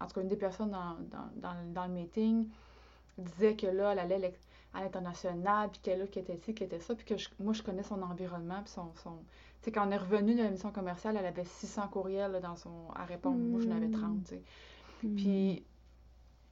en 0.00 0.06
tout 0.06 0.14
cas, 0.14 0.20
une 0.22 0.28
des 0.28 0.36
personnes 0.36 0.70
dans, 0.70 0.96
dans, 1.10 1.30
dans, 1.36 1.54
le- 1.54 1.72
dans 1.72 1.86
le 1.86 1.92
meeting 1.92 2.48
disait 3.18 3.56
que 3.56 3.66
là, 3.66 3.92
elle 3.92 3.98
allait 4.00 4.34
à 4.74 4.82
l'international, 4.82 5.70
puis 5.70 5.80
qu'elle 5.80 6.08
qui 6.10 6.18
était 6.20 6.36
ci, 6.38 6.54
qui 6.54 6.64
était 6.64 6.80
ça, 6.80 6.94
puis 6.94 7.04
que 7.04 7.16
je- 7.16 7.28
moi, 7.40 7.52
je 7.52 7.62
connais 7.62 7.82
son 7.82 8.02
environnement, 8.02 8.62
puis 8.62 8.72
son... 8.72 8.92
son... 8.96 9.18
Tu 9.62 9.66
sais, 9.66 9.72
quand 9.72 9.86
on 9.88 9.90
est 9.90 9.96
revenu 9.98 10.34
de 10.34 10.42
la 10.42 10.50
mission 10.50 10.72
commerciale, 10.72 11.16
elle 11.18 11.26
avait 11.26 11.44
600 11.44 11.88
courriels 11.88 12.32
là, 12.32 12.40
dans 12.40 12.56
son... 12.56 12.90
à 12.94 13.04
répondre. 13.04 13.44
Moi, 13.46 13.60
j'en 13.60 13.72
avais 13.72 13.88
Mm. 13.88 13.90
30, 13.90 14.24
tu 14.24 14.30
sais. 14.36 14.42
Hmm. 15.02 15.16
Puis, 15.16 15.66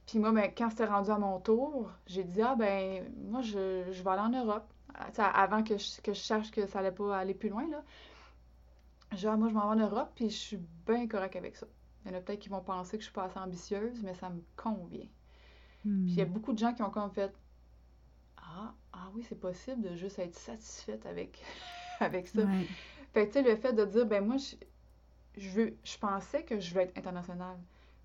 puis 0.09 0.17
moi, 0.17 0.31
ben, 0.31 0.51
quand 0.57 0.71
c'était 0.71 0.85
rendu 0.85 1.11
à 1.11 1.19
mon 1.19 1.39
tour, 1.39 1.91
j'ai 2.07 2.23
dit, 2.23 2.41
ah 2.41 2.55
ben, 2.55 3.05
moi, 3.29 3.41
je, 3.41 3.83
je 3.91 4.01
vais 4.01 4.09
aller 4.09 4.21
en 4.21 4.43
Europe. 4.43 4.67
Ah, 4.95 5.05
tu 5.09 5.17
sais, 5.17 5.21
avant 5.21 5.63
que 5.63 5.77
je, 5.77 6.01
que 6.01 6.13
je 6.13 6.19
cherche 6.19 6.49
que 6.49 6.65
ça 6.65 6.79
allait 6.79 6.91
pas 6.91 7.15
aller 7.15 7.35
plus 7.35 7.49
loin, 7.49 7.69
là. 7.69 7.83
Dit, 9.11 9.27
ah, 9.27 9.37
moi, 9.37 9.49
je 9.49 9.53
m'en 9.53 9.71
vais 9.71 9.83
en 9.83 9.87
Europe, 9.87 10.09
puis 10.15 10.31
je 10.31 10.35
suis 10.35 10.59
bien 10.87 11.07
correct 11.07 11.35
avec 11.35 11.55
ça. 11.55 11.67
Il 12.03 12.11
y 12.11 12.15
en 12.15 12.17
a 12.17 12.21
peut-être 12.21 12.39
qui 12.39 12.49
vont 12.49 12.61
penser 12.61 12.97
que 12.97 13.03
je 13.03 13.09
suis 13.09 13.13
pas 13.13 13.25
assez 13.25 13.37
ambitieuse, 13.37 14.01
mais 14.01 14.15
ça 14.15 14.31
me 14.31 14.41
convient. 14.55 15.05
Hmm. 15.85 16.05
Puis 16.05 16.13
il 16.13 16.17
y 16.17 16.21
a 16.21 16.25
beaucoup 16.25 16.53
de 16.53 16.57
gens 16.57 16.73
qui 16.73 16.81
ont 16.81 16.89
comme 16.89 17.11
fait, 17.11 17.31
ah, 18.37 18.73
ah 18.93 19.11
oui, 19.13 19.23
c'est 19.29 19.39
possible 19.39 19.81
de 19.91 19.95
juste 19.95 20.17
être 20.17 20.35
satisfaite 20.35 21.05
avec, 21.05 21.39
avec 21.99 22.27
ça. 22.29 22.41
Ouais. 22.41 22.65
Fait 23.13 23.27
que, 23.27 23.33
tu 23.33 23.43
sais, 23.43 23.47
le 23.47 23.55
fait 23.55 23.73
de 23.73 23.85
dire, 23.85 24.07
ben 24.07 24.25
moi, 24.25 24.37
je, 24.37 24.55
je 25.37 25.49
veux, 25.49 25.77
je 25.83 25.97
pensais 25.99 26.41
que 26.43 26.59
je 26.59 26.73
veux 26.73 26.81
être 26.81 26.97
internationale. 26.97 27.59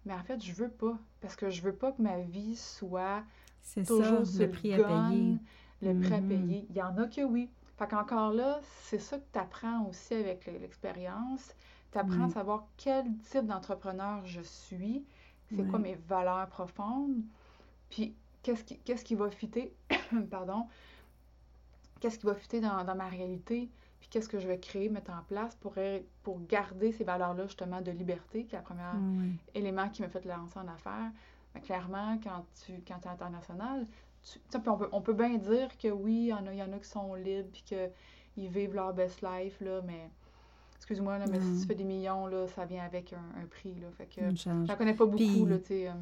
Mais 0.06 0.14
en 0.14 0.22
fait, 0.22 0.42
je 0.42 0.52
veux 0.52 0.68
pas. 0.70 0.98
Parce 1.20 1.36
que 1.36 1.50
je 1.50 1.62
veux 1.62 1.74
pas 1.74 1.92
que 1.92 2.02
ma 2.02 2.18
vie 2.20 2.56
soit 2.56 3.22
C'est 3.62 3.86
toujours 3.86 4.26
ça, 4.26 4.44
le 4.44 4.50
prix 4.50 4.74
à 4.74 4.78
gun, 4.78 5.10
payer. 5.10 5.38
le 5.82 6.00
prix 6.00 6.14
à 6.14 6.20
Mhm. 6.20 6.28
payer. 6.28 6.66
Il 6.70 6.76
y 6.76 6.82
en 6.82 6.96
a 6.98 7.06
que 7.06 7.22
oui. 7.22 7.48
Fait 7.78 7.88
qu'encore 7.88 8.32
là, 8.32 8.60
c'est 8.82 8.98
ça 8.98 9.18
que 9.18 9.24
tu 9.32 9.38
apprends 9.38 9.86
aussi 9.86 10.14
avec 10.14 10.46
le- 10.46 10.58
l'expérience. 10.58 11.54
Tu 11.92 11.98
apprends 11.98 12.24
à 12.26 12.28
savoir 12.30 12.66
quel 12.76 13.04
type 13.30 13.46
d'entrepreneur 13.46 14.24
je 14.26 14.40
suis, 14.42 15.04
c'est 15.54 15.64
quoi 15.68 15.78
mes 15.78 15.94
valeurs 16.08 16.48
profondes, 16.48 17.22
puis 17.90 18.14
qu'est-ce 18.42 18.64
qui, 18.64 18.78
qu'est-ce 18.80 19.04
qui 19.04 19.14
va 19.14 19.30
fitter, 19.30 19.72
pardon, 20.30 20.66
qu'est-ce 22.00 22.18
qui 22.18 22.26
va 22.26 22.34
fitter 22.34 22.60
dans, 22.60 22.84
dans 22.84 22.94
ma 22.94 23.08
réalité, 23.08 23.68
puis 24.04 24.10
qu'est-ce 24.10 24.28
que 24.28 24.38
je 24.38 24.46
vais 24.46 24.58
créer, 24.58 24.90
mettre 24.90 25.12
en 25.12 25.22
place 25.26 25.54
pour, 25.54 25.76
pour 26.22 26.38
garder 26.46 26.92
ces 26.92 27.04
valeurs-là 27.04 27.46
justement 27.46 27.80
de 27.80 27.90
liberté, 27.90 28.44
qui 28.44 28.54
est 28.54 28.58
le 28.58 28.62
premier 28.64 28.82
élément 29.54 29.88
qui 29.88 30.02
m'a 30.02 30.08
fait 30.10 30.22
lancer 30.26 30.58
en 30.58 30.68
affaires. 30.68 31.10
Mais 31.54 31.62
clairement, 31.62 32.18
quand 32.22 32.44
tu 32.66 32.72
quand 32.86 33.00
es 33.06 33.08
international, 33.08 33.86
tu, 34.22 34.38
on, 34.66 34.76
peut, 34.76 34.88
on 34.92 35.00
peut 35.00 35.14
bien 35.14 35.38
dire 35.38 35.74
que 35.78 35.88
oui, 35.88 36.14
il 36.14 36.26
y 36.26 36.34
en 36.34 36.46
a, 36.46 36.52
il 36.52 36.58
y 36.58 36.62
en 36.62 36.70
a 36.74 36.78
qui 36.78 36.88
sont 36.88 37.14
libres, 37.14 37.48
puis 37.50 37.62
qu'ils 37.64 38.48
vivent 38.50 38.74
leur 38.74 38.92
best 38.92 39.22
life, 39.22 39.58
là, 39.62 39.80
mais 39.86 40.10
excuse-moi, 40.76 41.16
là, 41.16 41.24
mais 41.30 41.40
si 41.40 41.60
tu 41.62 41.66
fais 41.66 41.74
des 41.74 41.84
millions, 41.84 42.26
là, 42.26 42.46
ça 42.48 42.66
vient 42.66 42.84
avec 42.84 43.14
un, 43.14 43.40
un 43.42 43.46
prix, 43.46 43.74
là. 43.80 43.86
Fait 43.96 44.04
que 44.06 44.20
j'en 44.66 44.76
connais 44.76 44.92
pas 44.92 45.06
beaucoup, 45.06 45.16
Puis- 45.16 45.44
là, 45.46 45.56
euh, 45.70 45.92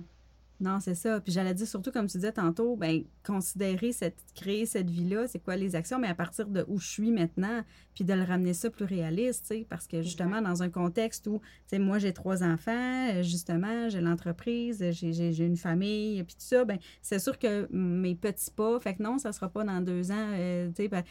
Non, 0.62 0.78
c'est 0.78 0.94
ça. 0.94 1.20
Puis 1.20 1.32
j'allais 1.32 1.54
dire 1.54 1.66
surtout, 1.66 1.90
comme 1.90 2.06
tu 2.06 2.18
disais 2.18 2.30
tantôt, 2.30 2.76
ben, 2.76 3.02
considérer 3.26 3.90
cette, 3.90 4.22
créer 4.36 4.64
cette 4.64 4.88
vie-là, 4.88 5.26
c'est 5.26 5.40
quoi 5.40 5.56
les 5.56 5.74
actions, 5.74 5.98
mais 5.98 6.06
à 6.06 6.14
partir 6.14 6.46
de 6.46 6.64
où 6.68 6.78
je 6.78 6.86
suis 6.88 7.10
maintenant, 7.10 7.62
puis 7.96 8.04
de 8.04 8.14
le 8.14 8.22
ramener 8.22 8.54
ça 8.54 8.70
plus 8.70 8.84
réaliste, 8.84 9.46
tu 9.48 9.58
sais, 9.58 9.66
parce 9.68 9.88
que 9.88 10.02
justement, 10.02 10.40
dans 10.40 10.62
un 10.62 10.70
contexte 10.70 11.26
où, 11.26 11.40
tu 11.40 11.48
sais, 11.66 11.78
moi, 11.80 11.98
j'ai 11.98 12.12
trois 12.12 12.44
enfants, 12.44 13.08
euh, 13.10 13.24
justement, 13.24 13.88
j'ai 13.88 14.00
l'entreprise, 14.00 14.84
j'ai, 14.92 15.44
une 15.44 15.56
famille, 15.56 16.22
puis 16.22 16.36
tout 16.36 16.46
ça, 16.46 16.64
ben, 16.64 16.78
c'est 17.02 17.18
sûr 17.18 17.40
que 17.40 17.66
mes 17.72 18.14
petits 18.14 18.52
pas, 18.52 18.78
fait 18.78 18.94
que 18.94 19.02
non, 19.02 19.18
ça 19.18 19.32
sera 19.32 19.48
pas 19.48 19.64
dans 19.64 19.80
deux 19.80 20.12
ans, 20.12 20.30
euh, 20.34 20.68
tu 20.68 20.84
sais, 20.84 20.88
ben, 20.88 21.02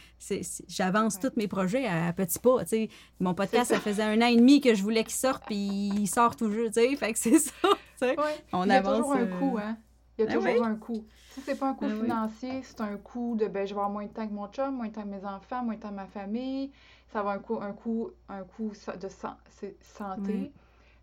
j'avance 0.66 1.16
Ouais. 1.16 1.28
tous 1.28 1.36
mes 1.36 1.46
projets 1.46 1.84
à, 1.84 2.06
à 2.06 2.12
petits 2.14 2.38
pas, 2.38 2.62
tu 2.62 2.68
sais. 2.68 2.88
Mon 3.20 3.34
podcast, 3.34 3.66
C'est 3.68 3.74
ça 3.74 3.80
faisait 3.80 4.02
un 4.02 4.22
an 4.22 4.28
et 4.28 4.36
demi 4.36 4.62
que 4.62 4.74
je 4.74 4.82
voulais 4.82 5.04
qu'il 5.04 5.12
sorte, 5.12 5.42
puis 5.44 5.90
il 5.94 6.06
sort 6.06 6.36
toujours, 6.36 6.68
tu 6.68 6.80
sais, 6.80 6.96
fait 6.96 7.12
que 7.12 7.18
c'est 7.18 7.38
ça, 7.38 7.68
sais. 8.06 8.18
Ouais. 8.18 8.44
On 8.52 8.68
Il 8.68 8.72
y 8.72 8.76
a 8.76 8.82
toujours 8.82 9.12
un 9.12 9.22
euh, 9.22 9.38
coût, 9.38 9.58
hein. 9.58 9.76
Il 10.18 10.24
y 10.24 10.28
a 10.28 10.30
Ah 10.30 10.34
toujours 10.34 10.60
oui? 10.60 10.60
un 10.60 10.76
coût. 10.76 11.06
Si 11.30 11.40
c'est 11.40 11.54
pas 11.56 11.68
un 11.70 11.74
coût 11.74 11.86
Ah 11.88 11.94
oui. 11.98 12.00
financier, 12.02 12.62
c'est 12.62 12.80
un 12.80 12.96
coût 12.98 13.34
de 13.36 13.46
ben 13.48 13.66
je 13.66 13.74
vais 13.74 13.80
avoir 13.80 13.90
moins 13.90 14.06
de 14.06 14.12
temps 14.12 14.26
que 14.28 14.32
mon 14.32 14.48
chum, 14.48 14.76
moins 14.76 14.88
de 14.88 14.92
temps 14.92 15.02
que 15.02 15.08
mes 15.08 15.24
enfants, 15.24 15.62
moins 15.64 15.74
de 15.76 15.80
temps 15.80 15.88
que 15.90 15.94
ma 15.94 16.06
famille. 16.06 16.70
Ça 17.12 17.22
va 17.22 17.32
avoir 17.32 17.36
un 17.36 17.38
coût, 17.40 17.60
un 17.62 17.72
coût, 17.72 18.10
un 18.28 18.42
coût 18.44 18.72
de 19.00 19.08
santé. 19.08 19.76
Oui. 20.18 20.52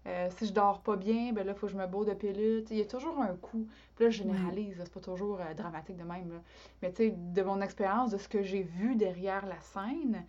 Euh, 0.08 0.30
si 0.38 0.48
je 0.48 0.54
dors 0.54 0.82
pas 0.82 0.96
bien, 0.96 1.34
ben 1.34 1.46
là, 1.46 1.52
il 1.54 1.58
faut 1.60 1.68
que 1.68 1.74
je 1.74 1.78
me 1.78 1.86
bourre 1.86 2.06
de 2.06 2.14
pilules. 2.14 2.66
Il 2.72 2.78
y 2.78 2.82
a 2.82 2.86
toujours 2.86 3.20
un 3.22 3.36
coût. 3.36 3.68
Puis 3.96 4.06
là, 4.06 4.10
je 4.12 4.18
généralise, 4.18 4.78
c'est 4.80 4.94
pas 4.94 5.00
toujours 5.02 5.40
euh, 5.42 5.54
dramatique 5.54 5.98
de 5.98 6.04
même. 6.04 6.32
Là. 6.32 6.40
Mais 6.82 6.92
tu 6.92 6.98
sais, 7.10 7.16
de 7.16 7.42
mon 7.44 7.62
expérience, 7.62 8.12
de 8.12 8.18
ce 8.18 8.28
que 8.30 8.42
j'ai 8.42 8.64
vu 8.64 8.96
derrière 8.96 9.46
la 9.46 9.60
scène, 9.60 10.26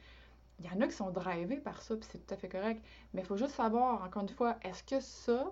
il 0.58 0.66
y 0.66 0.68
en 0.70 0.80
a 0.80 0.86
qui 0.86 0.92
sont 0.92 1.10
drivés 1.10 1.56
par 1.58 1.82
ça, 1.82 1.96
puis 1.96 2.06
c'est 2.10 2.26
tout 2.26 2.34
à 2.34 2.36
fait 2.36 2.48
correct. 2.48 2.84
Mais 3.14 3.22
il 3.22 3.26
faut 3.26 3.36
juste 3.36 3.54
savoir, 3.54 4.02
encore 4.04 4.22
une 4.22 4.28
fois, 4.28 4.56
est-ce 4.62 4.82
que 4.82 5.00
ça, 5.00 5.50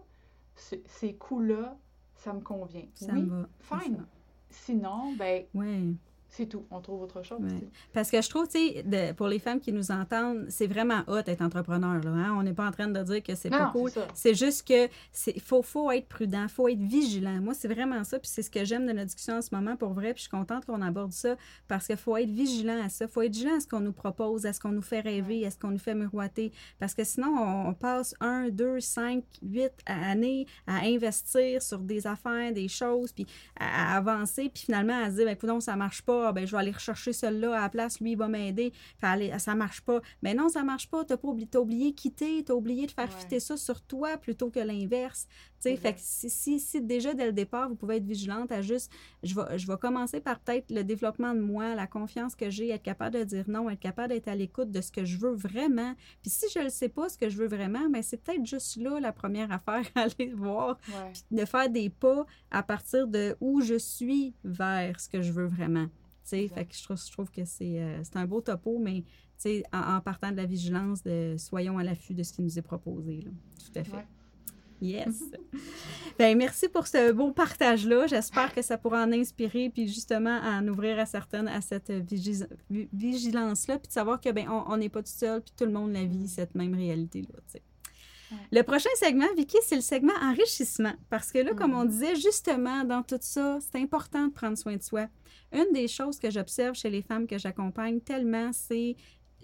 ces 0.86 1.14
coûts-là, 1.14 1.78
ça 2.14 2.32
me 2.32 2.40
convient? 2.40 2.86
Ça 2.94 3.12
oui, 3.12 3.22
me 3.22 3.42
va. 3.42 3.48
fine. 3.60 4.06
Sinon, 4.50 5.12
ben, 5.14 5.44
Oui. 5.54 5.96
C'est 6.30 6.46
tout. 6.46 6.66
On 6.70 6.80
trouve 6.80 7.02
autre 7.02 7.22
chose. 7.22 7.40
Ouais. 7.40 7.68
Parce 7.92 8.10
que 8.10 8.20
je 8.20 8.28
trouve, 8.28 8.46
tu 8.48 8.58
sais, 8.58 9.14
pour 9.16 9.28
les 9.28 9.38
femmes 9.38 9.60
qui 9.60 9.72
nous 9.72 9.90
entendent, 9.90 10.46
c'est 10.48 10.66
vraiment 10.66 11.02
hot 11.06 11.22
d'être 11.22 11.42
entrepreneur. 11.42 12.02
Là, 12.02 12.10
hein? 12.10 12.34
On 12.38 12.42
n'est 12.42 12.52
pas 12.52 12.66
en 12.66 12.70
train 12.70 12.88
de 12.88 13.02
dire 13.02 13.22
que 13.22 13.34
c'est 13.34 13.50
pas 13.50 13.66
non, 13.66 13.72
cool. 13.72 13.90
c'est 14.14 14.34
juste 14.34 14.66
que 14.66 14.88
c'est 15.12 15.38
faut, 15.40 15.62
faut 15.62 15.90
être 15.90 16.06
prudent, 16.06 16.46
faut 16.48 16.68
être 16.68 16.80
vigilant. 16.80 17.40
Moi, 17.40 17.54
c'est 17.54 17.68
vraiment 17.68 18.04
ça, 18.04 18.18
puis 18.18 18.28
c'est 18.32 18.42
ce 18.42 18.50
que 18.50 18.64
j'aime 18.64 18.86
de 18.86 18.92
notre 18.92 19.06
discussion 19.06 19.34
en 19.34 19.42
ce 19.42 19.54
moment 19.54 19.76
pour 19.76 19.92
vrai, 19.92 20.12
puis 20.12 20.18
je 20.18 20.22
suis 20.22 20.30
contente 20.30 20.64
qu'on 20.66 20.82
aborde 20.82 21.12
ça 21.12 21.36
parce 21.66 21.86
qu'il 21.86 21.96
faut 21.96 22.16
être 22.16 22.30
vigilant 22.30 22.82
à 22.84 22.88
ça. 22.88 23.08
faut 23.08 23.22
être 23.22 23.32
vigilant 23.32 23.56
à 23.56 23.60
ce 23.60 23.66
qu'on 23.66 23.80
nous 23.80 23.92
propose, 23.92 24.46
à 24.46 24.52
ce 24.52 24.60
qu'on 24.60 24.72
nous 24.72 24.82
fait 24.82 25.00
rêver, 25.00 25.44
à 25.46 25.50
ce 25.50 25.58
qu'on 25.58 25.70
nous 25.70 25.78
fait 25.78 25.94
miroiter. 25.94 26.52
Parce 26.78 26.94
que 26.94 27.04
sinon, 27.04 27.34
on, 27.36 27.70
on 27.70 27.74
passe 27.74 28.14
un, 28.20 28.48
deux, 28.48 28.80
cinq, 28.80 29.24
huit 29.42 29.72
années 29.86 30.46
à 30.66 30.84
investir 30.84 31.62
sur 31.62 31.78
des 31.78 32.06
affaires, 32.06 32.52
des 32.52 32.68
choses, 32.68 33.12
puis 33.12 33.26
à, 33.58 33.94
à 33.94 33.96
avancer, 33.96 34.50
puis 34.52 34.64
finalement 34.64 35.02
à 35.02 35.10
se 35.10 35.16
dire, 35.16 35.24
ben, 35.24 35.32
écoute, 35.32 35.48
ça 35.60 35.76
marche 35.76 36.02
pas, 36.02 36.17
ben, 36.32 36.46
je 36.46 36.52
vais 36.52 36.58
aller 36.58 36.70
rechercher 36.72 37.12
celui-là 37.12 37.56
à 37.58 37.62
la 37.62 37.68
place, 37.68 38.00
lui, 38.00 38.12
il 38.12 38.16
va 38.18 38.28
m'aider, 38.28 38.72
aller, 39.02 39.32
ça 39.38 39.54
marche 39.54 39.80
pas. 39.82 40.00
Mais 40.22 40.34
non, 40.34 40.48
ça 40.48 40.62
marche 40.64 40.88
pas, 40.90 41.04
t'as 41.04 41.16
pas 41.16 41.28
oublié, 41.28 41.48
oublié 41.56 41.92
quitter, 41.92 42.42
t'as 42.44 42.54
oublié 42.54 42.86
de 42.86 42.92
faire 42.92 43.08
Ouais. 43.08 43.20
fitter 43.20 43.40
ça 43.40 43.56
sur 43.56 43.80
toi 43.82 44.16
plutôt 44.16 44.50
que 44.50 44.60
l'inverse. 44.60 45.26
Tu 45.60 45.76
fait 45.76 45.94
que 45.94 45.98
si, 46.00 46.30
si, 46.30 46.60
si 46.60 46.80
déjà 46.80 47.14
dès 47.14 47.26
le 47.26 47.32
départ, 47.32 47.68
vous 47.68 47.74
pouvez 47.74 47.96
être 47.96 48.04
vigilante 48.06 48.52
à 48.52 48.62
juste, 48.62 48.92
je 49.24 49.34
vais, 49.34 49.58
je 49.58 49.66
vais 49.66 49.76
commencer 49.76 50.20
par 50.20 50.38
peut-être 50.38 50.70
le 50.70 50.84
développement 50.84 51.34
de 51.34 51.40
moi, 51.40 51.74
la 51.74 51.86
confiance 51.88 52.36
que 52.36 52.48
j'ai, 52.48 52.68
être 52.70 52.82
capable 52.82 53.16
de 53.18 53.24
dire 53.24 53.44
non, 53.48 53.68
être 53.68 53.80
capable 53.80 54.10
d'être 54.12 54.28
à 54.28 54.36
l'écoute 54.36 54.70
de 54.70 54.80
ce 54.80 54.92
que 54.92 55.04
je 55.04 55.16
veux 55.18 55.34
vraiment. 55.34 55.94
Puis 56.22 56.30
si 56.30 56.46
je 56.54 56.60
ne 56.60 56.68
sais 56.68 56.88
pas 56.88 57.08
ce 57.08 57.18
que 57.18 57.28
je 57.28 57.36
veux 57.36 57.48
vraiment, 57.48 57.88
ben 57.90 58.02
c'est 58.04 58.18
peut-être 58.18 58.46
juste 58.46 58.76
là 58.76 59.00
la 59.00 59.12
première 59.12 59.50
affaire 59.52 59.82
à 59.96 60.02
aller 60.02 60.32
voir 60.32 60.78
Ouais. 60.88 61.12
de 61.32 61.44
faire 61.44 61.68
des 61.68 61.90
pas 61.90 62.24
à 62.52 62.62
partir 62.62 63.08
de 63.08 63.36
où 63.40 63.60
je 63.60 63.78
suis 63.78 64.34
vers 64.44 65.00
ce 65.00 65.08
que 65.08 65.22
je 65.22 65.32
veux 65.32 65.46
vraiment. 65.46 65.86
Fait 66.28 66.64
que 66.64 66.74
je 66.74 66.82
trouve, 66.82 67.00
je 67.00 67.12
trouve 67.12 67.30
que 67.30 67.44
c'est 67.44 67.80
euh, 67.80 68.00
c'est 68.02 68.16
un 68.16 68.26
beau 68.26 68.40
topo, 68.40 68.78
mais 68.78 69.02
tu 69.02 69.06
sais, 69.38 69.62
en, 69.72 69.96
en 69.96 70.00
partant 70.00 70.30
de 70.30 70.36
la 70.36 70.46
vigilance, 70.46 71.02
de 71.02 71.36
soyons 71.38 71.78
à 71.78 71.84
l'affût 71.84 72.14
de 72.14 72.22
ce 72.22 72.32
qui 72.32 72.42
nous 72.42 72.58
est 72.58 72.62
proposé. 72.62 73.22
Là. 73.22 73.30
Tout 73.64 73.78
à 73.78 73.84
fait. 73.84 73.96
Ouais. 73.96 74.06
Yes. 74.80 75.24
ben, 76.18 76.38
merci 76.38 76.68
pour 76.68 76.86
ce 76.86 77.10
beau 77.12 77.32
partage-là. 77.32 78.06
J'espère 78.06 78.54
que 78.54 78.62
ça 78.62 78.78
pourra 78.78 79.02
en 79.04 79.12
inspirer, 79.12 79.70
puis 79.70 79.88
justement 79.88 80.38
en 80.40 80.66
ouvrir 80.68 80.98
à 80.98 81.06
certaines 81.06 81.48
à 81.48 81.60
cette 81.60 81.90
vigilance-là, 82.70 83.78
puis 83.78 83.88
de 83.88 83.92
savoir 83.92 84.20
que 84.20 84.30
ben 84.30 84.48
on 84.48 84.64
on 84.68 84.76
n'est 84.76 84.88
pas 84.88 85.02
tout 85.02 85.12
seul, 85.12 85.40
puis 85.40 85.52
tout 85.56 85.64
le 85.64 85.72
monde 85.72 85.92
la 85.92 86.04
vit 86.04 86.28
cette 86.28 86.54
même 86.54 86.74
réalité-là. 86.74 87.60
Le 88.52 88.62
prochain 88.62 88.90
segment, 88.96 89.26
Vicky, 89.36 89.56
c'est 89.66 89.76
le 89.76 89.80
segment 89.80 90.12
enrichissement. 90.22 90.94
Parce 91.10 91.32
que 91.32 91.38
là, 91.38 91.54
comme 91.54 91.74
on 91.74 91.84
Mhm. 91.84 91.88
disait, 91.90 92.16
justement, 92.16 92.84
dans 92.84 93.02
tout 93.02 93.18
ça, 93.20 93.58
c'est 93.60 93.80
important 93.80 94.26
de 94.26 94.32
prendre 94.32 94.56
soin 94.58 94.76
de 94.76 94.82
soi. 94.82 95.06
Une 95.52 95.72
des 95.72 95.88
choses 95.88 96.18
que 96.18 96.30
j'observe 96.30 96.74
chez 96.74 96.90
les 96.90 97.02
femmes 97.02 97.26
que 97.26 97.38
j'accompagne 97.38 98.00
tellement, 98.00 98.50
c'est 98.52 98.96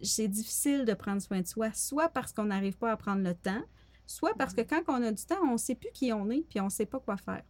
c'est 0.03 0.29
difficile 0.29 0.85
de 0.85 0.93
prendre 0.93 1.23
soin 1.23 1.41
de 1.41 1.47
soi, 1.47 1.73
soit 1.73 2.09
parce 2.09 2.33
qu'on 2.33 2.45
n'arrive 2.47 2.77
pas 2.77 2.91
à 2.91 2.97
prendre 2.97 3.23
le 3.23 3.33
temps, 3.33 3.63
soit 4.07 4.35
parce 4.35 4.53
que 4.53 4.61
quand 4.61 4.83
on 4.89 5.03
a 5.03 5.13
du 5.13 5.25
temps, 5.25 5.39
on 5.45 5.53
ne 5.53 5.57
sait 5.57 5.77
plus 5.77 5.91
qui 5.95 6.13
on 6.13 6.29
est, 6.31 6.43
puis 6.51 6.61
on 6.61 6.65
ne 6.65 6.71
sait 6.71 6.85
pas 6.85 6.99
quoi 6.99 7.17
faire. 7.17 7.43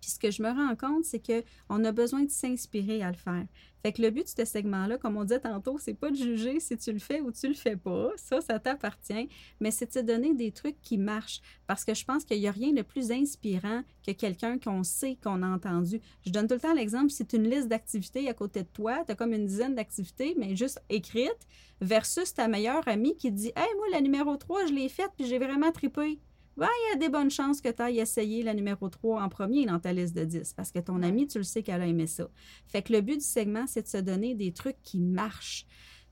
Puis 0.00 0.10
ce 0.10 0.18
que 0.18 0.30
je 0.30 0.42
me 0.42 0.48
rends 0.48 0.76
compte, 0.76 1.04
c'est 1.04 1.18
que 1.18 1.42
on 1.68 1.84
a 1.84 1.92
besoin 1.92 2.22
de 2.22 2.30
s'inspirer 2.30 3.02
à 3.02 3.10
le 3.10 3.16
faire. 3.16 3.46
Fait 3.82 3.92
que 3.92 4.02
le 4.02 4.10
but 4.10 4.24
de 4.24 4.44
ce 4.44 4.44
segment-là, 4.44 4.98
comme 4.98 5.16
on 5.16 5.22
disait 5.22 5.40
tantôt, 5.40 5.78
c'est 5.78 5.94
pas 5.94 6.10
de 6.10 6.16
juger 6.16 6.58
si 6.58 6.76
tu 6.76 6.92
le 6.92 6.98
fais 6.98 7.20
ou 7.20 7.30
tu 7.30 7.46
le 7.46 7.54
fais 7.54 7.76
pas. 7.76 8.10
Ça, 8.16 8.40
ça 8.40 8.58
t'appartient. 8.58 9.28
Mais 9.60 9.70
c'est 9.70 9.86
de 9.86 10.00
te 10.00 10.04
donner 10.04 10.34
des 10.34 10.50
trucs 10.50 10.80
qui 10.82 10.98
marchent. 10.98 11.40
Parce 11.66 11.84
que 11.84 11.94
je 11.94 12.04
pense 12.04 12.24
qu'il 12.24 12.40
n'y 12.40 12.48
a 12.48 12.52
rien 12.52 12.72
de 12.72 12.82
plus 12.82 13.12
inspirant 13.12 13.82
que 14.04 14.10
quelqu'un 14.12 14.58
qu'on 14.58 14.82
sait, 14.82 15.16
qu'on 15.22 15.42
a 15.42 15.48
entendu. 15.48 16.00
Je 16.26 16.32
donne 16.32 16.48
tout 16.48 16.54
le 16.54 16.60
temps 16.60 16.74
l'exemple, 16.74 17.10
c'est 17.10 17.32
une 17.34 17.48
liste 17.48 17.68
d'activités 17.68 18.28
à 18.28 18.34
côté 18.34 18.62
de 18.62 18.68
toi. 18.68 19.04
Tu 19.04 19.12
as 19.12 19.14
comme 19.14 19.32
une 19.32 19.46
dizaine 19.46 19.76
d'activités, 19.76 20.34
mais 20.36 20.56
juste 20.56 20.82
écrites, 20.88 21.46
versus 21.80 22.34
ta 22.34 22.48
meilleure 22.48 22.86
amie 22.88 23.16
qui 23.16 23.30
dit 23.30 23.52
Hey, 23.54 23.68
moi, 23.76 23.86
la 23.92 24.00
numéro 24.00 24.36
3, 24.36 24.66
je 24.66 24.72
l'ai 24.72 24.88
faite, 24.88 25.12
puis 25.16 25.26
j'ai 25.26 25.38
vraiment 25.38 25.70
trippé. 25.70 26.18
Ben, 26.58 26.66
il 26.86 26.90
y 26.92 26.96
a 26.96 26.98
des 26.98 27.08
bonnes 27.08 27.30
chances 27.30 27.60
que 27.60 27.68
tu 27.68 27.80
ailles 27.80 28.00
essayer 28.00 28.42
la 28.42 28.52
numéro 28.52 28.88
3 28.88 29.22
en 29.22 29.28
premier 29.28 29.64
dans 29.64 29.78
ta 29.78 29.92
liste 29.92 30.14
de 30.16 30.24
10 30.24 30.54
parce 30.54 30.72
que 30.72 30.80
ton 30.80 31.02
amie, 31.02 31.26
tu 31.28 31.38
le 31.38 31.44
sais 31.44 31.62
qu'elle 31.62 31.80
a 31.80 31.86
aimé 31.86 32.06
ça. 32.08 32.28
Fait 32.66 32.82
que 32.82 32.92
le 32.92 33.00
but 33.00 33.18
du 33.18 33.24
segment, 33.24 33.66
c'est 33.68 33.82
de 33.82 33.86
se 33.88 33.98
donner 33.98 34.34
des 34.34 34.52
trucs 34.52 34.82
qui 34.82 34.98
marchent. 34.98 35.66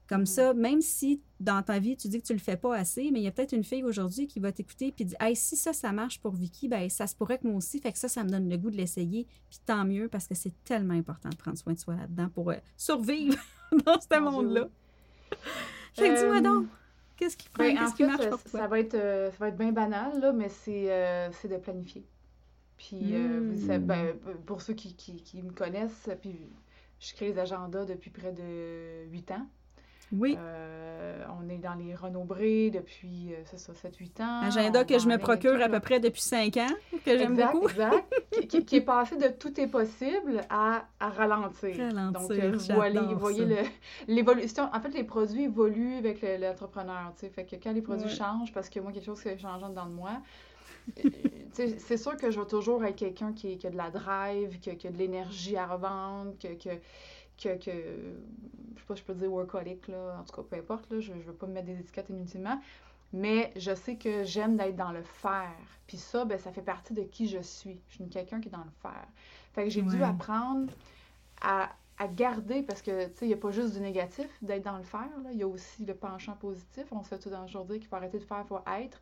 Comme 0.08 0.20
Mhm. 0.20 0.26
ça, 0.26 0.54
même 0.54 0.80
si 0.82 1.20
dans 1.40 1.64
ta 1.64 1.80
vie, 1.80 1.96
tu 1.96 2.06
dis 2.06 2.20
que 2.20 2.26
tu 2.28 2.32
le 2.32 2.38
fais 2.38 2.56
pas 2.56 2.76
assez, 2.76 3.10
mais 3.10 3.18
il 3.18 3.24
y 3.24 3.26
a 3.26 3.32
peut-être 3.32 3.54
une 3.54 3.64
fille 3.64 3.82
aujourd'hui 3.82 4.28
qui 4.28 4.38
va 4.38 4.52
t'écouter 4.52 4.92
puis 4.92 5.04
dit 5.04 5.16
Hey, 5.18 5.34
si 5.34 5.56
ça, 5.56 5.72
ça 5.72 5.90
marche 5.90 6.20
pour 6.20 6.32
Vicky, 6.36 6.68
ben 6.68 6.88
ça 6.88 7.08
se 7.08 7.16
pourrait 7.16 7.38
que 7.38 7.46
moi 7.48 7.56
aussi. 7.56 7.80
Fait 7.80 7.90
que 7.90 7.98
ça, 7.98 8.06
ça 8.08 8.22
me 8.22 8.28
donne 8.30 8.48
le 8.48 8.56
goût 8.56 8.70
de 8.70 8.76
l'essayer. 8.76 9.26
Puis 9.50 9.58
tant 9.66 9.84
mieux 9.84 10.08
parce 10.08 10.28
que 10.28 10.36
c'est 10.36 10.52
tellement 10.62 10.94
important 10.94 11.28
de 11.28 11.34
prendre 11.36 11.58
soin 11.58 11.72
de 11.72 11.78
soi 11.80 11.96
là-dedans 11.96 12.28
pour 12.28 12.50
euh, 12.52 12.56
survivre 12.76 13.36
dans 13.84 13.98
ce 14.00 14.20
monde-là. 14.20 14.68
Fait 15.94 16.08
que 16.10 16.20
dis-moi 16.20 16.36
Euh, 16.36 16.40
donc, 16.40 16.66
qu'est-ce 17.16 17.36
qui 17.36 17.48
prend, 17.48 17.64
Ben, 17.64 17.76
en 17.78 17.80
qu'est-ce 17.80 17.94
qui 17.94 18.04
fait, 18.04 18.06
marche 18.06 18.26
euh, 18.26 18.36
ça 18.46 18.66
va 18.68 18.80
être, 18.80 18.94
euh, 18.94 19.30
ça 19.32 19.36
va 19.38 19.48
être 19.48 19.56
bien 19.56 19.72
banal, 19.72 20.20
là, 20.20 20.32
mais 20.32 20.48
c'est 20.48 20.90
euh, 20.92 21.30
c'est 21.32 21.48
de 21.48 21.56
planifier. 21.56 22.06
Puis, 22.76 23.14
euh, 23.14 23.40
Mm. 23.40 23.52
vous 23.52 23.66
savez, 23.66 23.78
ben, 23.84 24.18
pour 24.46 24.62
ceux 24.62 24.74
qui, 24.74 24.94
qui, 24.96 25.22
qui 25.22 25.42
me 25.42 25.52
connaissent, 25.52 26.10
puis 26.20 26.38
je 27.00 27.14
crée 27.14 27.28
les 27.32 27.38
agendas 27.38 27.84
depuis 27.86 28.10
près 28.10 28.32
de 28.32 29.06
8 29.10 29.30
ans. 29.32 29.46
Oui, 30.12 30.36
Euh, 30.38 31.24
on 31.40 31.48
est 31.48 31.58
dans 31.58 31.74
les 31.74 31.94
renombrés 31.94 32.70
depuis, 32.70 33.32
euh, 33.32 33.36
c'est 33.44 33.58
ça, 33.58 33.72
7-8 33.72 34.20
ans. 34.22 34.40
agenda 34.42 34.84
que 34.84 34.98
je 34.98 35.08
me 35.08 35.16
procure 35.18 35.60
à 35.60 35.68
peu 35.68 35.80
près 35.80 35.98
depuis 36.00 36.20
cinq 36.22 36.56
ans, 36.58 36.68
que 37.04 37.18
j'aime 37.18 37.36
beaucoup. 37.36 37.68
Exact, 37.68 38.04
qui, 38.66 38.76
est 38.76 38.80
passé 38.82 39.16
de 39.16 39.28
tout 39.28 39.58
est 39.60 39.66
possible 39.66 40.40
à, 40.48 40.84
à 41.00 41.08
ralentir. 41.10 41.76
Ralentir, 41.76 42.12
Donc, 42.12 42.30
euh, 42.30 42.56
vous 42.56 43.18
voyez, 43.18 43.46
l'évolution. 44.06 44.68
En 44.72 44.80
fait, 44.80 44.90
les 44.94 45.04
produits 45.04 45.44
évoluent 45.44 45.96
avec 45.96 46.22
le- 46.22 46.36
l'entrepreneur. 46.40 47.12
tu 47.14 47.20
sais. 47.26 47.28
Fait 47.30 47.44
que 47.44 47.56
quand 47.56 47.72
les 47.72 47.82
produits 47.82 48.06
Ouais. 48.06 48.14
changent, 48.14 48.52
parce 48.52 48.68
que 48.68 48.78
moi, 48.80 48.92
quelque 48.92 49.06
chose 49.06 49.20
qui 49.20 49.28
est 49.28 49.38
changeant 49.38 49.68
dedans 49.70 49.86
de 49.86 49.94
moi, 49.94 50.12
c'est 51.52 51.96
sûr 51.96 52.16
que 52.16 52.30
je 52.30 52.38
vais 52.40 52.46
toujours 52.46 52.84
être 52.84 52.96
quelqu'un 52.96 53.32
qui, 53.32 53.58
qui 53.58 53.66
a 53.66 53.70
de 53.70 53.76
la 53.76 53.90
drive, 53.90 54.58
qui, 54.60 54.70
a- 54.70 54.74
qui 54.76 54.86
a 54.86 54.90
de 54.90 54.98
l'énergie 54.98 55.56
à 55.56 55.66
revendre, 55.66 56.32
que, 56.40 56.48
que, 56.54 56.70
que, 57.36 57.56
que- 57.58 58.16
je 58.76 58.80
sais 58.80 58.86
pas, 58.86 58.94
je 58.94 59.02
peux 59.02 59.14
dire 59.14 59.32
workaholic, 59.32 59.88
là, 59.88 60.18
en 60.20 60.24
tout 60.24 60.34
cas, 60.36 60.42
peu 60.48 60.56
importe, 60.56 60.90
là, 60.90 61.00
je 61.00 61.12
ne 61.12 61.22
veux 61.22 61.34
pas 61.34 61.46
me 61.46 61.52
mettre 61.52 61.66
des 61.66 61.80
étiquettes 61.80 62.08
inutilement, 62.10 62.60
mais 63.12 63.52
je 63.56 63.74
sais 63.74 63.96
que 63.96 64.24
j'aime 64.24 64.56
d'être 64.56 64.76
dans 64.76 64.92
le 64.92 65.02
faire. 65.02 65.56
Puis 65.86 65.98
ça, 65.98 66.24
ben, 66.24 66.38
ça 66.38 66.52
fait 66.52 66.62
partie 66.62 66.94
de 66.94 67.02
qui 67.02 67.28
je 67.28 67.40
suis. 67.42 67.80
Je 67.88 67.94
suis 67.96 68.08
quelqu'un 68.08 68.40
qui 68.40 68.48
est 68.48 68.52
dans 68.52 68.64
le 68.64 68.70
faire. 68.82 69.06
Fait 69.54 69.64
que 69.64 69.70
j'ai 69.70 69.82
dû 69.82 70.02
apprendre 70.04 70.72
à, 71.40 71.70
à 71.98 72.08
garder, 72.08 72.62
parce 72.62 72.82
que, 72.82 73.06
tu 73.08 73.14
sais, 73.14 73.24
il 73.26 73.28
n'y 73.28 73.34
a 73.34 73.38
pas 73.38 73.50
juste 73.50 73.74
du 73.74 73.80
négatif 73.80 74.28
d'être 74.42 74.64
dans 74.64 74.76
le 74.78 74.84
faire, 74.84 75.08
là. 75.24 75.30
il 75.32 75.38
y 75.38 75.42
a 75.42 75.48
aussi 75.48 75.84
le 75.86 75.94
penchant 75.94 76.36
positif. 76.36 76.86
On 76.92 77.02
se 77.02 77.08
fait 77.08 77.18
tout 77.18 77.30
dans 77.30 77.42
le 77.42 77.48
jour 77.48 77.64
dire 77.64 77.78
qu'il 77.78 77.86
faut 77.88 77.96
arrêter 77.96 78.18
de 78.18 78.24
faire, 78.24 78.42
il 78.44 78.48
faut 78.48 78.60
être. 78.80 79.00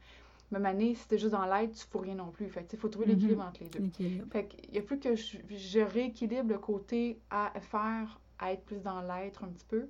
Même 0.50 0.66
année, 0.66 0.94
si 0.94 1.08
t'es 1.08 1.18
juste 1.18 1.32
dans 1.32 1.46
l'être, 1.46 1.72
tu 1.74 1.84
ne 1.86 1.90
fous 1.90 1.98
rien 1.98 2.14
non 2.16 2.30
plus. 2.30 2.48
Fait 2.48 2.60
que, 2.62 2.66
tu 2.66 2.70
sais, 2.72 2.76
il 2.76 2.80
faut 2.80 2.88
trouver 2.88 3.06
Mhm. 3.06 3.12
l'équilibre 3.12 3.42
entre 3.44 3.62
les 3.62 3.70
deux. 3.70 3.84
Fait 4.30 4.46
qu'il 4.46 4.70
n'y 4.70 4.78
a 4.78 4.82
plus 4.82 4.98
que 5.00 5.14
je, 5.16 5.38
je 5.50 5.80
rééquilibre 5.80 6.48
le 6.50 6.58
côté 6.58 7.20
à 7.30 7.52
faire, 7.60 8.20
à 8.38 8.52
être 8.52 8.64
plus 8.64 8.82
dans 8.82 9.00
l'être 9.02 9.44
un 9.44 9.48
petit 9.48 9.66
peu. 9.66 9.88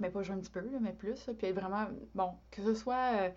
Mais 0.00 0.10
pas 0.10 0.22
jouer 0.22 0.34
un 0.34 0.40
petit 0.40 0.50
peu, 0.50 0.62
mais 0.80 0.92
plus. 0.92 1.30
Puis 1.38 1.46
être 1.46 1.58
vraiment, 1.58 1.86
bon, 2.14 2.32
que 2.50 2.62
ce 2.62 2.74
soit, 2.74 3.12
euh, 3.16 3.30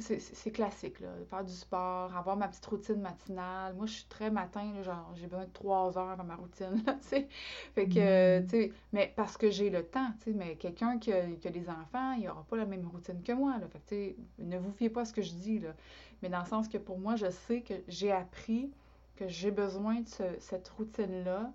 c'est 0.00 0.50
classique, 0.50 0.98
là, 1.00 1.08
faire 1.30 1.44
du 1.44 1.52
sport, 1.52 2.14
avoir 2.16 2.36
ma 2.36 2.48
petite 2.48 2.66
routine 2.66 3.00
matinale. 3.00 3.74
Moi, 3.74 3.86
je 3.86 3.92
suis 3.92 4.06
très 4.06 4.30
matin, 4.30 4.82
genre, 4.82 5.12
j'ai 5.14 5.26
besoin 5.26 5.44
de 5.44 5.52
trois 5.52 5.96
heures 5.96 6.16
dans 6.16 6.24
ma 6.24 6.34
routine, 6.34 6.82
tu 6.84 7.08
sais. 7.08 7.28
Fait 7.74 7.88
que, 7.88 8.40
mm. 8.40 8.46
tu 8.46 8.50
sais, 8.50 8.72
mais 8.92 9.12
parce 9.14 9.36
que 9.36 9.50
j'ai 9.50 9.70
le 9.70 9.86
temps, 9.86 10.10
tu 10.18 10.32
sais, 10.32 10.36
mais 10.36 10.56
quelqu'un 10.56 10.98
qui 10.98 11.12
a, 11.12 11.26
qui 11.36 11.46
a, 11.46 11.50
des 11.50 11.70
enfants, 11.70 12.12
il 12.14 12.24
n'aura 12.24 12.42
pas 12.42 12.56
la 12.56 12.66
même 12.66 12.86
routine 12.88 13.22
que 13.22 13.32
moi, 13.32 13.56
là. 13.58 13.68
Fait 13.68 13.78
que, 13.78 13.88
tu 13.88 13.94
sais, 13.94 14.16
ne 14.38 14.58
vous 14.58 14.72
fiez 14.72 14.90
pas 14.90 15.02
à 15.02 15.04
ce 15.04 15.12
que 15.12 15.22
je 15.22 15.32
dis, 15.32 15.60
là. 15.60 15.74
Mais 16.22 16.28
dans 16.28 16.40
le 16.40 16.46
sens 16.46 16.68
que 16.68 16.78
pour 16.78 16.98
moi, 16.98 17.14
je 17.14 17.30
sais 17.30 17.60
que 17.62 17.74
j'ai 17.86 18.10
appris 18.10 18.72
que 19.16 19.28
j'ai 19.28 19.52
besoin 19.52 20.00
de 20.00 20.08
cette 20.40 20.68
routine-là 20.70 21.52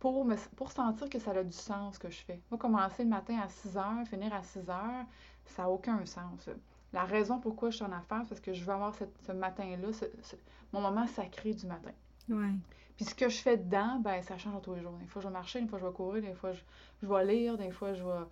pour, 0.00 0.24
me, 0.24 0.36
pour 0.56 0.72
sentir 0.72 1.08
que 1.08 1.18
ça 1.18 1.32
a 1.32 1.42
du 1.42 1.52
sens 1.52 1.94
ce 1.94 1.98
que 1.98 2.10
je 2.10 2.18
fais. 2.18 2.40
Moi, 2.50 2.58
commencer 2.58 3.02
le 3.04 3.10
matin 3.10 3.38
à 3.42 3.48
6 3.48 3.76
heures, 3.76 4.06
finir 4.08 4.32
à 4.32 4.42
6 4.42 4.70
heures, 4.70 5.06
ça 5.46 5.62
n'a 5.62 5.70
aucun 5.70 6.04
sens. 6.06 6.48
La 6.92 7.04
raison 7.04 7.38
pourquoi 7.38 7.70
je 7.70 7.76
suis 7.76 7.84
en 7.84 7.92
affaires, 7.92 8.20
c'est 8.22 8.28
parce 8.30 8.40
que 8.40 8.52
je 8.52 8.64
veux 8.64 8.72
avoir 8.72 8.94
ce 8.94 9.32
matin-là, 9.32 9.88
mon 10.72 10.80
moment 10.80 11.06
sacré 11.06 11.52
du 11.52 11.66
matin. 11.66 11.92
Ouais. 12.28 12.52
Puis 12.96 13.04
ce 13.04 13.14
que 13.14 13.28
je 13.28 13.36
fais 13.36 13.56
dedans, 13.56 14.00
ben 14.00 14.22
ça 14.22 14.38
change 14.38 14.60
tous 14.62 14.74
les 14.74 14.82
jours. 14.82 14.96
Des 15.00 15.06
fois, 15.06 15.22
je 15.22 15.28
vais 15.28 15.32
marcher, 15.32 15.60
des 15.60 15.68
fois, 15.68 15.78
je 15.78 15.86
vais 15.86 15.92
courir, 15.92 16.22
des 16.22 16.34
fois, 16.34 16.52
je, 16.52 16.60
je 17.02 17.06
vais 17.06 17.24
lire, 17.24 17.56
des 17.56 17.70
fois, 17.70 17.94
je 17.94 18.02
vais 18.02 18.24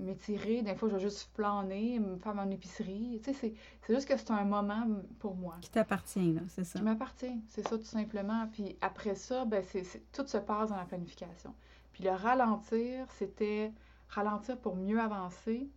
m'étirer, 0.00 0.62
des 0.62 0.74
fois, 0.74 0.88
je 0.88 0.94
vais 0.94 1.00
juste 1.00 1.30
flâner, 1.34 1.98
me 1.98 2.16
faire 2.16 2.34
mon 2.34 2.50
épicerie. 2.50 3.20
Tu 3.24 3.32
sais, 3.32 3.54
c'est 3.82 3.92
juste 3.92 4.08
que 4.08 4.16
c'est 4.16 4.30
un 4.30 4.44
moment 4.44 4.86
pour 5.18 5.34
moi. 5.34 5.56
Qui 5.60 5.70
t'appartient, 5.70 6.32
là, 6.32 6.42
c'est 6.48 6.64
ça? 6.64 6.78
Qui 6.78 6.84
m'appartient, 6.84 7.40
c'est 7.48 7.66
ça, 7.66 7.76
tout 7.78 7.84
simplement. 7.84 8.48
Puis 8.52 8.76
après 8.80 9.14
ça, 9.14 9.44
ben, 9.44 9.62
c'est, 9.64 9.84
tout 10.12 10.26
se 10.26 10.38
passe 10.38 10.70
dans 10.70 10.76
la 10.76 10.84
planification. 10.84 11.54
Puis 11.92 12.04
le 12.04 12.10
ralentir, 12.10 13.06
c'était 13.10 13.72
ralentir 14.08 14.58
pour 14.58 14.76
mieux 14.76 15.00
avancer, 15.00 15.68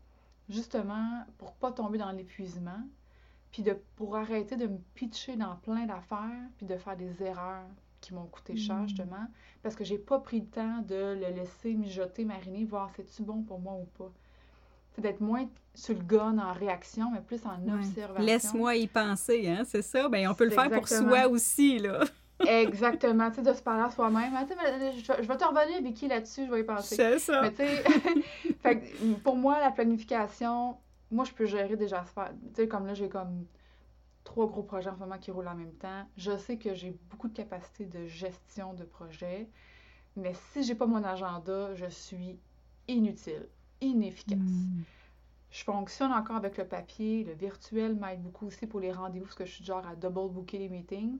justement 0.49 1.25
pour 1.37 1.53
pas 1.53 1.71
tomber 1.71 1.97
dans 1.97 2.11
l'épuisement, 2.11 2.81
puis 3.51 3.63
de, 3.63 3.77
pour 3.95 4.15
arrêter 4.15 4.55
de 4.55 4.67
me 4.67 4.79
pitcher 4.95 5.35
dans 5.35 5.55
plein 5.57 5.85
d'affaires, 5.85 6.49
puis 6.57 6.65
de 6.65 6.75
faire 6.77 6.97
des 6.97 7.21
erreurs 7.23 7.67
qui 8.03 8.13
m'ont 8.13 8.25
coûté 8.25 8.55
cher, 8.57 8.75
mm. 8.75 8.87
justement, 8.87 9.27
parce 9.63 9.75
que 9.75 9.83
j'ai 9.83 9.97
pas 9.97 10.19
pris 10.19 10.41
le 10.41 10.45
temps 10.45 10.79
de 10.87 11.15
le 11.15 11.33
laisser 11.33 11.73
mijoter, 11.73 12.25
mariner, 12.25 12.65
voir 12.65 12.91
c'est-tu 12.95 13.23
bon 13.23 13.41
pour 13.41 13.59
moi 13.59 13.73
ou 13.73 13.85
pas. 13.97 14.11
C'est 14.91 15.01
d'être 15.01 15.21
moins 15.21 15.47
sur 15.73 15.95
le 15.95 16.03
gun 16.03 16.37
en 16.37 16.51
réaction, 16.51 17.09
mais 17.11 17.21
plus 17.21 17.41
en 17.45 17.55
observation. 17.73 18.23
Laisse-moi 18.23 18.75
y 18.75 18.87
penser, 18.87 19.49
hein, 19.49 19.63
c'est 19.65 19.81
ça? 19.81 20.07
Ben, 20.09 20.27
on 20.27 20.35
peut 20.35 20.43
le 20.43 20.51
faire 20.51 20.69
pour 20.69 20.87
soi 20.87 21.27
aussi, 21.27 21.79
là. 21.79 22.03
Exactement, 22.45 23.29
tu 23.29 23.37
sais, 23.37 23.41
de 23.41 23.53
se 23.53 23.61
parler 23.61 23.83
à 23.83 23.89
soi-même. 23.89 24.33
je, 24.33 25.27
vais 25.27 25.37
te 25.37 25.45
revenir, 25.45 25.81
Vicky, 25.81 26.07
là-dessus, 26.09 26.45
je 26.45 26.51
vais 26.51 26.59
y 26.59 26.63
penser. 26.63 26.95
C'est 26.95 27.19
ça. 27.19 27.41
Mais 27.41 27.51
tu 27.53 27.63
sais, 28.61 28.81
pour 29.23 29.37
moi, 29.37 29.59
la 29.59 29.71
planification, 29.71 30.75
moi, 31.09 31.23
je 31.23 31.31
peux 31.31 31.45
gérer 31.45 31.77
déjà 31.77 32.03
Tu 32.03 32.21
sais, 32.55 32.67
comme 32.67 32.85
là, 32.85 32.93
j'ai 32.93 33.07
comme 33.07 33.45
trois 34.23 34.47
gros 34.47 34.63
projets 34.63 34.89
en 34.89 34.95
ce 34.95 34.99
moment 34.99 35.17
qui 35.17 35.31
roulent 35.31 35.47
en 35.47 35.55
même 35.55 35.73
temps. 35.73 36.07
Je 36.17 36.37
sais 36.37 36.57
que 36.57 36.73
j'ai 36.73 36.97
beaucoup 37.09 37.27
de 37.27 37.33
capacité 37.33 37.85
de 37.85 38.05
gestion 38.07 38.73
de 38.73 38.83
projet, 38.83 39.47
mais 40.15 40.33
si 40.51 40.63
j'ai 40.63 40.75
pas 40.75 40.85
mon 40.85 41.03
agenda, 41.03 41.73
je 41.75 41.87
suis 41.87 42.37
inutile, 42.87 43.47
inefficace. 43.81 44.39
Hmm. 44.39 44.83
Je 45.51 45.63
fonctionne 45.63 46.11
encore 46.11 46.37
avec 46.37 46.57
le 46.57 46.65
papier. 46.65 47.23
Le 47.23 47.33
virtuel 47.33 47.95
m'aide 47.95 48.21
beaucoup 48.21 48.47
aussi 48.47 48.65
pour 48.65 48.79
les 48.79 48.91
rendez-vous, 48.91 49.25
parce 49.25 49.35
que 49.35 49.45
je 49.45 49.51
suis 49.51 49.63
genre 49.63 49.85
à 49.87 49.95
double 49.95 50.33
booker 50.33 50.57
les 50.57 50.69
meetings. 50.69 51.19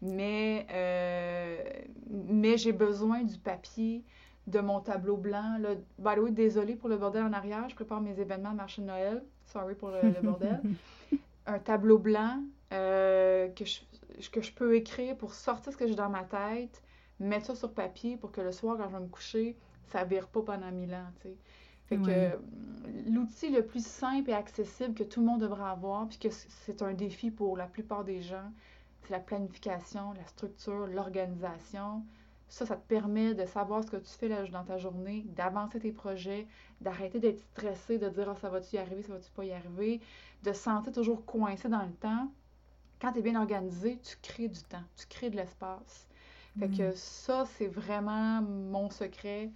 Mais, 0.00 0.66
euh, 0.70 1.62
mais 2.08 2.56
j'ai 2.56 2.72
besoin 2.72 3.22
du 3.24 3.38
papier, 3.38 4.04
de 4.46 4.60
mon 4.60 4.80
tableau 4.80 5.16
blanc. 5.16 5.58
Là. 5.58 5.74
By 5.98 6.14
the 6.14 6.18
way, 6.18 6.30
désolé 6.30 6.76
pour 6.76 6.88
le 6.88 6.96
bordel 6.96 7.24
en 7.24 7.32
arrière. 7.32 7.68
Je 7.68 7.74
prépare 7.74 8.00
mes 8.00 8.18
événements 8.20 8.50
à 8.50 8.54
marché 8.54 8.82
de 8.82 8.86
Noël. 8.86 9.24
Sorry 9.46 9.74
pour 9.74 9.90
le, 9.90 10.20
bordel. 10.22 10.60
Un 11.46 11.58
tableau 11.58 11.98
blanc 11.98 12.42
euh, 12.72 13.48
que, 13.50 13.64
je, 13.64 13.80
que 14.30 14.40
je 14.40 14.52
peux 14.52 14.76
écrire 14.76 15.16
pour 15.16 15.34
sortir 15.34 15.72
ce 15.72 15.76
que 15.76 15.86
j'ai 15.86 15.94
dans 15.94 16.08
ma 16.08 16.24
tête, 16.24 16.82
mettre 17.20 17.46
ça 17.46 17.54
sur 17.54 17.72
papier 17.72 18.16
pour 18.16 18.32
que 18.32 18.40
le 18.40 18.52
soir, 18.52 18.76
quand 18.76 18.88
je 18.88 18.96
vais 18.96 19.02
me 19.02 19.08
coucher, 19.08 19.56
ça 19.88 20.04
vire 20.04 20.28
pas 20.28 20.42
pendant 20.42 20.70
mille 20.70 20.94
ans, 20.94 21.10
tu 21.20 21.28
sais. 21.28 21.36
Fait 21.86 21.98
que 21.98 23.10
l'outil 23.10 23.50
le 23.50 23.66
plus 23.66 23.84
simple 23.84 24.30
et 24.30 24.32
accessible 24.32 24.94
que 24.94 25.02
tout 25.02 25.20
le 25.20 25.26
monde 25.26 25.40
devrait 25.40 25.68
avoir, 25.68 26.08
puis 26.08 26.18
que 26.18 26.28
c'est 26.30 26.80
un 26.80 26.94
défi 26.94 27.30
pour 27.30 27.56
la 27.56 27.66
plupart 27.66 28.04
des 28.04 28.22
gens, 28.22 28.50
c'est 29.02 29.10
la 29.10 29.20
planification, 29.20 30.12
la 30.12 30.24
structure, 30.26 30.86
l'organisation. 30.86 32.04
Ça, 32.52 32.66
ça 32.66 32.76
te 32.76 32.86
permet 32.86 33.32
de 33.32 33.46
savoir 33.46 33.82
ce 33.82 33.90
que 33.90 33.96
tu 33.96 34.10
fais 34.10 34.28
là, 34.28 34.46
dans 34.46 34.62
ta 34.62 34.76
journée, 34.76 35.24
d'avancer 35.28 35.80
tes 35.80 35.90
projets, 35.90 36.46
d'arrêter 36.82 37.18
d'être 37.18 37.40
stressé, 37.40 37.96
de 37.96 38.10
dire 38.10 38.28
oh, 38.30 38.36
ça 38.38 38.50
va-tu 38.50 38.76
y 38.76 38.78
arriver, 38.78 39.02
ça 39.02 39.14
va-tu 39.14 39.30
pas 39.30 39.46
y 39.46 39.52
arriver, 39.52 40.02
de 40.42 40.52
se 40.52 40.60
sentir 40.60 40.92
toujours 40.92 41.24
coincé 41.24 41.70
dans 41.70 41.82
le 41.82 41.94
temps. 41.94 42.30
Quand 43.00 43.10
tu 43.12 43.20
es 43.20 43.22
bien 43.22 43.40
organisé, 43.40 43.98
tu 44.02 44.18
crées 44.20 44.48
du 44.48 44.62
temps, 44.64 44.82
tu 44.96 45.06
crées 45.06 45.30
de 45.30 45.36
l'espace. 45.36 46.06
Fait 46.58 46.68
que 46.68 46.90
mm. 46.90 46.94
ça, 46.94 47.46
c'est 47.56 47.68
vraiment 47.68 48.42
mon 48.42 48.90
secret 48.90 49.50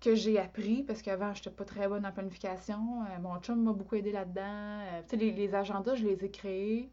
que 0.00 0.16
j'ai 0.16 0.36
appris 0.40 0.82
parce 0.82 1.00
qu'avant, 1.00 1.32
je 1.32 1.38
n'étais 1.38 1.50
pas 1.50 1.64
très 1.64 1.86
bonne 1.86 2.04
en 2.04 2.10
planification. 2.10 3.04
Euh, 3.04 3.20
mon 3.20 3.38
chum 3.38 3.62
m'a 3.62 3.72
beaucoup 3.72 3.94
aidé 3.94 4.10
là-dedans. 4.10 4.42
Euh, 4.42 5.02
tu 5.02 5.10
sais, 5.10 5.16
les, 5.16 5.30
les, 5.30 5.54
agendas, 5.54 5.94
je 5.94 6.04
les 6.04 6.24
ai 6.24 6.30
créés 6.32 6.90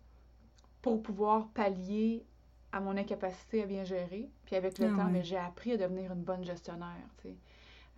pour 0.83 1.01
pouvoir 1.01 1.47
pallier 1.55 2.23
à 2.75 2.81
mon 2.81 2.97
incapacité 2.97 3.63
à 3.63 3.65
bien 3.65 3.85
gérer. 3.85 4.29
Puis 4.45 4.55
avec 4.55 4.77
le 4.79 4.87
ah 4.87 4.97
temps, 4.97 5.09
mais 5.09 5.23
j'ai 5.23 5.37
appris 5.37 5.71
à 5.71 5.77
devenir 5.77 6.11
une 6.11 6.23
bonne 6.23 6.43
gestionnaire, 6.43 7.07
tu 7.21 7.29
sais. 7.29 7.35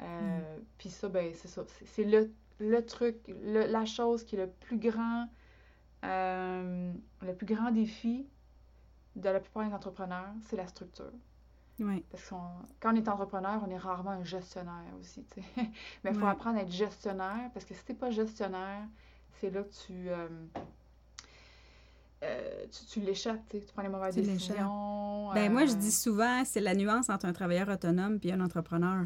Euh, 0.02 0.40
mm. 0.40 0.64
Puis 0.78 0.90
ça, 0.90 1.10
ben, 1.10 1.34
c'est 1.34 1.48
ça. 1.48 1.64
C'est 1.86 2.04
le, 2.04 2.32
le, 2.60 2.86
truc, 2.86 3.18
la 3.28 3.86
chose 3.86 4.24
qui 4.24 4.36
est 4.36 4.46
le 4.46 4.50
plus 4.50 4.78
grand, 4.78 5.28
euh, 6.06 6.94
le 7.24 7.34
plus 7.34 7.48
grand 7.48 7.72
défi 7.72 8.28
de 9.16 9.30
la 9.30 9.40
plupart 9.40 9.68
des 9.68 9.74
entrepreneurs, 9.74 10.32
c'est 10.48 10.56
la 10.56 10.68
structure. 10.68 11.12
Oui. 11.80 12.06
Parce 12.12 12.30
que 12.30 12.36
quand 12.80 12.94
on 12.94 12.96
est 12.96 13.08
entrepreneur, 13.08 13.60
on 13.66 13.72
est 13.72 13.78
rarement 13.78 14.12
un 14.12 14.24
gestionnaire 14.24 14.94
aussi, 15.00 15.26
tu 15.34 15.42
sais. 15.42 15.48
Mais 16.04 16.12
il 16.12 16.20
faut 16.20 16.28
apprendre 16.28 16.60
à 16.60 16.62
être 16.62 16.72
gestionnaire, 16.72 17.50
parce 17.52 17.66
que 17.66 17.74
si 17.74 17.84
tu 17.84 17.94
n'es 17.94 17.98
pas 17.98 18.12
gestionnaire, 18.12 18.84
c'est 19.40 19.50
là 19.50 19.64
que 19.64 19.74
tu... 19.88 20.10
Euh, 20.10 20.28
euh, 22.24 22.66
tu, 22.92 23.00
l'échappes, 23.02 23.40
tu 23.50 23.60
prends 23.74 23.84
les 23.84 23.90
mauvaises 23.90 24.16
décisions. 24.16 25.32
Ben, 25.34 25.52
moi, 25.52 25.66
je 25.66 25.74
dis 25.74 25.92
souvent, 25.92 26.44
c'est 26.46 26.62
la 26.62 26.74
nuance 26.74 27.10
entre 27.10 27.26
un 27.26 27.34
travailleur 27.34 27.70
autonome 27.70 28.20
et 28.24 28.34
un 28.34 28.42
entrepreneur. 28.42 29.06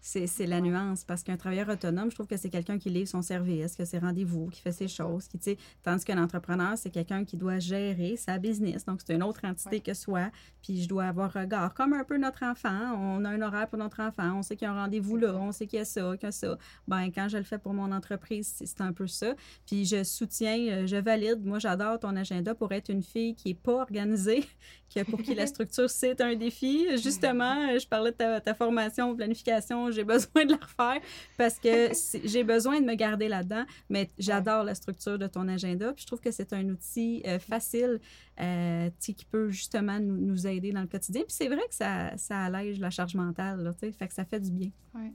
C'est 0.00 0.46
la 0.46 0.60
nuance 0.60 1.04
parce 1.04 1.22
qu'un 1.22 1.36
travailleur 1.36 1.68
autonome, 1.68 2.10
je 2.10 2.14
trouve 2.14 2.28
que 2.28 2.36
c'est 2.36 2.50
quelqu'un 2.50 2.78
qui 2.78 2.88
livre 2.88 3.08
son 3.08 3.20
service, 3.20 3.74
qui 3.74 3.82
a 3.82 3.86
ses 3.86 3.98
rendez-vous, 3.98 4.48
qui 4.48 4.60
fait 4.60 4.72
ses 4.72 4.88
choses, 4.88 5.26
qui, 5.26 5.58
tandis 5.82 6.04
qu'un 6.04 6.22
entrepreneur, 6.22 6.78
c'est 6.78 6.90
quelqu'un 6.90 7.24
qui 7.24 7.36
doit 7.36 7.58
gérer 7.58 8.16
sa 8.16 8.38
business. 8.38 8.84
Donc, 8.84 9.00
c'est 9.04 9.14
une 9.14 9.22
autre 9.22 9.40
entité 9.44 9.80
que 9.80 9.94
soi. 9.94 10.30
Puis, 10.62 10.82
je 10.82 10.88
dois 10.88 11.04
avoir 11.04 11.32
regard, 11.32 11.74
comme 11.74 11.92
un 11.92 12.04
peu 12.04 12.16
notre 12.16 12.44
enfant. 12.44 12.94
On 12.96 13.24
a 13.24 13.30
un 13.30 13.42
horaire 13.42 13.68
pour 13.68 13.78
notre 13.78 14.00
enfant. 14.00 14.38
On 14.38 14.42
sait 14.42 14.56
qu'il 14.56 14.66
y 14.66 14.68
a 14.68 14.72
un 14.72 14.82
rendez-vous 14.82 15.16
là. 15.16 15.34
On 15.34 15.52
sait 15.52 15.66
qu'il 15.66 15.78
y 15.78 15.82
a 15.82 15.84
ça, 15.84 16.16
qu'il 16.16 16.26
y 16.26 16.28
a 16.28 16.32
ça. 16.32 16.56
Ben, 16.86 17.10
quand 17.12 17.28
je 17.28 17.38
le 17.38 17.44
fais 17.44 17.58
pour 17.58 17.74
mon 17.74 17.90
entreprise, 17.92 18.54
c'est 18.64 18.80
un 18.80 18.92
peu 18.92 19.08
ça. 19.08 19.34
Puis, 19.66 19.84
je 19.84 20.04
soutiens, 20.04 20.58
euh, 20.68 20.86
je 20.86 20.96
valide. 20.96 21.44
Moi, 21.44 21.58
j'adore 21.58 21.98
ton 21.98 22.14
agenda 22.16 22.54
pour 22.54 22.72
être 22.72 22.88
une 22.88 23.02
fille 23.02 23.34
qui 23.34 23.48
n'est 23.48 23.54
pas 23.54 23.74
organisée, 23.74 24.44
que 24.94 25.02
pour 25.02 25.20
qui 25.20 25.34
la 25.34 25.46
structure, 25.48 25.90
c'est 25.90 26.20
un 26.20 26.36
défi. 26.36 26.86
Justement, 27.02 27.76
je 27.78 27.86
parlais 27.86 28.12
de 28.12 28.16
ta, 28.16 28.40
ta 28.40 28.54
formation, 28.54 29.14
planification 29.14 29.87
j'ai 29.90 30.04
besoin 30.04 30.44
de 30.44 30.52
la 30.52 30.56
refaire 30.56 31.00
parce 31.36 31.58
que 31.58 31.90
j'ai 32.24 32.44
besoin 32.44 32.80
de 32.80 32.86
me 32.86 32.94
garder 32.94 33.28
là-dedans. 33.28 33.64
Mais 33.88 34.08
j'adore 34.18 34.64
la 34.64 34.74
structure 34.74 35.18
de 35.18 35.26
ton 35.26 35.48
agenda. 35.48 35.92
Puis 35.92 36.02
je 36.02 36.06
trouve 36.06 36.20
que 36.20 36.30
c'est 36.30 36.52
un 36.52 36.68
outil 36.68 37.22
euh, 37.26 37.38
facile 37.38 38.00
euh, 38.40 38.90
qui 39.00 39.24
peut 39.24 39.50
justement 39.50 39.98
nous, 39.98 40.16
nous, 40.16 40.46
aider 40.46 40.72
dans 40.72 40.82
le 40.82 40.86
quotidien. 40.86 41.22
Puis 41.22 41.34
c'est 41.34 41.48
vrai 41.48 41.66
que 41.68 41.74
ça, 41.74 42.16
ça 42.16 42.40
allège 42.44 42.78
la 42.80 42.90
charge 42.90 43.14
mentale, 43.14 43.62
là, 43.62 43.72
fait 43.72 43.92
que 43.92 44.14
ça 44.14 44.24
fait 44.24 44.40
du 44.40 44.50
bien. 44.50 44.70
Oui. 44.94 45.12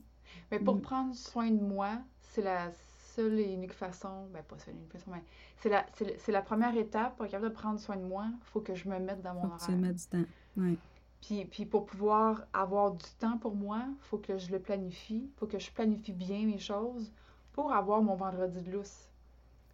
Mais 0.51 0.59
pour 0.59 0.75
mm. 0.75 0.81
prendre 0.81 1.15
soin 1.15 1.49
de 1.49 1.61
moi, 1.61 1.99
c'est 2.21 2.41
la 2.41 2.71
seule 3.15 3.39
et 3.39 3.53
unique 3.53 3.73
façon, 3.73 4.27
ben 4.33 4.43
pas 4.43 4.57
seule 4.57 4.73
et 4.75 4.77
unique 4.77 4.91
façon, 4.91 5.11
mais 5.11 5.23
c'est 5.61 5.69
la, 5.69 5.85
c'est 5.93 6.31
la 6.31 6.41
première 6.41 6.75
étape 6.75 7.15
pour 7.15 7.25
être 7.25 7.31
capable 7.31 7.51
de 7.51 7.55
prendre 7.55 7.79
soin 7.79 7.95
de 7.95 8.03
moi. 8.03 8.25
Il 8.29 8.45
faut 8.45 8.59
que 8.59 8.75
je 8.75 8.89
me 8.89 8.99
mette 8.99 9.21
dans 9.21 9.33
mon 9.33 9.41
faut 9.41 9.47
horaire. 9.47 9.67
Que 9.67 9.71
tu 9.71 9.77
mettes 9.77 9.95
du 9.95 10.05
temps. 10.05 10.25
Oui. 10.57 10.77
Puis, 11.23 11.45
puis 11.45 11.65
pour 11.65 11.85
pouvoir 11.85 12.45
avoir 12.51 12.91
du 12.91 13.05
temps 13.17 13.37
pour 13.37 13.55
moi, 13.55 13.79
il 13.87 14.03
faut 14.03 14.17
que 14.17 14.37
je 14.37 14.51
le 14.51 14.59
planifie, 14.59 15.29
il 15.31 15.39
faut 15.39 15.47
que 15.47 15.57
je 15.57 15.71
planifie 15.71 16.11
bien 16.11 16.45
mes 16.45 16.57
choses 16.57 17.13
pour 17.53 17.71
avoir 17.71 18.01
mon 18.01 18.15
vendredi 18.15 18.61
de 18.61 18.71
lousse. 18.71 19.09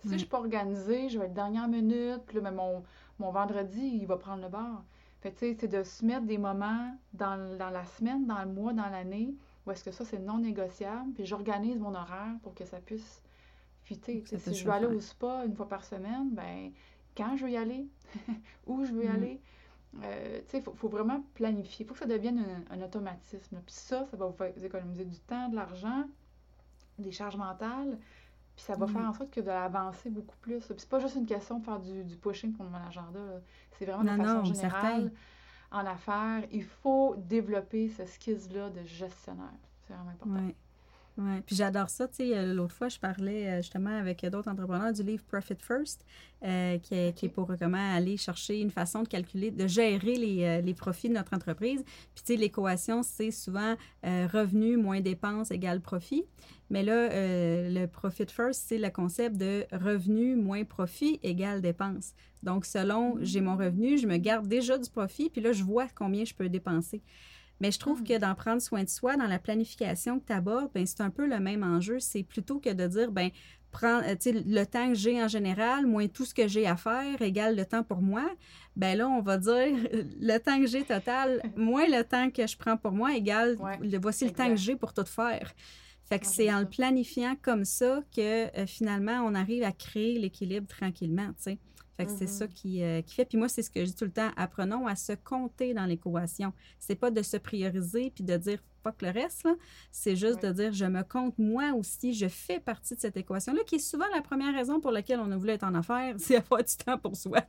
Si 0.01 0.09
je 0.09 0.13
ne 0.13 0.17
suis 0.19 0.27
pas 0.27 0.37
organisée, 0.37 1.09
je 1.09 1.17
vais 1.17 1.25
être 1.25 1.33
dernière 1.33 1.67
minute, 1.67 2.21
puis 2.27 2.39
là, 2.39 2.51
mon, 2.51 2.83
mon 3.17 3.31
vendredi, 3.31 3.81
il 3.81 4.05
va 4.05 4.17
prendre 4.17 4.43
le 4.43 4.49
bord. 4.49 4.83
Fait 5.21 5.31
tu 5.31 5.39
sais, 5.39 5.57
c'est 5.59 5.67
de 5.67 5.81
se 5.81 6.05
mettre 6.05 6.25
des 6.25 6.37
moments 6.37 6.95
dans, 7.13 7.57
dans, 7.57 7.71
la 7.71 7.83
semaine, 7.83 8.27
dans 8.27 8.43
le 8.43 8.51
mois, 8.51 8.71
dans 8.71 8.87
l'année, 8.87 9.33
où 9.65 9.71
est-ce 9.71 9.83
que 9.83 9.91
ça, 9.91 10.05
c'est 10.05 10.19
non 10.19 10.37
négociable, 10.37 11.13
puis 11.15 11.25
j'organise 11.25 11.79
mon 11.79 11.95
horaire 11.95 12.35
pour 12.43 12.53
que 12.53 12.63
ça 12.63 12.79
puisse 12.79 13.23
fitter. 13.81 14.23
Si 14.25 14.53
je 14.53 14.65
veux 14.65 14.71
aller 14.71 14.85
au 14.85 14.99
spa 14.99 15.45
une 15.45 15.55
fois 15.55 15.67
par 15.67 15.83
semaine, 15.83 16.29
ben 16.31 16.71
quand 17.17 17.35
je 17.35 17.45
veux 17.45 17.51
y 17.51 17.57
aller, 17.57 17.87
où 18.67 18.85
je 18.85 18.93
veux 18.93 19.05
y 19.05 19.07
mm. 19.07 19.15
aller, 19.15 19.41
euh, 20.03 20.41
il 20.53 20.61
faut, 20.61 20.73
faut, 20.73 20.87
vraiment 20.87 21.23
planifier. 21.33 21.85
Il 21.85 21.87
faut 21.87 21.93
que 21.93 21.99
ça 21.99 22.05
devienne 22.05 22.45
un, 22.69 22.81
automatisme. 22.81 23.57
Puis 23.65 23.75
ça, 23.75 24.05
ça 24.05 24.17
va 24.17 24.27
vous 24.27 24.35
faire 24.35 24.53
économiser 24.63 25.05
du 25.05 25.19
temps, 25.19 25.49
de 25.49 25.55
l'argent. 25.55 26.03
des 26.97 27.11
charges 27.11 27.37
mentales. 27.37 27.97
Puis 28.55 28.65
ça 28.65 28.75
va 28.75 28.87
faire 28.87 29.07
en 29.07 29.13
sorte 29.13 29.31
que 29.31 29.39
de 29.39 29.47
l'avancer 29.47 30.09
beaucoup 30.09 30.35
plus. 30.41 30.59
Puis 30.65 30.75
c'est 30.77 30.89
pas 30.89 30.99
juste 30.99 31.15
une 31.15 31.25
question 31.25 31.59
de 31.59 31.63
faire 31.63 31.79
du, 31.79 32.03
du 32.03 32.17
pushing 32.17 32.53
pour 32.53 32.65
mon 32.65 32.77
agenda. 32.77 33.19
C'est 33.77 33.85
vraiment 33.85 34.03
de 34.03 34.21
façon 34.21 34.43
générale. 34.43 35.11
En 35.71 35.85
affaires, 35.85 36.43
il 36.51 36.63
faut 36.63 37.15
développer 37.15 37.89
ce 37.89 38.05
skill-là 38.05 38.69
de 38.69 38.83
gestionnaire. 38.83 39.53
C'est 39.87 39.93
vraiment 39.93 40.09
important. 40.09 40.53
Oui, 41.21 41.41
puis 41.45 41.53
j'adore 41.53 41.89
ça. 41.89 42.07
Tu 42.07 42.15
sais, 42.15 42.37
euh, 42.37 42.53
l'autre 42.53 42.73
fois, 42.73 42.87
je 42.87 42.97
parlais 42.97 43.45
euh, 43.45 43.57
justement 43.57 43.89
avec 43.89 44.25
d'autres 44.27 44.49
entrepreneurs 44.49 44.93
du 44.93 45.03
livre 45.03 45.21
Profit 45.25 45.57
First, 45.59 46.05
euh, 46.45 46.77
qui, 46.77 46.95
est, 46.95 47.13
qui, 47.13 47.25
est, 47.25 47.29
pour 47.29 47.51
comment 47.59 47.93
aller 47.93 48.15
chercher 48.15 48.61
une 48.61 48.71
façon 48.71 49.03
de 49.03 49.07
calculer, 49.09 49.51
de 49.51 49.67
gérer 49.67 50.15
les, 50.15 50.61
les 50.61 50.73
profits 50.73 51.09
de 51.09 51.15
notre 51.15 51.33
entreprise. 51.33 51.83
Puis, 52.15 52.23
tu 52.23 52.33
sais, 52.33 52.35
l'équation, 52.37 53.03
c'est 53.03 53.31
souvent 53.31 53.75
revenu 54.03 54.77
moins 54.77 55.01
dépenses 55.01 55.51
égale 55.51 55.81
profit. 55.81 56.23
Mais 56.69 56.83
là, 56.83 57.09
le 57.11 57.85
Profit 57.87 58.27
First, 58.27 58.63
c'est 58.67 58.77
le 58.77 58.89
concept 58.89 59.35
de 59.35 59.65
revenu 59.73 60.35
moins 60.35 60.63
profit 60.63 61.19
égale 61.23 61.61
dépenses. 61.61 62.13
Donc, 62.43 62.65
selon 62.65 63.17
j'ai 63.21 63.41
mon 63.41 63.57
revenu, 63.57 63.97
je 63.97 64.07
me 64.07 64.17
garde 64.17 64.47
déjà 64.47 64.77
du 64.77 64.89
profit, 64.89 65.29
puis 65.29 65.41
là, 65.41 65.51
je 65.51 65.63
vois 65.63 65.87
combien 65.93 66.23
je 66.23 66.33
peux 66.33 66.47
dépenser. 66.47 67.01
Mais 67.59 67.71
je 67.71 67.79
trouve 67.79 68.01
ah. 68.03 68.07
que 68.07 68.17
d'en 68.17 68.35
prendre 68.35 68.61
soin 68.61 68.83
de 68.83 68.89
soi 68.89 69.17
dans 69.17 69.27
la 69.27 69.39
planification 69.39 70.19
que 70.19 70.25
tu 70.27 70.33
abordes, 70.33 70.71
ben, 70.73 70.85
c'est 70.85 71.01
un 71.01 71.09
peu 71.09 71.25
le 71.25 71.39
même 71.39 71.63
enjeu. 71.63 71.99
C'est 71.99 72.23
plutôt 72.23 72.59
que 72.59 72.71
de 72.71 72.87
dire, 72.87 73.11
ben, 73.11 73.29
prends, 73.71 74.01
euh, 74.03 74.15
le 74.25 74.63
temps 74.65 74.89
que 74.89 74.95
j'ai 74.95 75.21
en 75.21 75.27
général, 75.27 75.85
moins 75.85 76.07
tout 76.07 76.25
ce 76.25 76.33
que 76.33 76.47
j'ai 76.47 76.65
à 76.65 76.75
faire, 76.75 77.21
égale 77.21 77.55
le 77.55 77.65
temps 77.65 77.83
pour 77.83 78.01
moi. 78.01 78.29
Ben 78.75 78.97
là, 78.97 79.07
on 79.07 79.21
va 79.21 79.37
dire 79.37 79.77
le 80.21 80.37
temps 80.37 80.59
que 80.59 80.67
j'ai 80.67 80.83
total, 80.83 81.41
moins 81.55 81.87
le 81.87 82.03
temps 82.03 82.29
que 82.29 82.45
je 82.47 82.57
prends 82.57 82.77
pour 82.77 82.91
moi, 82.91 83.15
égale 83.15 83.57
voici 84.01 84.25
le 84.25 84.31
temps 84.31 84.49
que 84.49 84.55
j'ai 84.55 84.75
pour 84.75 84.93
tout 84.93 85.05
faire. 85.05 85.53
Fait 86.03 86.17
que 86.17 86.25
c'est 86.25 86.51
en 86.51 86.61
le 86.61 86.65
planifiant 86.65 87.35
comme 87.39 87.65
ça 87.65 88.01
que 88.15 88.57
euh, 88.57 88.65
finalement, 88.65 89.21
on 89.23 89.35
arrive 89.35 89.63
à 89.63 89.71
créer 89.71 90.17
l'équilibre 90.17 90.67
tranquillement, 90.67 91.27
tu 91.37 91.43
sais 91.43 91.59
c'est 92.07 92.27
ça 92.27 92.45
mm-hmm. 92.45 92.53
qui, 92.53 92.83
euh, 92.83 93.01
qui, 93.01 93.15
fait. 93.15 93.25
Puis 93.25 93.37
moi, 93.37 93.49
c'est 93.49 93.61
ce 93.61 93.69
que 93.69 93.81
je 93.81 93.85
dis 93.85 93.95
tout 93.95 94.05
le 94.05 94.11
temps, 94.11 94.29
apprenons 94.37 94.87
à 94.87 94.95
se 94.95 95.13
compter 95.13 95.73
dans 95.73 95.85
l'équation. 95.85 96.53
C'est 96.79 96.95
pas 96.95 97.11
de 97.11 97.21
se 97.21 97.37
prioriser 97.37 98.11
puis 98.11 98.23
de 98.23 98.37
dire 98.37 98.59
fuck 98.83 99.01
le 99.01 99.09
reste, 99.09 99.47
c'est 99.91 100.15
juste 100.15 100.41
de 100.41 100.51
dire 100.51 100.71
je 100.71 100.85
me 100.85 101.03
compte 101.03 101.37
moi 101.37 101.73
aussi, 101.77 102.13
je 102.13 102.27
fais 102.27 102.59
partie 102.59 102.95
de 102.95 102.99
cette 102.99 103.17
équation-là, 103.17 103.61
qui 103.65 103.75
est 103.75 103.79
souvent 103.79 104.05
la 104.13 104.21
première 104.21 104.53
raison 104.53 104.79
pour 104.79 104.91
laquelle 104.91 105.19
on 105.19 105.31
a 105.31 105.37
voulu 105.37 105.51
être 105.51 105.63
en 105.63 105.75
affaires, 105.75 106.15
c'est 106.17 106.37
avoir 106.37 106.63
du 106.63 106.75
temps 106.77 106.97
pour 106.97 107.15
soi. 107.15 107.39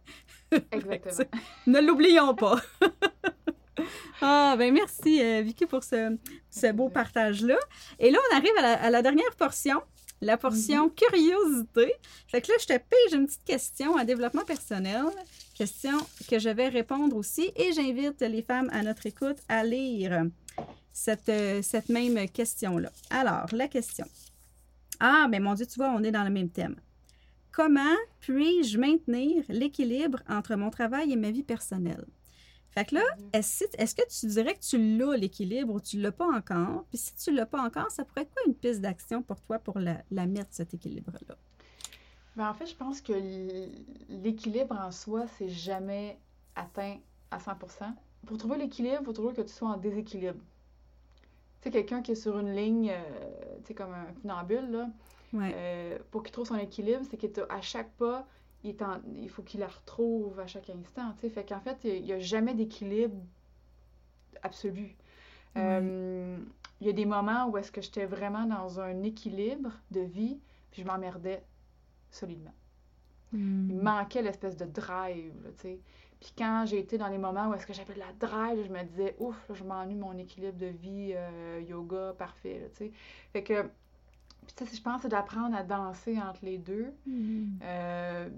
Exactement. 0.73 1.31
ne 1.67 1.81
l'oublions 1.81 2.35
pas. 2.35 2.61
ah, 4.21 4.57
ben 4.59 4.73
merci, 4.75 5.23
euh, 5.23 5.43
Vicky, 5.43 5.67
pour 5.67 5.85
ce, 5.85 6.17
ce 6.51 6.73
beau 6.73 6.89
partage-là. 6.89 7.57
Et 7.99 8.11
là, 8.11 8.19
on 8.31 8.37
arrive 8.37 8.53
à 8.59 8.63
la, 8.63 8.83
à 8.83 8.91
la 8.91 9.03
dernière 9.03 9.35
portion 9.37 9.81
la 10.21 10.37
portion 10.37 10.85
mhm. 10.87 10.95
curiosité. 10.95 11.93
Fait 12.29 12.41
que 12.41 12.49
là, 12.53 12.59
je 12.61 12.67
te 12.67 12.79
pige 12.79 13.19
une 13.19 13.27
petite 13.27 13.45
question 13.45 13.95
en 13.95 14.05
développement 14.05 14.45
personnel, 14.45 15.05
question 15.55 15.97
que 16.29 16.39
je 16.39 16.51
vais 16.51 16.69
répondre 16.69 17.17
aussi, 17.17 17.51
et 17.57 17.73
j'invite 17.73 18.21
les 18.21 18.43
femmes 18.43 18.69
à 18.73 18.83
notre 18.83 19.07
écoute 19.07 19.39
à 19.49 19.65
lire 19.65 20.25
cette, 20.93 21.33
cette 21.63 21.89
même 21.89 22.29
question-là. 22.29 22.91
Alors, 23.11 23.47
la 23.53 23.69
question. 23.69 24.07
Ah, 25.01 25.27
mais 25.31 25.41
mon 25.41 25.55
Dieu, 25.55 25.67
tu 25.67 25.77
vois, 25.77 25.91
on 25.91 26.03
est 26.03 26.11
dans 26.11 26.25
le 26.25 26.31
même 26.31 26.51
thème. 26.51 26.77
Comment 27.53 27.97
puis-je 28.21 28.79
maintenir 28.79 29.45
l'équilibre 29.49 30.21
entre 30.29 30.55
mon 30.55 30.71
travail 30.71 31.13
et 31.13 31.17
ma 31.17 31.31
vie 31.31 31.43
personnelle? 31.43 32.05
Fait 32.71 32.85
que 32.85 32.95
là, 32.95 33.03
est-ce, 33.33 33.95
que 33.95 34.09
tu 34.09 34.27
dirais 34.27 34.55
que 34.55 34.61
tu 34.61 34.97
l'as 34.97 35.17
l'équilibre 35.17 35.75
ou 35.75 35.81
tu 35.81 35.97
ne 35.97 36.03
l'as 36.03 36.13
pas 36.13 36.29
encore? 36.29 36.85
Puis 36.89 36.99
si 36.99 37.15
tu 37.17 37.33
ne 37.33 37.37
l'as 37.37 37.47
pas 37.47 37.61
encore, 37.63 37.91
ça 37.91 38.05
pourrait 38.05 38.23
être 38.23 38.33
quoi 38.33 38.43
une 38.47 38.55
piste 38.55 38.81
d'action 38.81 39.23
pour 39.23 39.41
toi 39.41 39.59
pour 39.59 39.81
la, 39.81 40.27
mettre, 40.27 40.51
cet 40.51 40.75
équilibre-là? 40.75 41.37
Ben 42.37 42.49
en 42.49 42.55
fait, 42.55 42.67
je 42.67 42.77
pense 42.77 43.01
que 43.01 43.13
l'équilibre 44.09 44.79
en 44.79 44.93
soi, 44.93 45.27
c'est 45.37 45.49
jamais 45.49 46.17
atteint 46.55 46.99
à 47.33 47.39
100% 47.39 47.57
Pour 48.27 48.39
trouver 48.39 48.57
l'équilibre, 48.57 48.99
il 49.01 49.05
faut 49.05 49.13
toujours 49.13 49.35
que 49.35 49.43
tu 49.43 49.53
sois 49.53 49.69
en 49.69 49.77
déséquilibre. 49.77 50.41
Tu 51.61 51.65
sais, 51.65 51.71
quelqu'un 51.71 52.03
qui 52.03 52.13
est 52.13 52.17
sur 52.17 52.39
une 52.39 52.55
ligne, 52.55 52.91
euh, 52.91 53.57
tu 53.63 53.69
sais, 53.69 53.75
comme 53.75 53.93
un 53.93 54.13
funambule, 54.23 54.71
là, 54.71 54.89
euh, 55.35 55.99
pour 56.11 56.23
qu'il 56.23 56.33
trouve 56.33 56.47
son 56.47 56.57
équilibre, 56.57 57.03
c'est 57.11 57.17
qu'à 57.17 57.61
chaque 57.61 57.91
pas, 57.93 58.27
il, 58.65 59.29
faut 59.29 59.43
qu'il 59.43 59.61
la 59.61 59.69
retrouve 59.69 60.39
à 60.41 60.47
chaque 60.47 60.71
instant. 60.71 61.15
sais. 61.21 61.31
Fait 61.31 61.45
qu'en 61.45 61.61
fait, 61.61 61.79
il 61.85 62.03
n'y 62.03 62.13
a, 62.13 62.19
jamais 62.19 62.55
d'équilibre 62.55 63.17
absolu. 64.43 64.97
Euh, 65.57 66.39
il 66.81 66.87
y 66.87 66.91
a 66.91 66.93
des 66.93 67.07
moments 67.07 67.49
où 67.49 67.57
est-ce 67.59 67.73
que 67.73 67.81
j'étais 67.81 68.07
vraiment 68.07 68.47
dans 68.47 68.81
un 68.81 69.03
équilibre 69.03 69.73
de 69.91 70.01
vie, 70.01 70.39
puis 70.71 70.83
je 70.83 70.87
m'emmerdais 70.87 71.43
solidement. 72.11 72.55
Hmm. 73.33 73.71
Il 73.71 73.77
manquait 73.77 74.23
l'espèce 74.23 74.57
de 74.57 74.67
drive, 74.67 75.35
tu 75.57 75.63
sais. 75.63 75.81
Puis 76.21 76.35
quand 76.37 76.65
j'ai 76.67 76.79
été 76.79 76.99
dans 76.99 77.09
les 77.09 77.17
moments 77.17 77.49
où 77.49 77.55
est-ce 77.55 77.67
que 77.67 77.73
j'avais 77.73 77.95
de 77.95 77.99
la 77.99 78.13
drive, 78.19 78.63
je 78.63 78.71
me 78.71 78.83
disais, 78.85 79.17
ouf, 79.19 79.37
je 79.55 79.65
m'ennuie 79.65 79.95
mon 79.95 80.17
équilibre 80.19 80.59
de 80.59 80.67
vie, 80.67 81.13
euh, 81.15 81.63
yoga, 81.67 82.15
parfait, 82.19 82.71
tu 82.77 82.85
sais. 82.85 82.93
Fait 83.33 83.43
que 83.43 83.71
puis, 84.55 84.67
tu 84.67 84.71
sais, 84.71 84.77
je 84.77 84.83
pense, 84.83 85.03
c'est 85.03 85.09
d'apprendre 85.09 85.57
à 85.57 85.63
danser 85.63 86.19
entre 86.21 86.45
les 86.45 86.59
deux. 86.59 86.93
Mm-hmm. 87.09 87.47
Euh, 87.63 88.29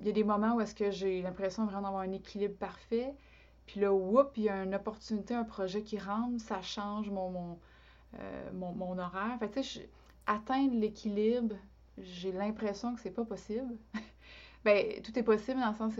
il 0.00 0.06
y 0.06 0.10
a 0.10 0.12
des 0.12 0.24
moments 0.24 0.54
où 0.54 0.60
est-ce 0.60 0.74
que 0.74 0.90
j'ai 0.90 1.22
l'impression 1.22 1.64
vraiment 1.64 1.82
d'avoir 1.82 2.02
un 2.02 2.12
équilibre 2.12 2.56
parfait. 2.56 3.14
Puis 3.66 3.80
là, 3.80 3.92
whoop, 3.92 4.32
il 4.36 4.44
y 4.44 4.48
a 4.48 4.62
une 4.62 4.74
opportunité, 4.74 5.34
un 5.34 5.44
projet 5.44 5.82
qui 5.82 5.98
rentre, 5.98 6.40
ça 6.40 6.62
change 6.62 7.10
mon, 7.10 7.30
mon, 7.30 7.58
euh, 8.18 8.50
mon, 8.52 8.98
horaire. 8.98 9.36
Fait 9.38 9.50
tu 9.50 9.62
sais, 9.62 9.88
atteindre 10.26 10.74
l'équilibre, 10.74 11.56
j'ai 11.98 12.32
l'impression 12.32 12.94
que 12.94 13.00
c'est 13.00 13.10
pas 13.10 13.24
possible. 13.24 13.76
ben, 14.64 15.02
tout 15.02 15.16
est 15.18 15.22
possible 15.22 15.60
dans 15.60 15.70
le 15.70 15.76
sens 15.76 15.94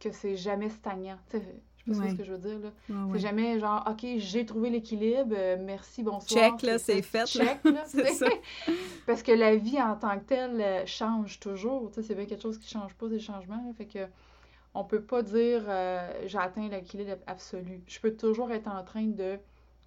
que 0.00 0.12
c'est 0.12 0.36
jamais 0.36 0.70
stagnant. 0.70 1.18
Tu 1.86 1.94
sais, 1.94 2.10
ce 2.10 2.14
que 2.16 2.24
je 2.24 2.32
veux 2.32 2.38
dire. 2.38 2.58
Là? 2.58 2.70
c'est 3.12 3.20
jamais 3.20 3.60
genre, 3.60 3.84
OK, 3.88 4.04
j'ai 4.16 4.44
trouvé 4.44 4.70
l'équilibre, 4.70 5.34
euh, 5.38 5.56
merci, 5.60 6.02
bonsoir. 6.02 6.50
Check, 6.50 6.62
là, 6.62 6.78
c'est 6.78 7.00
fait. 7.00 7.26
Check, 7.26 7.62
là. 7.62 7.84
ça. 7.86 8.26
Parce 9.06 9.22
que 9.22 9.30
la 9.30 9.54
vie 9.54 9.80
en 9.80 9.94
tant 9.94 10.18
que 10.18 10.24
telle 10.24 10.60
euh, 10.60 10.86
change 10.86 11.38
toujours. 11.38 11.90
C'est 11.94 12.14
bien 12.16 12.26
quelque 12.26 12.42
chose 12.42 12.58
qui 12.58 12.68
change 12.68 12.94
pas, 12.94 13.06
des 13.06 13.20
changements. 13.20 13.62
Là, 13.64 13.72
fait 13.76 13.86
que 13.86 14.00
on 14.74 14.82
peut 14.82 15.00
pas 15.00 15.22
dire 15.22 15.62
euh, 15.68 16.26
j'ai 16.26 16.38
atteint 16.38 16.68
l'équilibre 16.68 17.16
absolu. 17.28 17.80
Je 17.86 18.00
peux 18.00 18.14
toujours 18.16 18.50
être 18.50 18.68
en 18.68 18.82
train 18.82 19.06
de 19.06 19.38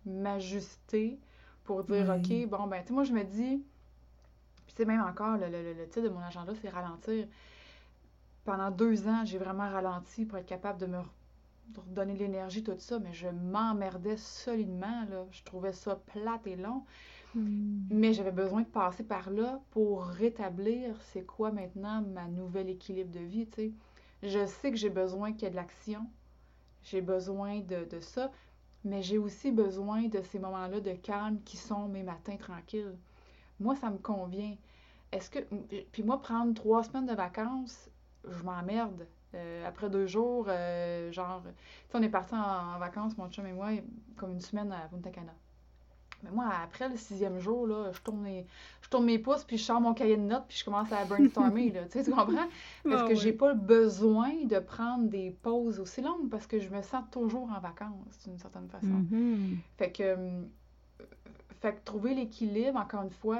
m'ajuster 0.06 1.20
pour 1.66 1.84
dire, 1.84 2.10
OK, 2.10 2.48
bon, 2.48 2.66
ben, 2.68 2.82
tu 2.82 2.88
sais, 2.88 2.94
moi, 2.94 3.04
je 3.04 3.12
me 3.12 3.24
dis, 3.24 3.62
puis 4.66 4.74
c'est 4.76 4.86
même 4.86 5.02
encore, 5.02 5.38
le, 5.38 5.48
le, 5.48 5.74
le 5.74 5.86
titre 5.88 6.04
de 6.04 6.10
mon 6.10 6.22
agenda, 6.22 6.54
c'est 6.62 6.70
ralentir 6.70 7.28
pendant 8.50 8.72
deux 8.72 9.08
ans, 9.08 9.24
j'ai 9.26 9.38
vraiment 9.38 9.70
ralenti 9.70 10.26
pour 10.26 10.38
être 10.40 10.48
capable 10.48 10.80
de 10.80 10.88
me 10.88 10.98
pour 11.74 11.84
donner 11.86 12.14
de 12.14 12.20
l'énergie, 12.20 12.64
tout 12.64 12.76
ça, 12.78 13.00
mais 13.00 13.14
je 13.14 13.28
m'emmerdais 13.28 14.18
solidement, 14.18 15.06
là. 15.10 15.26
Je 15.32 15.44
trouvais 15.44 15.74
ça 15.74 15.96
plate 15.96 16.48
et 16.48 16.56
long. 16.56 16.84
Hmm. 17.36 17.82
Mais 17.92 18.14
j'avais 18.14 18.32
besoin 18.32 18.62
de 18.62 18.68
passer 18.68 19.04
par 19.04 19.30
là 19.30 19.62
pour 19.72 20.04
rétablir 20.04 20.96
c'est 21.12 21.26
quoi 21.26 21.52
maintenant 21.52 22.02
ma 22.02 22.28
nouvelle 22.28 22.70
équilibre 22.70 23.12
de 23.12 23.20
vie, 23.20 23.48
tu 23.48 23.56
sais. 23.56 23.72
Je 24.24 24.46
sais 24.46 24.72
que 24.72 24.78
j'ai 24.78 24.90
besoin 24.90 25.32
qu'il 25.32 25.44
y 25.44 25.46
ait 25.46 25.52
de 25.52 25.56
l'action. 25.56 26.06
J'ai 26.84 27.02
besoin 27.02 27.60
de, 27.60 27.86
de 27.86 28.00
ça. 28.00 28.32
Mais 28.86 29.02
j'ai 29.02 29.18
aussi 29.18 29.52
besoin 29.52 30.08
de 30.08 30.22
ces 30.22 30.40
moments-là 30.40 30.80
de 30.80 30.94
calme 30.94 31.40
qui 31.44 31.58
sont 31.58 31.88
mes 31.88 32.04
matins 32.04 32.38
tranquilles. 32.38 32.96
Moi, 33.60 33.76
ça 33.76 33.90
me 33.90 33.98
convient. 33.98 34.56
Est-ce 35.12 35.30
que. 35.30 35.40
Puis 35.92 36.04
moi, 36.04 36.22
prendre 36.22 36.54
trois 36.54 36.84
semaines 36.84 37.06
de 37.06 37.14
vacances, 37.14 37.90
je 38.28 38.44
m'emmerde. 38.44 39.06
Euh, 39.36 39.68
après 39.68 39.90
deux 39.90 40.08
jours, 40.08 40.46
euh, 40.48 41.12
genre, 41.12 41.44
on 41.94 42.02
est 42.02 42.10
parti 42.10 42.34
en, 42.34 42.80
vacances, 42.80 43.18
mon 43.18 43.30
chum 43.30 43.46
et 43.46 43.54
moi, 43.54 43.70
comme 44.16 44.32
une 44.32 44.42
semaine 44.42 44.72
à 44.72 44.88
Punta 44.88 45.12
Cana. 45.12 45.34
Mais 46.24 46.32
moi, 46.32 46.50
après 46.64 46.90
le 46.90 46.98
sixième 46.98 47.40
jour, 47.40 47.66
là, 47.68 47.92
je 47.94 48.02
tourne 48.02 48.20
mes, 48.22 48.46
je 48.82 48.90
tourne 48.90 49.06
mes 49.06 49.20
pouces, 49.20 49.44
puis 49.44 49.58
je 49.58 49.64
sors 49.64 49.80
mon 49.80 49.94
cahier 49.94 50.18
de 50.18 50.24
notes, 50.24 50.46
puis 50.48 50.58
je 50.58 50.66
commence 50.66 50.92
à 50.92 51.06
brainstormer, 51.06 51.72
là. 51.72 51.84
Tu 51.86 51.92
sais, 51.92 52.04
tu 52.04 52.10
comprends? 52.10 52.48
Parce 52.84 53.04
ah 53.04 53.08
que 53.08 53.16
j'ai 53.16 53.32
pas 53.32 53.54
besoin 53.54 54.44
de 54.44 54.60
prendre 54.60 55.08
des 55.08 55.32
pauses 55.32 55.80
aussi 55.80 56.02
longues, 56.02 56.30
parce 56.30 56.46
que 56.46 56.60
je 56.60 56.70
me 56.70 56.82
sens 56.82 57.04
toujours 57.12 57.50
en 57.56 57.60
vacances, 57.60 58.20
d'une 58.26 58.38
certaine 58.38 58.68
façon. 58.68 58.88
Mm-hmm. 58.88 59.58
Fait 59.78 59.92
que, 59.92 60.04
euh, 60.04 60.42
fait 61.62 61.76
que 61.76 61.84
trouver 61.86 62.16
l'équilibre, 62.16 62.80
encore 62.80 63.04
une 63.04 63.12
fois, 63.12 63.40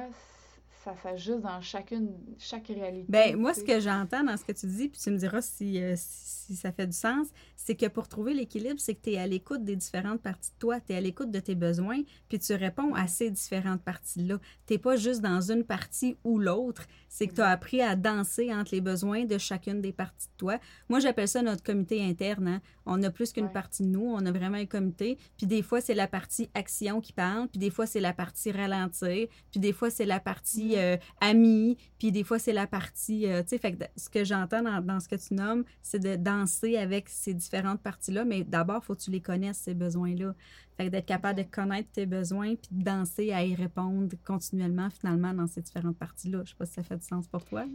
ça 0.84 0.96
s'ajuste 0.96 1.42
dans 1.42 1.60
chacune, 1.62 2.14
chaque 2.38 2.68
réalité. 2.68 3.06
Ben 3.10 3.36
moi, 3.36 3.54
ce 3.54 3.64
que 3.64 3.80
j'entends 3.80 4.24
dans 4.24 4.38
ce 4.38 4.46
que 4.46 4.54
tu 4.54 4.66
dis, 4.66 4.88
puis 4.88 5.00
tu 5.00 5.12
me 5.12 5.18
diras 5.18 5.42
si, 5.42 5.82
euh, 5.82 5.94
si 5.98 6.56
ça 6.56 6.72
fait 6.72 6.88
du 6.88 6.96
sens, 6.96 7.28
c'est 7.56 7.76
que 7.76 7.88
pour 7.88 8.08
trouver 8.08 8.34
l'équilibre, 8.34 8.80
c'est 8.80 8.96
que 8.96 9.02
tu 9.04 9.12
es 9.12 9.18
à 9.18 9.28
l'écoute 9.28 9.64
des 9.64 9.76
différentes 9.76 10.22
parties 10.22 10.52
de 10.52 10.60
toi, 10.60 10.80
tu 10.80 10.94
es 10.94 10.96
à 10.96 11.02
l'écoute 11.02 11.32
de 11.32 11.40
tes 11.40 11.56
besoins, 11.56 12.02
puis 12.30 12.40
tu 12.40 12.54
réponds 12.54 12.94
à 12.96 13.08
ces 13.08 13.30
différentes 13.30 13.84
parties-là. 13.84 14.40
Tu 14.66 14.74
n'es 14.74 14.80
pas 14.80 14.96
juste 14.96 15.22
dans 15.22 15.52
une 15.52 15.66
partie 15.66 16.18
ou 16.24 16.40
l'autre, 16.40 16.88
C'est 17.10 17.28
que 17.28 17.34
tu 17.34 17.42
as 17.42 17.50
appris 17.50 17.82
à 17.82 17.96
danser 17.96 18.54
entre 18.54 18.74
les 18.74 18.82
besoins 18.82 19.26
de 19.26 19.38
chacune 19.38 19.82
des 19.82 19.92
parties 19.92 20.28
de 20.28 20.38
toi. 20.38 20.60
Moi, 20.88 21.00
j'appelle 21.00 21.28
ça 21.28 21.42
notre 21.42 21.64
comité 21.64 22.04
interne. 22.04 22.48
Hein. 22.48 22.62
On 22.86 23.02
a 23.04 23.10
plus 23.10 23.34
qu'une 23.34 23.52
partie 23.52 23.84
de 23.84 23.90
nous, 23.90 24.06
on 24.06 24.26
a 24.26 24.32
vraiment 24.32 24.58
un 24.58 24.66
comité. 24.66 25.18
Puis 25.38 25.48
des 25.48 25.62
fois, 25.62 25.82
c'est 25.82 25.94
la 25.94 26.08
partie 26.08 26.50
action 26.54 27.02
qui 27.02 27.14
parle, 27.14 27.48
puis 27.48 27.60
des 27.60 27.70
fois, 27.70 27.86
c'est 27.86 28.00
la 28.00 28.14
partie 28.14 28.52
ralentir, 28.52 29.28
puis 29.52 29.60
des 29.60 29.74
fois, 29.74 29.90
c'est 29.90 30.06
la 30.06 30.20
partie 30.20 30.78
euh, 30.78 30.98
amie, 31.20 31.78
puis 31.98 32.12
des 32.12 32.24
fois, 32.24 32.40
c'est 32.40 32.54
la 32.54 32.68
partie. 32.68 33.28
Euh, 33.28 33.42
tu 33.42 33.50
sais, 33.50 33.58
fait 33.58 33.74
que 33.74 33.84
ce 33.96 34.10
que 34.10 34.24
j'entends 34.24 34.62
dans, 34.62 34.82
dans, 34.82 35.00
ce 35.00 35.08
que 35.08 35.16
tu 35.16 35.34
nommes, 35.34 35.64
c'est 35.82 36.00
de 36.00 36.16
danser 36.16 36.78
avec 36.78 37.10
ces 37.10 37.34
différentes 37.34 37.82
parties-là, 37.82 38.24
mais 38.24 38.44
d'abord, 38.44 38.82
il 38.84 38.86
faut 38.86 38.96
que 38.96 39.02
tu 39.02 39.12
les 39.12 39.22
connaisses, 39.22 39.58
ces 39.58 39.74
besoins-là. 39.74 40.36
Fait 40.80 40.90
d'être 40.90 41.06
capable 41.06 41.44
de 41.44 41.44
connaître 41.44 41.90
tes 41.92 42.06
besoins 42.06 42.56
puis 42.56 42.70
de 42.72 42.86
danser 42.86 43.34
à 43.34 43.44
y 43.44 43.54
répondre 43.54 44.16
continuellement, 44.26 44.90
finalement, 44.90 45.34
dans 45.34 45.46
ces 45.46 45.62
différentes 45.62 45.98
parties-là. 45.98 46.44
Je 46.46 46.52
sais 46.52 46.56
pas 46.56 46.66
si 46.66 46.72
ça 46.72 46.84
fait 46.84 46.96
du 46.96 47.06
sens 47.06 47.28
pour 47.28 47.44
toi. 47.44 47.66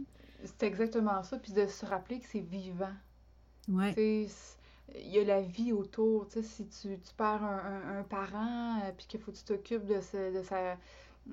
C'est 0.43 0.63
exactement 0.63 1.21
ça. 1.21 1.37
Puis 1.37 1.53
de 1.53 1.67
se 1.67 1.85
rappeler 1.85 2.19
que 2.19 2.25
c'est 2.25 2.39
vivant. 2.39 2.93
Ouais. 3.67 3.93
Il 4.95 5.07
y 5.07 5.19
a 5.19 5.23
la 5.23 5.41
vie 5.41 5.71
autour. 5.71 6.25
sais 6.29 6.41
si 6.41 6.65
tu, 6.65 6.97
tu 6.97 7.13
perds 7.15 7.43
un, 7.43 7.99
un, 7.99 8.03
parent, 8.03 8.79
euh, 8.79 8.91
puis 8.97 9.05
qu'il 9.05 9.19
faut 9.19 9.31
que 9.31 9.37
tu 9.37 9.43
t'occupes 9.43 9.85
de, 9.85 9.97
de 10.37 10.41
sa. 10.41 10.75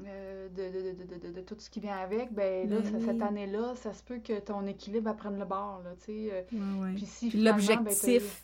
Euh, 0.06 0.48
de, 0.50 0.92
de, 0.92 1.28
de, 1.28 1.32
de, 1.32 1.40
tout 1.40 1.56
ce 1.58 1.70
qui 1.70 1.80
vient 1.80 1.96
avec, 1.96 2.32
ben 2.32 2.68
là, 2.68 2.80
ben 2.80 3.00
cette 3.00 3.20
année-là, 3.20 3.74
ça 3.76 3.92
se 3.92 4.02
peut 4.02 4.18
que 4.18 4.40
ton 4.40 4.66
équilibre 4.66 5.04
va 5.04 5.14
prendre 5.14 5.38
le 5.38 5.44
bord, 5.44 5.82
là, 5.84 5.90
tu 5.98 6.04
sais. 6.04 6.46
Euh, 6.52 6.80
ouais, 6.80 6.94
Puis 6.94 7.04
si 7.04 7.30
ben, 7.30 7.44
L'objectif... 7.44 8.42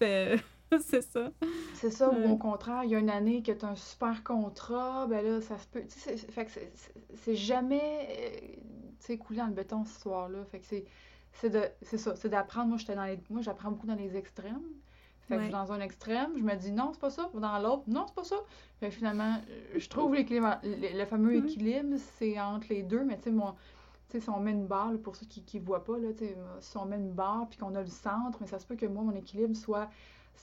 c'est 0.81 1.03
ça. 1.03 1.31
C'est 1.75 1.91
ça, 1.91 2.11
ou 2.11 2.33
au 2.33 2.37
contraire, 2.37 2.85
il 2.85 2.91
y 2.91 2.95
a 2.95 2.99
une 2.99 3.11
année 3.11 3.43
que 3.43 3.53
tu 3.53 3.65
as 3.65 3.69
un 3.69 3.77
super 3.77 4.23
contrat, 4.23 5.07
ben 5.07 5.25
là, 5.25 5.41
ça 5.41 5.59
se 5.59 5.67
peut. 5.67 5.83
Tu 5.83 5.99
sais, 5.99 6.17
c'est 7.15 7.35
jamais 7.35 8.09
euh, 9.09 9.17
coulé 9.17 9.39
dans 9.39 9.47
le 9.47 9.53
béton 9.53 9.85
ce 9.85 10.01
soir-là. 10.01 10.45
Fait 10.51 10.61
que 10.61 10.67
c'est. 10.67 10.85
C'est 11.33 11.99
ça, 11.99 12.17
c'est 12.17 12.29
d'apprendre. 12.29 12.69
Moi, 12.69 12.79
j'étais 12.79 12.97
dans 12.97 13.05
les. 13.05 13.19
Moi, 13.31 13.43
j'apprends 13.43 13.71
beaucoup 13.71 13.87
dans 13.87 13.95
les 13.95 14.17
extrêmes. 14.17 14.63
Fait 15.29 15.37
que 15.37 15.53
dans 15.53 15.73
un 15.73 15.81
extrême, 15.81 16.33
je 16.39 16.43
me 16.43 16.55
dis 16.55 16.73
non, 16.73 16.91
c'est 16.95 17.01
pas 17.01 17.11
ça. 17.11 17.31
Dans 17.35 17.59
l'autre, 17.59 17.83
non, 17.87 18.07
c'est 18.07 18.15
pas 18.15 18.25
ça. 18.25 18.37
Fait 18.81 18.91
finalement, 18.91 19.37
euh, 19.51 19.79
je 19.79 19.89
trouve 19.89 20.15
l'équilibre. 20.15 20.59
Le, 20.65 21.05
fameux 21.05 21.35
mm-hmm. 21.35 21.45
équilibre, 21.45 21.97
c'est 22.19 22.41
entre 22.41 22.69
les 22.71 22.83
deux, 22.83 23.05
mais 23.05 23.19
tu 23.19 23.25
sais, 23.25 23.31
moi. 23.31 23.55
si 24.09 24.29
on 24.31 24.41
met 24.41 24.53
une 24.53 24.67
barre, 24.67 24.93
pour 25.03 25.17
ceux 25.17 25.27
qui 25.27 25.61
ne 25.61 25.65
voient 25.65 25.85
pas, 25.85 25.99
là, 25.99 26.09
si 26.61 26.77
on 26.79 26.87
met 26.87 26.97
une 26.97 27.13
barre 27.13 27.47
puis 27.49 27.59
qu'on 27.59 27.75
a 27.75 27.83
le 27.83 27.89
centre, 27.89 28.39
mais 28.41 28.47
ça 28.47 28.59
se 28.59 28.67
peut 28.67 28.77
que 28.77 28.87
moi, 28.87 29.03
mon 29.03 29.15
équilibre 29.15 29.55
soit 29.55 29.91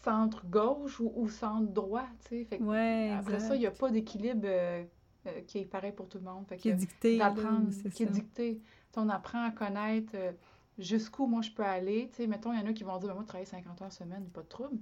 centre 0.04 0.46
gauche 0.46 1.00
ou, 1.00 1.28
centre 1.30 1.72
droit, 1.72 2.08
tu 2.28 2.46
sais. 2.50 3.12
après 3.12 3.40
ça, 3.40 3.56
il 3.56 3.60
n'y 3.60 3.68
a 3.68 3.72
pas 3.72 3.90
d'équilibre 3.90 4.46
euh, 4.46 4.84
euh, 5.28 5.42
qui 5.48 5.60
est 5.60 5.66
pareil 5.66 5.92
pour 5.92 6.08
tout 6.08 6.18
le 6.18 6.26
monde. 6.26 6.46
qui 6.58 6.70
est 6.70 6.74
dicté. 6.74 7.18
D'apprendre, 7.18 7.72
qui 7.94 8.04
est 8.04 8.08
dicté. 8.08 8.62
on 8.96 9.10
apprend 9.10 9.44
à 9.44 9.52
connaître 9.52 10.12
euh, 10.16 10.32
jusqu'où 10.78 11.26
moi 11.26 11.42
je 11.42 11.52
peux 11.52 11.64
aller. 11.64 12.10
Tu 12.10 12.18
sais, 12.18 12.28
mettons, 12.28 12.54
il 12.54 12.60
y 12.60 12.64
en 12.64 12.68
a 12.68 12.74
qui 12.74 12.84
vont 12.84 12.98
dire, 12.98 13.10
ben, 13.10 13.16
moi, 13.16 13.24
travailler 13.24 13.46
50 13.46 13.82
heures 13.82 13.92
semaine, 13.92 14.26
pas 14.30 14.42
de 14.42 14.48
trouble. 14.48 14.78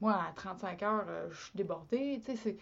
Moi, 0.00 0.12
à 0.12 0.32
35 0.34 0.82
heures, 0.82 1.06
je 1.30 1.40
suis 1.44 1.52
débordée. 1.54 2.20
Tu 2.24 2.32
sais, 2.32 2.36
c'est... 2.36 2.56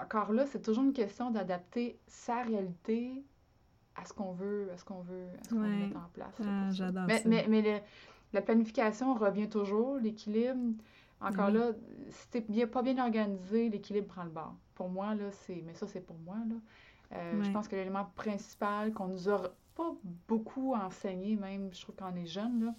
Encore 0.00 0.32
là, 0.32 0.46
c'est 0.46 0.62
toujours 0.62 0.84
une 0.84 0.92
question 0.92 1.32
d'adapter 1.32 1.98
sa 2.06 2.42
réalité 2.42 3.24
à 3.96 4.04
ce 4.04 4.12
qu'on 4.12 4.32
veut, 4.32 4.70
à 4.72 4.76
ce 4.76 4.84
qu'on 4.84 5.00
veut, 5.00 5.26
à 5.40 5.44
ce 5.44 5.50
qu'on 5.50 5.60
veut 5.60 5.68
mettre 5.68 5.96
en 5.96 6.08
place. 6.12 6.34
Ah, 6.44 6.70
j'adore 6.70 7.06
mais, 7.06 7.18
ça. 7.18 7.28
Mais, 7.28 7.46
mais 7.48 7.82
la 8.32 8.42
planification 8.42 9.14
revient 9.14 9.48
toujours, 9.48 9.96
l'équilibre. 9.96 10.74
Encore 11.20 11.50
là, 11.50 11.72
si 12.10 12.28
t'es 12.28 12.40
bien, 12.40 12.66
pas 12.66 12.82
bien 12.82 13.02
organisé, 13.02 13.68
l'équilibre 13.68 14.06
prend 14.06 14.24
le 14.24 14.30
bord. 14.30 14.54
Pour 14.74 14.88
moi, 14.88 15.14
là, 15.14 15.30
c'est. 15.32 15.62
Mais 15.66 15.74
ça, 15.74 15.86
c'est 15.88 16.00
pour 16.00 16.16
moi, 16.18 16.36
là. 16.48 16.54
Euh, 17.12 17.42
je 17.42 17.50
pense 17.50 17.68
que 17.68 17.74
l'élément 17.74 18.10
principal 18.16 18.92
qu'on 18.92 19.08
nous 19.08 19.28
a 19.30 19.50
pas 19.74 19.94
beaucoup 20.28 20.74
enseigné, 20.74 21.36
même, 21.36 21.70
je 21.72 21.80
trouve 21.80 21.96
qu'on 21.96 22.14
est 22.16 22.26
jeune, 22.26 22.66
là, 22.66 22.74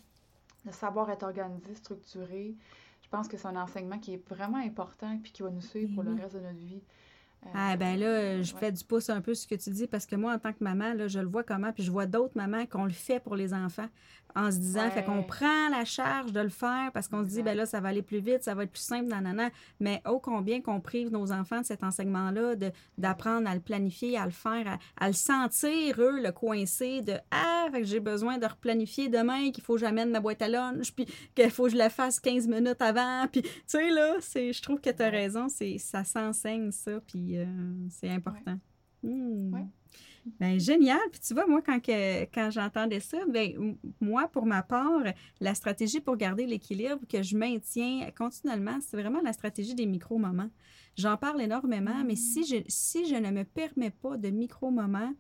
le 0.66 0.72
savoir 0.72 1.10
être 1.10 1.24
organisé, 1.24 1.74
structuré, 1.74 2.56
je 3.02 3.10
pense 3.10 3.28
que 3.28 3.38
c'est 3.38 3.48
un 3.48 3.56
enseignement 3.56 3.98
qui 3.98 4.14
est 4.14 4.30
vraiment 4.30 4.60
important 4.60 5.14
et 5.14 5.30
qui 5.30 5.42
va 5.42 5.50
nous 5.50 5.62
suivre 5.62 5.96
pour 5.96 6.04
le 6.04 6.14
reste 6.14 6.36
de 6.36 6.42
notre 6.42 6.60
vie. 6.60 6.84
Euh, 7.46 7.50
ah 7.56 7.78
ben 7.78 7.98
là, 7.98 8.42
je 8.42 8.54
fais 8.54 8.72
du 8.72 8.84
pouce 8.84 9.10
un 9.10 9.22
peu 9.22 9.34
ce 9.34 9.48
que 9.48 9.56
tu 9.56 9.70
dis 9.70 9.88
parce 9.88 10.06
que 10.06 10.16
moi, 10.16 10.34
en 10.34 10.40
tant 10.40 10.52
que 10.52 10.62
maman, 10.64 10.94
là, 10.94 11.08
je 11.08 11.20
le 11.20 11.28
vois 11.28 11.44
comment, 11.44 11.72
puis 11.72 11.84
je 11.84 11.92
vois 11.92 12.06
d'autres 12.06 12.36
mamans 12.36 12.66
qu'on 12.66 12.84
le 12.84 12.92
fait 12.92 13.20
pour 13.20 13.36
les 13.36 13.54
enfants 13.54 13.88
en 14.36 14.52
se 14.52 14.58
disant, 14.58 14.90
fait 14.92 15.04
qu'on 15.04 15.24
prend 15.24 15.70
la 15.70 15.86
charge 15.86 16.32
de 16.32 16.40
le 16.40 16.50
faire 16.50 16.92
parce 16.94 17.08
qu'on 17.08 17.24
se 17.24 17.30
dit, 17.30 17.44
ben 17.44 17.56
là, 17.56 17.66
ça 17.66 17.80
va 17.80 17.90
aller 17.90 18.02
plus 18.02 18.20
vite, 18.20 18.44
ça 18.44 18.54
va 18.54 18.64
être 18.64 18.72
plus 18.72 18.84
simple, 18.84 19.08
nanana. 19.08 19.50
Mais 19.80 20.02
ô 20.08 20.20
combien 20.20 20.62
qu'on 20.62 20.80
prive 20.80 21.12
nos 21.12 21.32
enfants 21.32 21.62
de 21.62 21.66
cet 21.66 21.84
enseignement-là, 21.84 22.56
d'apprendre 22.98 23.50
à 23.50 23.56
le 23.56 23.62
planifier, 23.62 24.18
à 24.18 24.26
le 24.26 24.32
faire, 24.32 24.78
à, 24.98 25.08
le 25.08 25.14
sentir, 25.14 26.00
eux, 26.00 26.22
le 26.22 26.32
coincer 26.32 27.02
de, 27.02 27.14
ah, 27.32 27.68
fait 27.72 27.82
que 27.82 27.88
j'ai 27.88 28.00
besoin 28.00 28.38
de 28.38 28.46
replanifier 28.46 29.10
demain, 29.10 29.52
qu'il 29.52 29.64
faut 29.64 29.74
que 29.76 29.82
j'amène 29.82 30.12
ma 30.12 30.20
boîte 30.20 30.42
à 30.42 30.48
lunch, 30.48 30.94
puis 30.94 31.06
qu'il 31.36 31.52
faut 31.52 31.66
que 31.66 31.72
je 31.72 31.78
la 31.78 31.90
fasse 31.90 32.20
15 32.20 32.48
minutes 32.48 32.82
avant, 32.82 33.28
puis, 33.32 33.42
tu 33.42 33.52
sais, 33.68 33.90
là, 33.90 34.16
je 34.20 34.62
trouve 34.62 34.80
que 34.80 34.90
tu 34.90 35.02
as 35.02 35.10
raison, 35.10 35.48
ça 35.78 36.04
s'enseigne, 36.04 36.72
ça, 36.72 37.00
puis 37.08 37.38
euh, 37.38 37.46
c'est 37.90 38.10
important. 38.10 38.58
Hmm. 39.04 39.70
Ben, 40.40 40.60
génial. 40.60 41.00
Puis 41.12 41.22
tu 41.22 41.34
vois, 41.34 41.48
moi, 41.48 41.62
quand, 41.62 41.80
quand 41.86 42.50
j'entendais 42.52 43.00
ça, 43.00 43.18
ben, 43.28 43.76
moi, 44.02 44.28
pour 44.28 44.46
ma 44.46 44.64
part, 44.64 45.04
la 45.40 45.56
stratégie 45.56 46.00
pour 46.00 46.18
garder 46.18 46.46
l'équilibre 46.46 47.00
que 47.08 47.24
je 47.24 47.38
maintiens 47.38 48.10
continuellement, 48.18 48.80
c'est 48.82 48.98
vraiment 49.02 49.22
la 49.22 49.34
stratégie 49.34 49.76
des 49.76 49.86
micro-moments. 49.86 50.50
J'en 50.98 51.18
parle 51.18 51.42
énormément, 51.42 52.04
mais 52.06 52.16
si 52.16 52.46
je, 52.46 52.58
si 52.68 53.08
je 53.08 53.16
ne 53.16 53.32
me 53.32 53.44
permets 53.44 53.92
pas 53.92 54.18
de 54.18 54.30
micro-moments, 54.30 55.14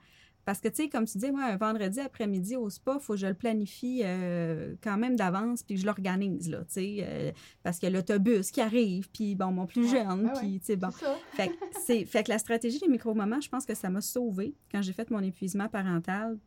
parce 0.50 0.62
que, 0.62 0.68
tu 0.68 0.78
sais, 0.78 0.89
comme 0.89 1.06
tu 1.06 1.20
dis, 1.20 1.32
moi, 1.32 1.43
un 1.43 1.58
vendredi 1.58 2.00
après-midi 2.00 2.56
au 2.56 2.72
spa, 2.72 2.97
il 3.00 3.04
faut 3.04 3.14
que 3.14 3.20
je 3.20 3.28
le 3.28 3.36
planifie 3.36 4.02
euh, 4.04 4.74
quand 4.82 4.97
même 4.97 5.16
d'avance, 5.16 5.62
puis 5.62 5.76
que 5.76 5.82
je 5.82 5.86
l'organise, 5.86 6.50
là, 6.50 6.62
tu 6.62 6.66
sais, 6.70 6.97
euh, 7.02 7.32
parce 7.62 7.78
qu'il 7.78 7.88
y 7.88 7.93
a 7.93 7.95
l'autobus 7.95 8.50
qui 8.50 8.60
arrive, 8.60 9.12
puis 9.12 9.36
bon, 9.36 9.52
mon 9.52 9.68
plus 9.68 9.88
jeune, 9.88 10.32
ah 10.34 10.39
puis, 10.39 10.60
tu 10.60 10.66
sais, 10.66 10.76
bon. 10.76 10.89
fait, 10.89 11.50
que 11.50 12.06
fait 12.08 12.24
que 12.24 12.32
la 12.32 12.39
stratégie 12.39 12.80
des 12.80 12.88
micro-moments, 12.88 13.39
je 13.39 13.47
pense 13.47 13.64
que 13.64 13.76
ça 13.76 13.91
m'a 13.91 14.02
sauvé 14.02 14.56
quand 14.72 14.82
j'ai 14.82 14.91
fait 14.91 15.12
mon 15.12 15.22
épuisement 15.22 15.70
parental, 15.70 16.39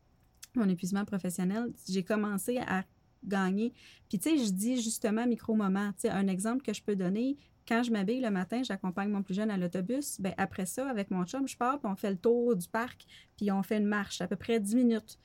mon 0.56 0.68
épuisement 0.68 1.04
professionnel. 1.04 1.72
J'ai 1.88 2.02
commencé 2.02 2.58
à 2.58 2.82
gagner. 3.24 3.72
Puis, 4.08 4.18
tu 4.18 4.30
sais, 4.30 4.44
je 4.44 4.50
dis 4.50 4.82
justement 4.82 5.28
micro-moments. 5.28 5.92
Tu 5.92 6.00
sais, 6.00 6.10
un 6.10 6.26
exemple 6.26 6.64
que 6.64 6.74
je 6.74 6.82
peux 6.82 6.96
donner, 6.96 7.36
quand 7.66 7.82
je 7.82 7.90
m'habille 7.90 8.20
le 8.20 8.30
matin, 8.30 8.62
j'accompagne 8.62 9.10
mon 9.10 9.22
plus 9.22 9.34
jeune 9.34 9.50
à 9.50 9.56
l'autobus. 9.56 10.20
Ben 10.20 10.34
après 10.36 10.66
ça, 10.66 10.88
avec 10.88 11.10
mon 11.10 11.24
chum, 11.24 11.46
je 11.46 11.56
pars, 11.56 11.78
puis 11.78 11.90
on 11.90 11.96
fait 11.96 12.10
le 12.10 12.16
tour 12.16 12.56
du 12.56 12.68
parc, 12.68 13.06
puis 13.36 13.50
on 13.50 13.62
fait 13.62 13.78
une 13.78 13.86
marche, 13.86 14.20
à 14.20 14.26
peu 14.26 14.36
près 14.36 14.60
10 14.60 14.74
minutes. 14.74 15.18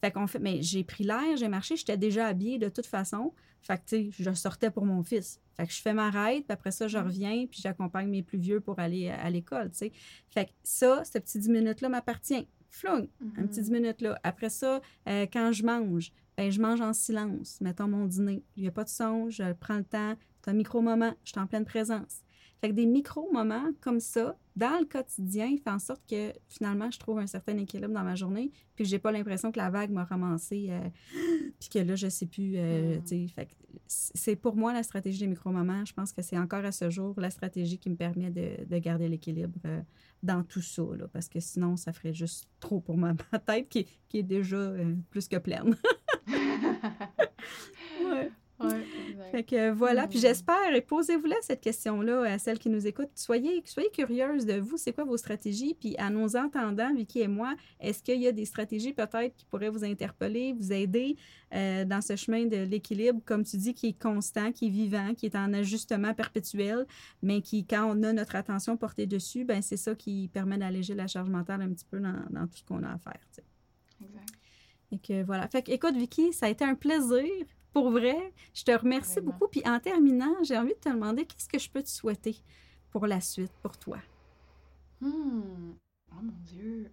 Fait 0.00 0.10
qu'on 0.10 0.26
fait, 0.26 0.40
mais 0.40 0.62
j'ai 0.62 0.82
pris 0.82 1.04
l'air, 1.04 1.36
j'ai 1.36 1.48
marché, 1.48 1.76
j'étais 1.76 1.96
déjà 1.96 2.26
habillée 2.26 2.58
de 2.58 2.68
toute 2.68 2.86
façon. 2.86 3.32
Fait 3.60 3.76
que, 3.76 3.82
tu 3.86 4.10
sais, 4.10 4.24
je 4.24 4.32
sortais 4.32 4.70
pour 4.70 4.84
mon 4.84 5.02
fils. 5.04 5.40
Fait 5.56 5.66
que 5.66 5.72
je 5.72 5.80
fais 5.80 5.94
ma 5.94 6.10
ride, 6.10 6.44
puis 6.44 6.52
après 6.52 6.72
ça, 6.72 6.88
je 6.88 6.98
mm. 6.98 7.04
reviens, 7.04 7.46
puis 7.46 7.60
j'accompagne 7.62 8.08
mes 8.08 8.22
plus 8.22 8.38
vieux 8.38 8.60
pour 8.60 8.80
aller 8.80 9.10
à, 9.10 9.30
l'école, 9.30 9.70
tu 9.70 9.78
sais. 9.78 9.92
Fait 10.30 10.46
que 10.46 10.50
ça, 10.64 11.04
ce 11.04 11.18
petit 11.18 11.38
10 11.38 11.48
minutes-là 11.50 11.88
m'appartient. 11.88 12.48
Flung, 12.70 13.06
un 13.36 13.46
petit 13.46 13.60
10 13.60 13.70
mm-hmm. 13.70 13.72
minutes 13.74 14.00
là. 14.00 14.18
Après 14.24 14.48
ça, 14.48 14.80
euh, 15.06 15.26
quand 15.30 15.52
je 15.52 15.62
mange, 15.62 16.10
ben, 16.36 16.50
je 16.50 16.60
mange 16.60 16.80
en 16.80 16.92
silence. 16.92 17.60
Mettons 17.60 17.86
mon 17.86 18.06
dîner. 18.06 18.42
Il 18.56 18.62
n'y 18.62 18.68
a 18.68 18.72
pas 18.72 18.84
de 18.84 18.88
son, 18.88 19.28
je 19.28 19.52
prends 19.52 19.76
le 19.76 19.84
temps, 19.84 20.16
c'est 20.42 20.50
un 20.50 20.54
micro-moment, 20.54 21.14
je 21.24 21.30
suis 21.30 21.40
en 21.40 21.46
pleine 21.46 21.64
présence. 21.64 22.22
Fait 22.60 22.68
que 22.68 22.74
des 22.74 22.86
micro-moments 22.86 23.70
comme 23.80 23.98
ça, 23.98 24.36
dans 24.54 24.78
le 24.78 24.84
quotidien, 24.84 25.56
fait 25.56 25.70
en 25.70 25.80
sorte 25.80 26.02
que 26.08 26.32
finalement, 26.48 26.90
je 26.92 26.98
trouve 27.00 27.18
un 27.18 27.26
certain 27.26 27.56
équilibre 27.58 27.92
dans 27.92 28.04
ma 28.04 28.14
journée, 28.14 28.52
puis 28.76 28.84
que 28.84 28.88
j'ai 28.88 29.00
pas 29.00 29.10
l'impression 29.10 29.50
que 29.50 29.58
la 29.58 29.68
vague 29.68 29.90
m'a 29.90 30.04
ramassé, 30.04 30.68
euh, 30.70 30.80
puis 31.58 31.68
que 31.68 31.78
là, 31.80 31.96
je 31.96 32.08
sais 32.08 32.26
plus. 32.26 32.52
Euh, 32.56 33.00
mm. 33.00 33.28
Fait 33.28 33.48
c'est 33.88 34.36
pour 34.36 34.54
moi 34.54 34.72
la 34.72 34.84
stratégie 34.84 35.18
des 35.18 35.26
micro-moments. 35.26 35.84
Je 35.84 35.92
pense 35.92 36.12
que 36.12 36.22
c'est 36.22 36.38
encore 36.38 36.64
à 36.64 36.70
ce 36.70 36.88
jour 36.88 37.18
la 37.18 37.30
stratégie 37.30 37.78
qui 37.78 37.90
me 37.90 37.96
permet 37.96 38.30
de, 38.30 38.78
garder 38.78 39.08
l'équilibre 39.08 39.58
euh, 39.64 39.80
dans 40.22 40.44
tout 40.44 40.62
ça, 40.62 40.82
là, 40.96 41.08
parce 41.08 41.28
que 41.28 41.40
sinon, 41.40 41.76
ça 41.76 41.92
ferait 41.92 42.14
juste 42.14 42.48
trop 42.60 42.80
pour 42.80 42.96
ma, 42.96 43.14
tête 43.46 43.68
qui, 43.68 43.86
qui 44.08 44.18
est 44.18 44.22
déjà 44.22 44.72
plus 45.10 45.26
que 45.26 45.38
pleine. 45.38 45.76
ouais. 48.04 48.30
Fait 49.30 49.44
que 49.44 49.70
voilà, 49.70 50.06
puis 50.06 50.18
hmm. 50.18 50.22
j'espère, 50.22 50.74
et 50.74 50.80
posez-vous-là 50.80 51.36
cette 51.42 51.60
question-là 51.60 52.22
à 52.22 52.38
celles 52.38 52.58
qui 52.58 52.68
nous 52.68 52.86
écoutent. 52.86 53.10
Soyez, 53.14 53.62
soyez 53.64 53.90
curieuses 53.90 54.46
de 54.46 54.54
vous, 54.54 54.76
c'est 54.76 54.92
quoi 54.92 55.04
vos 55.04 55.16
stratégies, 55.16 55.74
puis 55.74 55.94
à 55.98 56.10
nos 56.10 56.36
entendants, 56.36 56.94
Vicky 56.94 57.20
et 57.20 57.28
moi, 57.28 57.54
est-ce 57.80 58.02
qu'il 58.02 58.20
y 58.20 58.26
a 58.26 58.32
des 58.32 58.44
stratégies 58.44 58.92
peut-être 58.92 59.36
qui 59.36 59.44
pourraient 59.46 59.68
vous 59.68 59.84
interpeller, 59.84 60.52
vous 60.52 60.72
aider 60.72 61.16
euh, 61.54 61.84
dans 61.84 62.00
ce 62.00 62.16
chemin 62.16 62.46
de 62.46 62.56
l'équilibre, 62.56 63.20
comme 63.24 63.44
tu 63.44 63.56
dis, 63.56 63.74
qui 63.74 63.88
est 63.88 63.98
constant, 63.98 64.52
qui 64.52 64.66
est 64.66 64.70
vivant, 64.70 65.14
qui 65.14 65.26
est 65.26 65.36
en 65.36 65.52
ajustement 65.52 66.14
perpétuel, 66.14 66.86
mais 67.22 67.42
qui, 67.42 67.64
quand 67.64 67.84
on 67.84 68.02
a 68.02 68.12
notre 68.12 68.36
attention 68.36 68.76
portée 68.76 69.06
dessus, 69.06 69.44
ben 69.44 69.62
c'est 69.62 69.76
ça 69.76 69.94
qui 69.94 70.28
permet 70.32 70.58
d'alléger 70.58 70.94
la 70.94 71.06
charge 71.06 71.28
mentale 71.28 71.62
un 71.62 71.68
petit 71.68 71.86
peu 71.90 72.00
dans, 72.00 72.24
dans 72.30 72.46
tout 72.46 72.56
ce 72.56 72.64
qu'on 72.64 72.82
a 72.82 72.92
à 72.92 72.98
faire. 72.98 73.20
Exact. 74.02 74.28
Et 74.90 74.98
que 74.98 75.22
voilà. 75.22 75.48
Fait 75.48 75.62
que, 75.62 75.70
écoute, 75.70 75.96
Vicky, 75.96 76.32
ça 76.32 76.46
a 76.46 76.48
été 76.48 76.64
un 76.64 76.74
plaisir 76.74 77.26
pour 77.72 77.90
vrai, 77.90 78.32
je 78.54 78.64
te 78.64 78.70
remercie 78.70 79.20
beaucoup. 79.20 79.48
Puis 79.48 79.62
en 79.64 79.78
terminant, 79.80 80.34
j'ai 80.42 80.56
envie 80.56 80.74
de 80.74 80.78
te 80.78 80.88
demander 80.88 81.24
qu'est-ce 81.24 81.48
que 81.48 81.58
je 81.58 81.70
peux 81.70 81.82
te 81.82 81.88
souhaiter 81.88 82.36
pour 82.90 83.06
la 83.06 83.20
suite, 83.20 83.52
pour 83.62 83.78
toi? 83.78 83.98
Hmm. 85.00 85.72
Oh 86.12 86.22
mon 86.22 86.32
Dieu. 86.44 86.90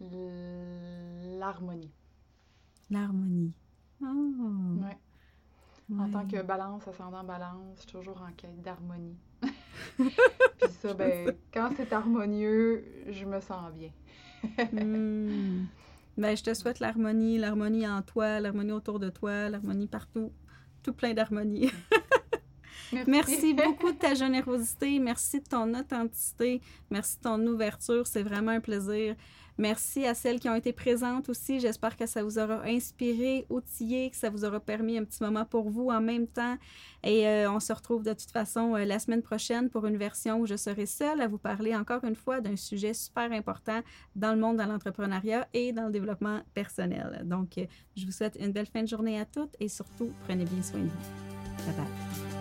Euh, 0.00 1.38
l'harmonie. 1.38 1.92
L'harmonie. 2.90 3.52
Oh. 4.02 4.32
Ouais. 4.82 4.98
En 5.98 6.10
tant 6.10 6.26
que 6.26 6.42
balance, 6.42 6.88
ascendant 6.88 7.22
balance, 7.22 7.76
je 7.76 7.82
suis 7.82 7.92
toujours 7.92 8.22
en 8.22 8.32
quête 8.32 8.60
d'harmonie. 8.62 9.18
Puis 9.98 10.70
ça, 10.80 10.94
ben, 10.94 11.34
quand 11.52 11.70
c'est 11.76 11.92
harmonieux, 11.92 12.84
je 13.08 13.24
me 13.26 13.40
sens 13.40 13.70
bien. 13.72 13.90
Hmm. 14.72 15.66
Ben, 16.16 16.36
je 16.36 16.42
te 16.42 16.54
souhaite 16.54 16.80
l'harmonie, 16.80 17.38
l'harmonie 17.38 17.88
en 17.88 18.02
toi, 18.02 18.40
l'harmonie 18.40 18.72
autour 18.72 18.98
de 18.98 19.08
toi, 19.08 19.48
l'harmonie 19.48 19.86
partout. 19.86 20.32
Tout 20.82 20.92
plein 20.92 21.14
d'harmonie. 21.14 21.70
Merci. 22.92 23.10
merci. 23.10 23.54
beaucoup 23.64 23.92
de 23.92 23.96
ta 23.96 24.14
générosité. 24.14 24.98
Merci 24.98 25.40
de 25.40 25.48
ton 25.48 25.72
authenticité. 25.74 26.60
Merci 26.90 27.16
de 27.16 27.22
ton 27.22 27.46
ouverture. 27.46 28.06
C'est 28.06 28.22
vraiment 28.22 28.52
un 28.52 28.60
plaisir. 28.60 29.16
Merci 29.58 30.06
à 30.06 30.14
celles 30.14 30.40
qui 30.40 30.48
ont 30.48 30.54
été 30.54 30.72
présentes 30.72 31.28
aussi. 31.28 31.60
J'espère 31.60 31.96
que 31.96 32.06
ça 32.06 32.22
vous 32.22 32.38
aura 32.38 32.62
inspiré, 32.64 33.46
outillé, 33.50 34.10
que 34.10 34.16
ça 34.16 34.30
vous 34.30 34.44
aura 34.44 34.60
permis 34.60 34.98
un 34.98 35.04
petit 35.04 35.22
moment 35.22 35.44
pour 35.44 35.70
vous 35.70 35.88
en 35.88 36.00
même 36.00 36.26
temps. 36.26 36.56
Et 37.04 37.26
euh, 37.26 37.50
on 37.50 37.60
se 37.60 37.72
retrouve 37.72 38.02
de 38.02 38.12
toute 38.12 38.30
façon 38.30 38.74
euh, 38.76 38.84
la 38.84 38.98
semaine 38.98 39.22
prochaine 39.22 39.68
pour 39.68 39.86
une 39.86 39.96
version 39.96 40.40
où 40.40 40.46
je 40.46 40.56
serai 40.56 40.86
seule 40.86 41.20
à 41.20 41.28
vous 41.28 41.38
parler 41.38 41.74
encore 41.74 42.04
une 42.04 42.14
fois 42.14 42.40
d'un 42.40 42.56
sujet 42.56 42.94
super 42.94 43.30
important 43.32 43.80
dans 44.16 44.32
le 44.32 44.40
monde 44.40 44.58
de 44.58 44.62
l'entrepreneuriat 44.62 45.48
et 45.52 45.72
dans 45.72 45.86
le 45.86 45.92
développement 45.92 46.40
personnel. 46.54 47.22
Donc, 47.24 47.58
euh, 47.58 47.66
je 47.96 48.06
vous 48.06 48.12
souhaite 48.12 48.38
une 48.40 48.52
belle 48.52 48.66
fin 48.66 48.82
de 48.82 48.88
journée 48.88 49.20
à 49.20 49.24
toutes 49.24 49.56
et 49.60 49.68
surtout, 49.68 50.12
prenez 50.26 50.44
bien 50.44 50.62
soin 50.62 50.80
de 50.80 50.86
vous. 50.86 51.66
Bye 51.66 51.76
bye. 51.76 52.31